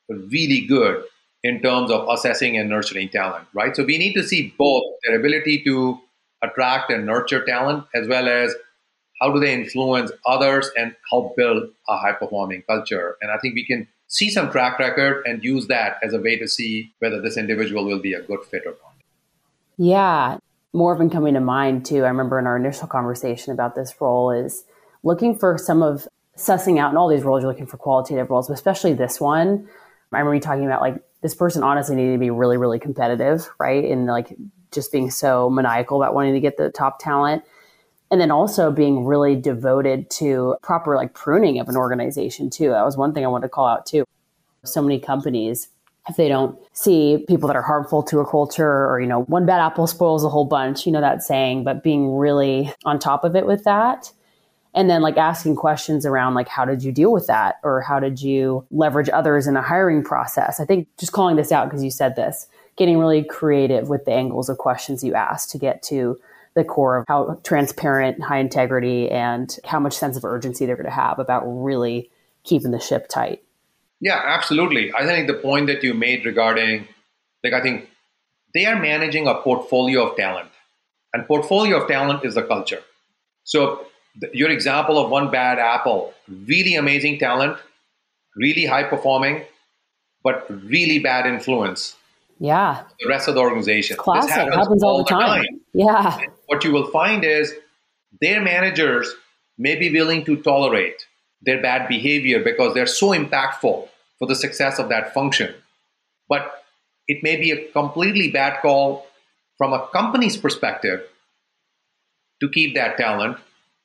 really 0.09 0.61
good 0.67 1.03
in 1.43 1.61
terms 1.61 1.91
of 1.91 2.07
assessing 2.09 2.57
and 2.59 2.69
nurturing 2.69 3.09
talent 3.09 3.47
right 3.55 3.75
so 3.75 3.85
we 3.85 3.97
need 3.97 4.13
to 4.13 4.23
see 4.23 4.55
both 4.59 4.83
their 5.05 5.19
ability 5.19 5.63
to 5.65 5.99
attract 6.43 6.91
and 6.91 7.07
nurture 7.07 7.45
talent 7.45 7.85
as 7.95 8.09
well 8.09 8.29
as 8.29 8.55
how 9.21 9.33
do 9.33 9.39
they 9.39 9.55
influence 9.55 10.11
others 10.27 10.71
and 10.77 10.95
help 11.09 11.37
build 11.37 11.71
a 11.89 11.97
high 11.97 12.13
performing 12.13 12.63
culture 12.63 13.17
and 13.21 13.31
i 13.31 13.39
think 13.39 13.55
we 13.55 13.65
can 13.65 13.87
see 14.13 14.29
some 14.29 14.51
track 14.51 14.79
record 14.79 15.25
and 15.27 15.43
use 15.43 15.67
that 15.69 15.97
as 16.03 16.13
a 16.13 16.21
way 16.21 16.39
to 16.39 16.47
see 16.47 16.93
whether 16.99 17.21
this 17.21 17.39
individual 17.39 17.85
will 17.85 17.99
be 17.99 18.13
a 18.13 18.21
good 18.21 18.45
fit 18.45 18.63
or 18.67 18.73
not. 18.73 18.95
Yeah. 19.79 20.37
More 20.75 20.93
of 20.93 20.99
them 20.99 21.09
coming 21.09 21.33
to 21.33 21.41
mind 21.41 21.87
too. 21.87 22.05
I 22.05 22.09
remember 22.09 22.39
in 22.39 22.47
our 22.47 22.59
initial 22.59 22.87
conversation 22.87 23.55
about 23.55 23.75
this 23.75 23.95
role 24.01 24.31
is 24.31 24.65
looking 25.03 25.39
for 25.39 25.57
some 25.57 25.83
of 25.83 26.07
sussing 26.37 26.79
out 26.79 26.91
in 26.91 26.99
all 26.99 27.09
these 27.09 27.23
roles, 27.23 27.43
you're 27.43 27.51
looking 27.51 27.67
for 27.67 27.79
qualitative 27.79 28.29
roles, 28.29 28.49
but 28.49 28.55
especially 28.55 28.93
this 28.93 29.19
one. 29.19 29.67
I 30.13 30.19
remember 30.19 30.35
you 30.35 30.41
talking 30.41 30.67
about 30.67 30.83
like 30.83 31.03
this 31.23 31.35
person 31.35 31.63
honestly 31.63 31.97
needed 31.97 32.13
to 32.13 32.19
be 32.19 32.31
really, 32.31 32.59
really 32.59 32.79
competitive, 32.79 33.49
right? 33.59 33.83
And 33.83 34.07
like 34.07 34.37
just 34.73 34.93
being 34.93 35.11
so 35.11 35.51
maniacal 35.51 36.03
about 36.03 36.15
wanting 36.15 36.35
to 36.35 36.41
get 36.41 36.57
the 36.57 36.71
top 36.71 36.99
talent. 36.99 37.45
And 38.11 38.21
then 38.21 38.31
also 38.31 38.71
being 38.71 39.05
really 39.07 39.35
devoted 39.35 40.11
to 40.11 40.57
proper 40.63 40.97
like 40.97 41.15
pruning 41.15 41.59
of 41.59 41.69
an 41.69 41.77
organization 41.77 42.51
too. 42.51 42.71
That 42.71 42.85
was 42.85 42.97
one 42.97 43.15
thing 43.15 43.25
i 43.25 43.29
wanted 43.29 43.47
to 43.47 43.51
call 43.51 43.67
out 43.67 43.87
too. 43.87 44.05
So 44.65 44.83
many 44.83 44.99
companies 44.99 45.69
if 46.09 46.17
they 46.17 46.29
don't 46.29 46.59
see 46.73 47.25
people 47.29 47.47
that 47.47 47.57
are 47.57 47.63
harmful 47.63 48.03
to 48.03 48.19
a 48.19 48.29
culture 48.29 48.87
or 48.87 49.01
you 49.01 49.07
know 49.07 49.23
one 49.23 49.47
bad 49.47 49.61
apple 49.61 49.87
spoils 49.87 50.25
a 50.25 50.29
whole 50.29 50.45
bunch 50.45 50.85
you 50.85 50.91
know 50.91 51.01
that 51.01 51.23
saying 51.23 51.63
but 51.63 51.83
being 51.83 52.17
really 52.17 52.73
on 52.85 52.99
top 52.99 53.25
of 53.25 53.37
it 53.37 53.47
with 53.47 53.65
that. 53.65 54.13
And 54.75 54.89
then 54.89 55.03
like 55.03 55.19
asking 55.19 55.57
questions 55.57 56.07
around 56.07 56.35
like 56.35 56.49
how 56.49 56.65
did 56.65 56.83
you 56.83 56.93
deal 56.93 57.13
with 57.13 57.27
that? 57.27 57.57
Or 57.63 57.83
how 57.83 58.01
did 58.01 58.23
you 58.23 58.67
leverage 58.71 59.11
others 59.13 59.47
in 59.47 59.57
a 59.57 59.63
hiring 59.63 60.03
process? 60.03 60.61
I 60.61 60.65
think 60.65 60.89
just 60.99 61.13
calling 61.13 61.37
this 61.37 61.53
out 61.53 61.69
because 61.69 61.85
you 61.85 61.91
said 61.91 62.17
this 62.17 62.47
getting 62.77 62.99
really 62.99 63.25
creative 63.25 63.89
with 63.89 64.05
the 64.05 64.13
angles 64.13 64.49
of 64.49 64.59
questions 64.59 65.05
you 65.05 65.15
ask 65.15 65.51
to 65.51 65.59
get 65.59 65.83
to 65.85 66.19
the 66.55 66.65
core 66.65 66.99
of 66.99 67.05
how 67.09 67.39
transparent, 67.45 68.23
high 68.23 68.39
integrity, 68.39 69.11
and 69.11 69.59
how 69.65 69.79
much 69.79 69.95
sense 69.95 70.17
of 70.17 70.25
urgency 70.25 70.67
they're 70.67 70.77
going 70.77 70.85
to 70.85 70.91
have 70.91 71.19
about 71.19 71.43
really 71.47 72.11
keeping 72.45 72.71
the 72.71 72.81
ship 72.81 73.09
tight. 73.09 73.43
Yeah, 74.01 74.21
absolutely. 74.23 74.93
I 74.95 75.07
think 75.07 75.29
the 75.29 75.35
point 75.35 75.67
that 75.69 75.83
you 75.83 75.95
made 75.95 76.27
regarding, 76.27 76.89
like, 77.45 77.53
I 77.53 77.61
think 77.63 77.89
they 78.53 78.67
are 78.67 78.79
managing 78.79 79.27
a 79.27 79.35
portfolio 79.37 80.09
of 80.09 80.17
talent, 80.17 80.51
and 81.15 81.27
portfolio 81.27 81.81
of 81.81 81.89
talent 81.89 82.25
is 82.25 82.35
the 82.35 82.43
culture. 82.43 82.83
So, 83.45 83.87
your 84.35 84.51
example 84.51 84.99
of 84.99 85.11
one 85.11 85.31
bad 85.31 85.59
apple, 85.59 86.13
really 86.29 86.75
amazing 86.75 87.19
talent, 87.19 87.57
really 88.37 88.67
high 88.67 88.85
performing, 88.85 89.45
but 90.23 90.47
really 90.51 90.99
bad 90.99 91.27
influence 91.27 91.97
yeah. 92.43 92.83
The 92.99 93.09
rest 93.09 93.29
of 93.29 93.37
the 93.37 93.41
organization. 93.41 93.97
Classic. 93.97 94.29
This 94.29 94.35
happens, 94.37 94.57
happens 94.57 94.83
all, 94.83 94.91
all, 94.91 95.05
the 95.05 95.11
time. 95.11 95.45
time. 95.45 95.61
Yeah. 95.73 96.19
And 96.19 96.33
what 96.47 96.65
you 96.65 96.73
will 96.73 96.91
find 96.91 97.25
is 97.25 97.55
their 98.21 98.43
managers 98.43 99.15
may 99.57 99.77
be 99.77 99.93
willing 99.93 100.25
to 100.25 100.43
tolerate 100.43 101.07
their 101.41 101.63
bad 101.63 101.89
behavior 101.89 102.43
because 102.43 102.75
they're 102.75 102.87
so 102.87 103.11
impactful 103.11 103.89
for 104.19 104.27
the 104.27 104.35
success 104.35 104.81
of 104.81 104.89
that 104.89 105.15
function. 105.15 105.55
But 106.29 106.65
it 107.07 107.23
may 107.23 107.37
be 107.37 107.53
a 107.53 107.71
completely 107.71 108.33
bad 108.33 108.61
call 108.61 109.07
from 109.57 109.73
a 109.73 109.87
company's 109.93 110.37
perspective 110.37 111.03
to 112.41 112.49
keep 112.49 112.75
that 112.75 112.97
talent 112.97 113.37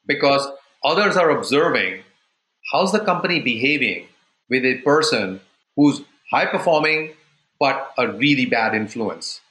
because 0.07 0.47
others 0.83 1.15
are 1.15 1.29
observing 1.29 2.01
how's 2.71 2.91
the 2.91 2.99
company 2.99 3.39
behaving 3.39 4.07
with 4.49 4.65
a 4.65 4.79
person 4.79 5.41
who's 5.75 6.01
high 6.31 6.45
performing 6.45 7.13
but 7.59 7.93
a 7.97 8.07
really 8.11 8.45
bad 8.45 8.75
influence. 8.75 9.41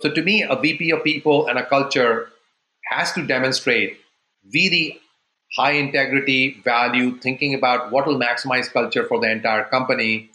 So 0.00 0.10
to 0.10 0.22
me, 0.22 0.42
a 0.42 0.56
VP 0.56 0.90
of 0.90 1.04
people 1.04 1.46
and 1.46 1.58
a 1.58 1.66
culture 1.66 2.28
has 2.86 3.12
to 3.12 3.26
demonstrate 3.26 3.98
really 4.52 5.00
high 5.56 5.72
integrity, 5.72 6.60
value, 6.64 7.18
thinking 7.18 7.54
about 7.54 7.92
what 7.92 8.06
will 8.06 8.18
maximize 8.18 8.72
culture 8.72 9.04
for 9.06 9.20
the 9.20 9.30
entire 9.30 9.64
company 9.64 10.30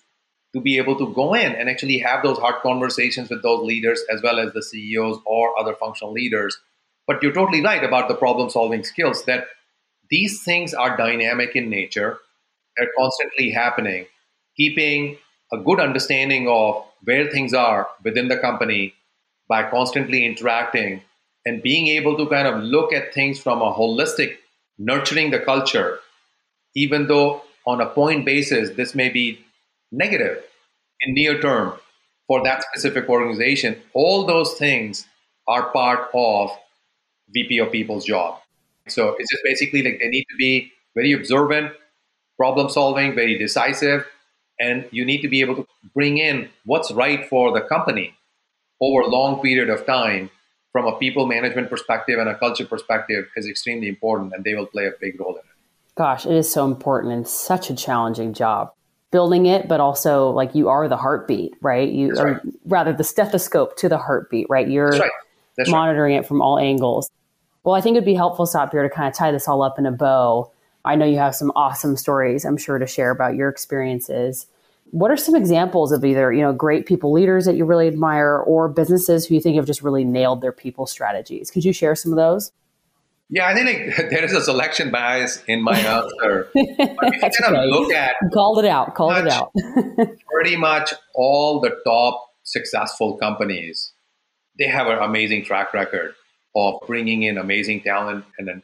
to 0.54 0.62
be 0.62 0.78
able 0.78 0.98
to 0.98 1.14
go 1.14 1.34
in 1.34 1.54
and 1.54 1.70
actually 1.70 1.98
have 2.00 2.24
those 2.24 2.38
hard 2.38 2.56
conversations 2.62 3.30
with 3.30 3.44
those 3.44 3.64
leaders 3.64 4.02
as 4.12 4.22
well 4.22 4.40
as 4.40 4.54
the 4.54 4.64
CEOs 4.64 5.20
or 5.26 5.60
other 5.60 5.76
functional 5.76 6.14
leaders. 6.14 6.58
But 7.06 7.22
you're 7.22 7.34
totally 7.34 7.64
right 7.64 7.84
about 7.84 8.08
the 8.08 8.16
problem 8.16 8.50
solving 8.50 8.84
skills 8.84 9.26
that 9.26 9.48
these 10.10 10.44
things 10.44 10.74
are 10.74 10.96
dynamic 10.96 11.56
in 11.56 11.70
nature, 11.70 12.20
they're 12.78 12.90
constantly 12.98 13.52
happening. 13.52 14.06
Keeping 14.56 15.18
a 15.52 15.58
good 15.58 15.80
understanding 15.80 16.48
of 16.48 16.86
where 17.08 17.32
things 17.32 17.54
are 17.54 17.88
within 18.04 18.28
the 18.28 18.36
company 18.38 18.94
by 19.48 19.64
constantly 19.64 20.26
interacting 20.26 21.02
and 21.46 21.64
being 21.64 21.88
able 21.88 22.18
to 22.18 22.28
kind 22.28 22.46
of 22.46 22.62
look 22.62 22.92
at 22.92 23.14
things 23.14 23.40
from 23.40 23.62
a 23.62 23.74
holistic, 23.74 24.36
nurturing 24.78 25.32
the 25.32 25.40
culture, 25.40 26.00
even 26.76 27.08
though 27.08 27.42
on 27.66 27.80
a 27.80 27.86
point 27.86 28.26
basis, 28.26 28.72
this 28.72 28.94
may 28.94 29.08
be 29.08 29.40
negative 29.90 30.44
in 31.00 31.14
near 31.14 31.40
term 31.40 31.74
for 32.28 32.44
that 32.44 32.62
specific 32.64 33.08
organization. 33.08 33.82
All 33.94 34.26
those 34.26 34.56
things 34.56 35.08
are 35.48 35.70
part 35.72 36.10
of 36.14 36.52
VP 37.30 37.60
of 37.60 37.72
People's 37.72 38.04
job. 38.04 38.42
So 38.90 39.16
it's 39.18 39.32
just 39.32 39.44
basically 39.46 39.82
like 39.82 40.00
they 40.02 40.10
need 40.10 40.26
to 40.30 40.36
be 40.38 40.74
very 40.94 41.14
observant, 41.14 41.72
problem 42.36 42.68
solving, 42.70 43.16
very 43.16 43.38
decisive, 43.38 44.06
and 44.60 44.88
you 44.92 45.06
need 45.06 45.22
to 45.22 45.28
be 45.28 45.42
able 45.42 45.56
to 45.56 45.68
bring 45.94 46.18
in 46.18 46.50
what's 46.66 46.92
right 46.92 47.28
for 47.28 47.52
the 47.52 47.62
company 47.62 48.16
over 48.82 49.02
a 49.02 49.08
long 49.08 49.42
period 49.42 49.70
of 49.70 49.86
time 49.86 50.30
from 50.72 50.86
a 50.86 50.98
people 50.98 51.26
management 51.26 51.70
perspective 51.70 52.20
and 52.20 52.30
a 52.30 52.38
culture 52.38 52.66
perspective 52.66 53.28
is 53.36 53.48
extremely 53.48 53.88
important 53.88 54.34
and 54.34 54.44
they 54.44 54.54
will 54.54 54.68
play 54.68 54.86
a 54.86 54.92
big 55.00 55.20
role 55.20 55.34
in 55.34 55.40
it. 55.40 55.96
Gosh, 55.96 56.26
it 56.26 56.34
is 56.34 56.52
so 56.52 56.66
important 56.66 57.14
and 57.14 57.28
such 57.28 57.70
a 57.70 57.76
challenging 57.76 58.34
job. 58.34 58.72
Building 59.10 59.46
it, 59.46 59.68
but 59.68 59.80
also 59.80 60.30
like 60.30 60.54
you 60.54 60.68
are 60.68 60.88
the 60.88 60.98
heartbeat, 60.98 61.56
right? 61.62 61.90
You 61.90 62.12
right. 62.12 62.38
rather 62.66 62.94
the 62.94 63.06
stethoscope 63.06 63.78
to 63.78 63.90
the 63.90 63.98
heartbeat, 63.98 64.48
right? 64.50 64.68
You're 64.68 64.92
That's 64.92 65.02
right. 65.02 65.12
That's 65.58 65.72
right. 65.72 65.78
monitoring 65.78 66.16
it 66.16 66.28
from 66.28 66.42
all 66.42 66.60
angles. 66.60 67.10
Well, 67.64 67.74
I 67.74 67.82
think 67.82 67.96
it'd 67.96 68.06
be 68.06 68.14
helpful, 68.14 68.46
Satbir, 68.46 68.84
to 68.84 68.90
kind 68.90 69.08
of 69.08 69.16
tie 69.16 69.32
this 69.32 69.48
all 69.48 69.64
up 69.64 69.80
in 69.80 69.86
a 69.86 69.92
bow. 69.92 70.52
I 70.88 70.96
know 70.96 71.06
you 71.06 71.18
have 71.18 71.36
some 71.36 71.52
awesome 71.56 71.98
stories, 71.98 72.46
I'm 72.46 72.58
sure, 72.58 72.80
to 72.80 72.88
share 72.88 73.12
about 73.12 73.36
your 73.36 73.50
experiences. 73.50 74.48
What 74.92 75.12
are 75.12 75.18
some 75.18 75.36
examples 75.36 75.92
of 75.92 76.06
either, 76.06 76.32
you 76.32 76.42
know, 76.42 76.54
great 76.54 76.86
people 76.86 77.12
leaders 77.12 77.46
that 77.46 77.58
you 77.58 77.66
really 77.66 77.88
admire 77.88 78.38
or 78.38 78.70
businesses 78.70 79.26
who 79.26 79.36
you 79.36 79.42
think 79.42 79.58
have 79.58 79.66
just 79.66 79.82
really 79.82 80.06
nailed 80.06 80.42
their 80.42 80.54
people 80.54 80.86
strategies? 80.86 81.52
Could 81.52 81.66
you 81.66 81.74
share 81.74 81.94
some 81.94 82.14
of 82.14 82.16
those? 82.16 82.54
Yeah, 83.30 83.48
I 83.48 83.54
think 83.54 83.98
like, 83.98 84.10
there 84.10 84.24
is 84.24 84.32
a 84.32 84.42
selection 84.42 84.90
bias 84.90 85.44
in 85.48 85.62
my 85.62 85.78
answer. 85.78 86.50
but 86.54 86.62
if 86.64 87.14
you 87.16 87.20
That's 87.20 87.38
kind 87.38 87.58
of 87.58 87.66
look 87.66 87.92
at 87.92 88.16
Called 88.34 88.60
it 88.60 88.66
out. 88.66 88.96
Called 88.96 89.18
it 89.18 89.28
out. 89.28 89.52
pretty 90.32 90.56
much 90.56 90.94
all 91.14 91.60
the 91.60 91.76
top 91.86 92.30
successful 92.44 93.18
companies, 93.18 93.92
they 94.58 94.68
have 94.68 94.88
an 94.88 95.00
amazing 95.00 95.44
track 95.44 95.74
record 95.74 96.14
of 96.56 96.76
bringing 96.88 97.24
in 97.24 97.38
amazing 97.38 97.82
talent 97.82 98.24
and 98.38 98.48
then 98.48 98.64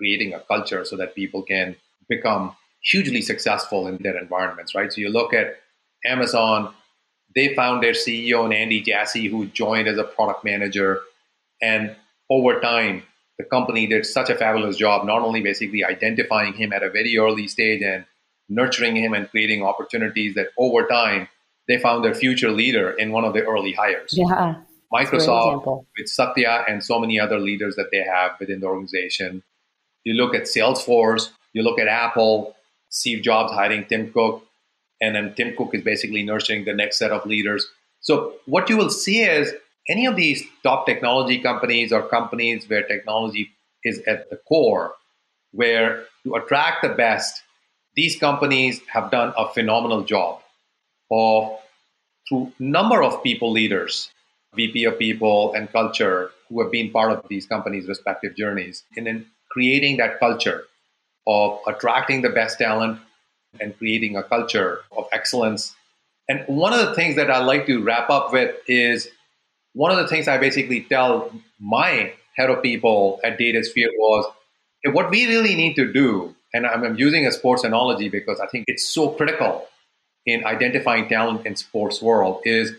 creating 0.00 0.32
a 0.32 0.40
culture 0.40 0.82
so 0.84 0.96
that 0.96 1.14
people 1.14 1.42
can 1.42 1.76
become 2.08 2.56
hugely 2.82 3.20
successful 3.20 3.86
in 3.86 3.98
their 3.98 4.16
environments, 4.16 4.74
right? 4.74 4.90
So 4.90 5.02
you 5.02 5.10
look 5.10 5.34
at 5.34 5.56
Amazon, 6.06 6.72
they 7.34 7.54
found 7.54 7.82
their 7.82 7.92
CEO 7.92 8.44
and 8.44 8.54
Andy 8.54 8.80
Jassy, 8.80 9.28
who 9.28 9.46
joined 9.46 9.86
as 9.86 9.98
a 9.98 10.04
product 10.04 10.42
manager, 10.42 11.02
and 11.60 11.94
over 12.30 12.58
time, 12.60 13.02
the 13.38 13.44
company 13.44 13.86
did 13.86 14.06
such 14.06 14.30
a 14.30 14.34
fabulous 14.34 14.76
job, 14.76 15.06
not 15.06 15.20
only 15.20 15.42
basically 15.42 15.84
identifying 15.84 16.54
him 16.54 16.72
at 16.72 16.82
a 16.82 16.90
very 16.90 17.18
early 17.18 17.46
stage 17.48 17.82
and 17.82 18.06
nurturing 18.48 18.96
him 18.96 19.12
and 19.12 19.30
creating 19.30 19.62
opportunities 19.62 20.34
that 20.34 20.48
over 20.58 20.86
time 20.86 21.28
they 21.68 21.78
found 21.78 22.04
their 22.04 22.14
future 22.14 22.50
leader 22.50 22.90
in 22.90 23.12
one 23.12 23.24
of 23.24 23.34
the 23.34 23.42
early 23.42 23.72
hires. 23.72 24.12
Yeah. 24.12 24.56
Microsoft 24.92 25.84
with 25.96 26.08
Satya 26.08 26.64
and 26.68 26.82
so 26.82 26.98
many 26.98 27.20
other 27.20 27.38
leaders 27.38 27.76
that 27.76 27.90
they 27.92 28.02
have 28.02 28.32
within 28.40 28.60
the 28.60 28.66
organization. 28.66 29.42
You 30.04 30.14
look 30.14 30.34
at 30.34 30.42
Salesforce, 30.42 31.30
you 31.52 31.62
look 31.62 31.78
at 31.78 31.88
Apple, 31.88 32.56
Steve 32.88 33.22
Jobs 33.22 33.52
hiring 33.52 33.84
Tim 33.86 34.12
Cook, 34.12 34.44
and 35.00 35.14
then 35.14 35.34
Tim 35.34 35.54
Cook 35.56 35.74
is 35.74 35.82
basically 35.82 36.22
nurturing 36.22 36.64
the 36.64 36.74
next 36.74 36.98
set 36.98 37.12
of 37.12 37.26
leaders. 37.26 37.66
So 38.00 38.34
what 38.46 38.68
you 38.68 38.76
will 38.76 38.90
see 38.90 39.22
is 39.22 39.52
any 39.88 40.06
of 40.06 40.16
these 40.16 40.42
top 40.62 40.86
technology 40.86 41.38
companies 41.38 41.92
or 41.92 42.02
companies 42.08 42.68
where 42.68 42.82
technology 42.82 43.50
is 43.84 44.00
at 44.06 44.30
the 44.30 44.36
core, 44.48 44.94
where 45.52 46.04
to 46.24 46.34
attract 46.34 46.82
the 46.82 46.90
best, 46.90 47.42
these 47.96 48.18
companies 48.18 48.80
have 48.92 49.10
done 49.10 49.32
a 49.36 49.48
phenomenal 49.48 50.02
job 50.02 50.40
of 51.10 51.58
through 52.28 52.52
number 52.58 53.02
of 53.02 53.22
people 53.22 53.50
leaders, 53.50 54.10
VP 54.54 54.84
of 54.84 54.98
people 54.98 55.52
and 55.54 55.70
culture 55.72 56.30
who 56.48 56.62
have 56.62 56.70
been 56.70 56.90
part 56.90 57.10
of 57.10 57.26
these 57.28 57.46
companies' 57.46 57.88
respective 57.88 58.36
journeys, 58.36 58.84
and 58.96 59.06
then 59.06 59.26
creating 59.50 59.96
that 59.98 60.18
culture 60.18 60.64
of 61.26 61.58
attracting 61.66 62.22
the 62.22 62.30
best 62.30 62.58
talent 62.58 62.98
and 63.60 63.76
creating 63.78 64.16
a 64.16 64.22
culture 64.22 64.80
of 64.96 65.06
excellence. 65.12 65.74
And 66.28 66.44
one 66.46 66.72
of 66.72 66.86
the 66.86 66.94
things 66.94 67.16
that 67.16 67.30
I 67.30 67.42
like 67.42 67.66
to 67.66 67.82
wrap 67.82 68.08
up 68.10 68.32
with 68.32 68.54
is 68.68 69.08
one 69.74 69.90
of 69.90 69.98
the 69.98 70.08
things 70.08 70.28
I 70.28 70.38
basically 70.38 70.82
tell 70.82 71.32
my 71.58 72.12
head 72.36 72.50
of 72.50 72.62
people 72.62 73.20
at 73.24 73.38
DataSphere 73.38 73.90
was 73.98 74.32
"Hey, 74.82 74.90
what 74.90 75.10
we 75.10 75.26
really 75.26 75.54
need 75.54 75.74
to 75.74 75.92
do, 75.92 76.34
and 76.54 76.66
I'm, 76.66 76.96
using 76.96 77.26
a 77.26 77.32
sports 77.32 77.64
analogy 77.64 78.08
because 78.08 78.40
I 78.40 78.46
think 78.46 78.64
it's 78.68 78.88
so 78.88 79.10
critical 79.10 79.66
in 80.26 80.44
identifying 80.44 81.08
talent 81.08 81.46
in 81.46 81.56
sports 81.56 82.00
world 82.02 82.42
is 82.44 82.72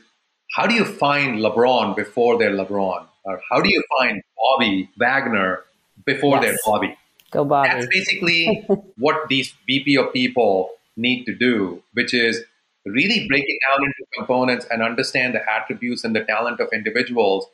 how 0.56 0.68
do 0.68 0.74
you 0.76 0.86
find 0.86 1.40
LeBron 1.40 1.96
before 1.96 2.38
they're 2.38 2.52
LeBron? 2.52 3.08
Or 3.24 3.42
how 3.50 3.62
do 3.62 3.70
you 3.70 3.84
find 3.98 4.22
Bobby 4.38 4.90
Wagner 4.98 5.64
before 6.06 6.38
Yes. 6.38 6.46
they're 6.46 6.58
Bobby? 6.66 6.98
Go, 7.32 7.46
Bobby. 7.46 7.70
That's 7.70 7.88
basically 7.88 8.66
what 8.98 9.28
these 9.30 9.54
VP 9.68 9.96
of 9.98 10.14
people 10.14 10.72
need 10.98 11.26
to 11.26 11.34
do, 11.36 11.82
which 11.94 12.14
is 12.14 12.44
really 12.86 13.28
break 13.28 13.44
it 13.48 13.60
down 13.70 13.86
into 13.86 14.06
components 14.18 14.66
and 14.70 14.82
understand 14.82 15.36
the 15.36 15.42
attributes 15.50 16.04
and 16.04 16.16
the 16.16 16.24
talent 16.24 16.60
of 16.60 16.68
individuals. 16.74 17.46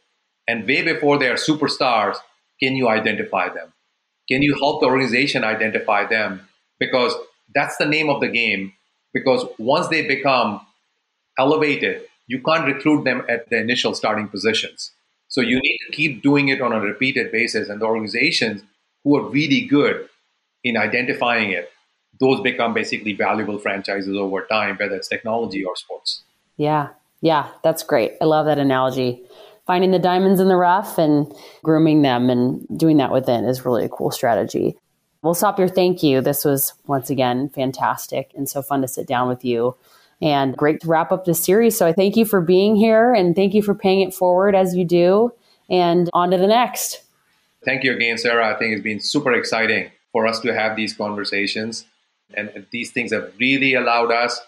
And 0.48 0.66
way 0.66 0.82
before 0.82 1.18
they 1.20 1.28
are 1.28 1.36
superstars, 1.36 2.18
can 2.62 2.76
you 2.76 2.88
identify 2.88 3.50
them? 3.50 3.74
Can 4.30 4.42
you 4.42 4.56
help 4.56 4.82
the 4.82 4.88
organization 4.88 5.44
identify 5.44 6.06
them? 6.06 6.48
Because 6.80 7.14
that's 7.54 7.78
the 7.78 7.86
name 7.86 8.10
of 8.10 8.22
the 8.22 8.28
game. 8.30 8.74
Because 9.14 9.46
once 9.58 9.88
they 9.90 10.08
become 10.08 10.62
elevated, 11.38 12.04
you 12.28 12.42
can't 12.42 12.66
recruit 12.66 13.04
them 13.04 13.24
at 13.30 13.50
the 13.50 13.58
initial 13.58 13.94
starting 13.94 14.28
positions. 14.28 14.92
So 15.38 15.42
you 15.42 15.60
need 15.60 15.78
to 15.86 15.92
keep 15.92 16.24
doing 16.24 16.48
it 16.48 16.62
on 16.62 16.74
a 16.74 16.80
repeated 16.80 17.32
basis. 17.32 17.70
And 17.70 17.80
the 17.80 17.86
organizations 17.86 18.64
who 19.04 19.16
are 19.18 19.30
really 19.30 19.62
good 19.62 20.10
in 20.64 20.76
identifying 20.76 21.52
it, 21.52 21.70
those 22.20 22.42
become 22.42 22.74
basically 22.74 23.14
valuable 23.14 23.60
franchises 23.60 24.18
over 24.18 24.48
time, 24.48 24.78
whether 24.78 24.96
it's 24.96 25.08
technology 25.08 25.64
or 25.64 25.76
sports. 25.76 26.24
Yeah. 26.56 26.88
Yeah. 27.22 27.50
That's 27.64 27.84
great. 27.84 28.14
I 28.20 28.26
love 28.26 28.48
that 28.48 28.58
analogy. 28.58 29.22
Finding 29.68 29.92
the 29.92 30.00
diamonds 30.00 30.40
in 30.40 30.48
the 30.48 30.56
rough 30.56 30.98
and 30.98 31.32
grooming 31.62 32.02
them 32.02 32.32
and 32.32 32.66
doing 32.76 32.98
that 32.98 33.12
within 33.12 33.46
is 33.46 33.64
really 33.64 33.86
a 33.86 33.90
cool 33.90 34.10
strategy. 34.10 34.76
We'll 35.22 35.36
stop 35.36 35.58
Satbir, 35.58 35.76
thank 35.76 36.02
you. 36.02 36.20
This 36.20 36.46
was 36.46 36.74
once 36.88 37.12
again 37.12 37.50
fantastic 37.50 38.32
and 38.36 38.50
so 38.50 38.64
fun 38.64 38.82
to 38.82 38.88
sit 38.88 39.06
down 39.06 39.28
with 39.28 39.46
you 39.46 39.76
and 40.22 40.56
great 40.58 40.82
to 40.82 40.88
wrap 40.88 41.12
up 41.12 41.26
this 41.26 41.44
series. 41.44 41.78
So 41.78 41.86
I 41.86 41.94
thank 41.94 42.16
you 42.16 42.26
for 42.26 42.42
being 42.42 42.76
here 42.76 43.14
and 43.14 43.36
thank 43.36 43.54
you 43.54 43.62
for 43.62 43.76
paying 43.76 44.02
it 44.02 44.14
forward 44.14 44.56
as 44.56 44.76
you 44.76 44.86
do. 44.86 45.32
And 45.70 46.10
on 46.14 46.32
to 46.32 46.38
the 46.38 46.48
next. 46.48 47.04
Thank 47.66 47.84
you 47.84 47.94
again, 47.94 48.18
Sarah. 48.18 48.56
I 48.56 48.58
think 48.58 48.74
it's 48.74 48.84
been 48.84 49.00
super 49.00 49.34
exciting 49.34 49.92
for 50.12 50.26
us 50.26 50.40
to 50.40 50.54
have 50.54 50.76
these 50.76 50.94
conversations. 50.94 51.86
And 52.34 52.66
these 52.72 52.92
things 52.92 53.12
have 53.12 53.32
really 53.40 53.74
allowed 53.74 54.12
us 54.12 54.40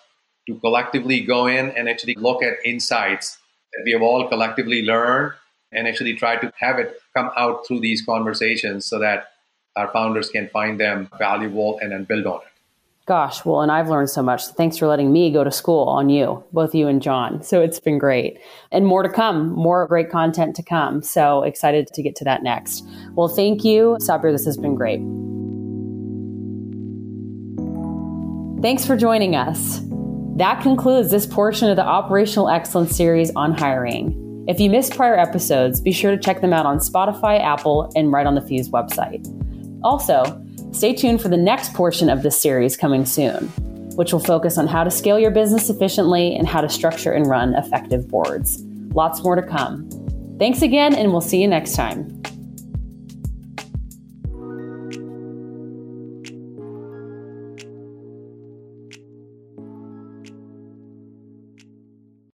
to 0.47 0.55
collectively 0.55 1.21
go 1.21 1.47
in 1.47 1.71
and 1.71 1.87
actually 1.87 2.15
look 2.15 2.41
at 2.41 2.57
insights 2.65 3.37
that 3.73 3.83
we 3.85 3.91
have 3.91 4.01
all 4.01 4.27
collectively 4.27 4.81
learned 4.83 5.33
and 5.71 5.87
actually 5.87 6.15
try 6.15 6.35
to 6.37 6.51
have 6.57 6.79
it 6.79 6.99
come 7.15 7.29
out 7.37 7.67
through 7.67 7.79
these 7.79 8.01
conversations 8.01 8.85
so 8.85 8.99
that 8.99 9.31
our 9.75 9.87
founders 9.91 10.29
can 10.29 10.49
find 10.49 10.79
them 10.79 11.09
valuable 11.17 11.79
and 11.79 11.91
then 11.91 12.03
build 12.03 12.25
on 12.25 12.41
it. 12.41 12.58
Gosh, 13.09 13.43
well, 13.43 13.61
and 13.61 13.71
I've 13.71 13.89
learned 13.89 14.11
so 14.11 14.21
much. 14.21 14.45
Thanks 14.49 14.77
for 14.77 14.85
letting 14.85 15.11
me 15.11 15.31
go 15.31 15.43
to 15.43 15.49
school 15.49 15.89
on 15.89 16.09
you, 16.09 16.43
both 16.53 16.75
you 16.75 16.87
and 16.87 17.01
John. 17.01 17.41
So 17.41 17.59
it's 17.59 17.79
been 17.79 17.97
great. 17.97 18.37
And 18.71 18.85
more 18.85 19.01
to 19.01 19.09
come, 19.09 19.49
more 19.49 19.87
great 19.87 20.11
content 20.11 20.55
to 20.57 20.61
come. 20.61 21.01
So 21.01 21.41
excited 21.41 21.87
to 21.87 22.03
get 22.03 22.15
to 22.17 22.23
that 22.25 22.43
next. 22.43 22.85
Well, 23.15 23.27
thank 23.27 23.63
you, 23.63 23.97
Satbir. 23.99 24.31
This 24.31 24.45
has 24.45 24.57
been 24.57 24.75
great. 24.75 24.99
Thanks 28.61 28.85
for 28.85 28.95
joining 28.95 29.35
us. 29.35 29.81
That 30.35 30.61
concludes 30.61 31.09
this 31.09 31.25
portion 31.25 31.67
of 31.67 31.77
the 31.77 31.85
Operational 31.85 32.47
Excellence 32.47 32.95
series 32.95 33.31
on 33.35 33.57
hiring. 33.57 34.45
If 34.47 34.59
you 34.59 34.69
missed 34.69 34.95
prior 34.95 35.17
episodes, 35.17 35.81
be 35.81 35.93
sure 35.93 36.11
to 36.11 36.17
check 36.19 36.41
them 36.41 36.53
out 36.53 36.67
on 36.67 36.77
Spotify, 36.77 37.41
Apple, 37.43 37.91
and 37.95 38.11
right 38.11 38.27
on 38.27 38.35
the 38.35 38.41
Fuse 38.41 38.69
website. 38.69 39.25
Also, 39.83 40.45
stay 40.71 40.93
tuned 40.93 41.21
for 41.21 41.29
the 41.29 41.37
next 41.37 41.73
portion 41.73 42.09
of 42.09 42.23
this 42.23 42.39
series 42.39 42.77
coming 42.77 43.05
soon, 43.05 43.47
which 43.95 44.13
will 44.13 44.19
focus 44.19 44.57
on 44.57 44.67
how 44.67 44.83
to 44.83 44.91
scale 44.91 45.19
your 45.19 45.31
business 45.31 45.69
efficiently 45.69 46.35
and 46.35 46.47
how 46.47 46.61
to 46.61 46.69
structure 46.69 47.11
and 47.11 47.27
run 47.27 47.55
effective 47.55 48.07
boards. 48.07 48.63
Lots 48.93 49.23
more 49.23 49.35
to 49.35 49.43
come. 49.43 49.89
Thanks 50.39 50.61
again, 50.61 50.95
and 50.95 51.11
we'll 51.11 51.21
see 51.21 51.41
you 51.41 51.47
next 51.47 51.73
time. 51.73 52.21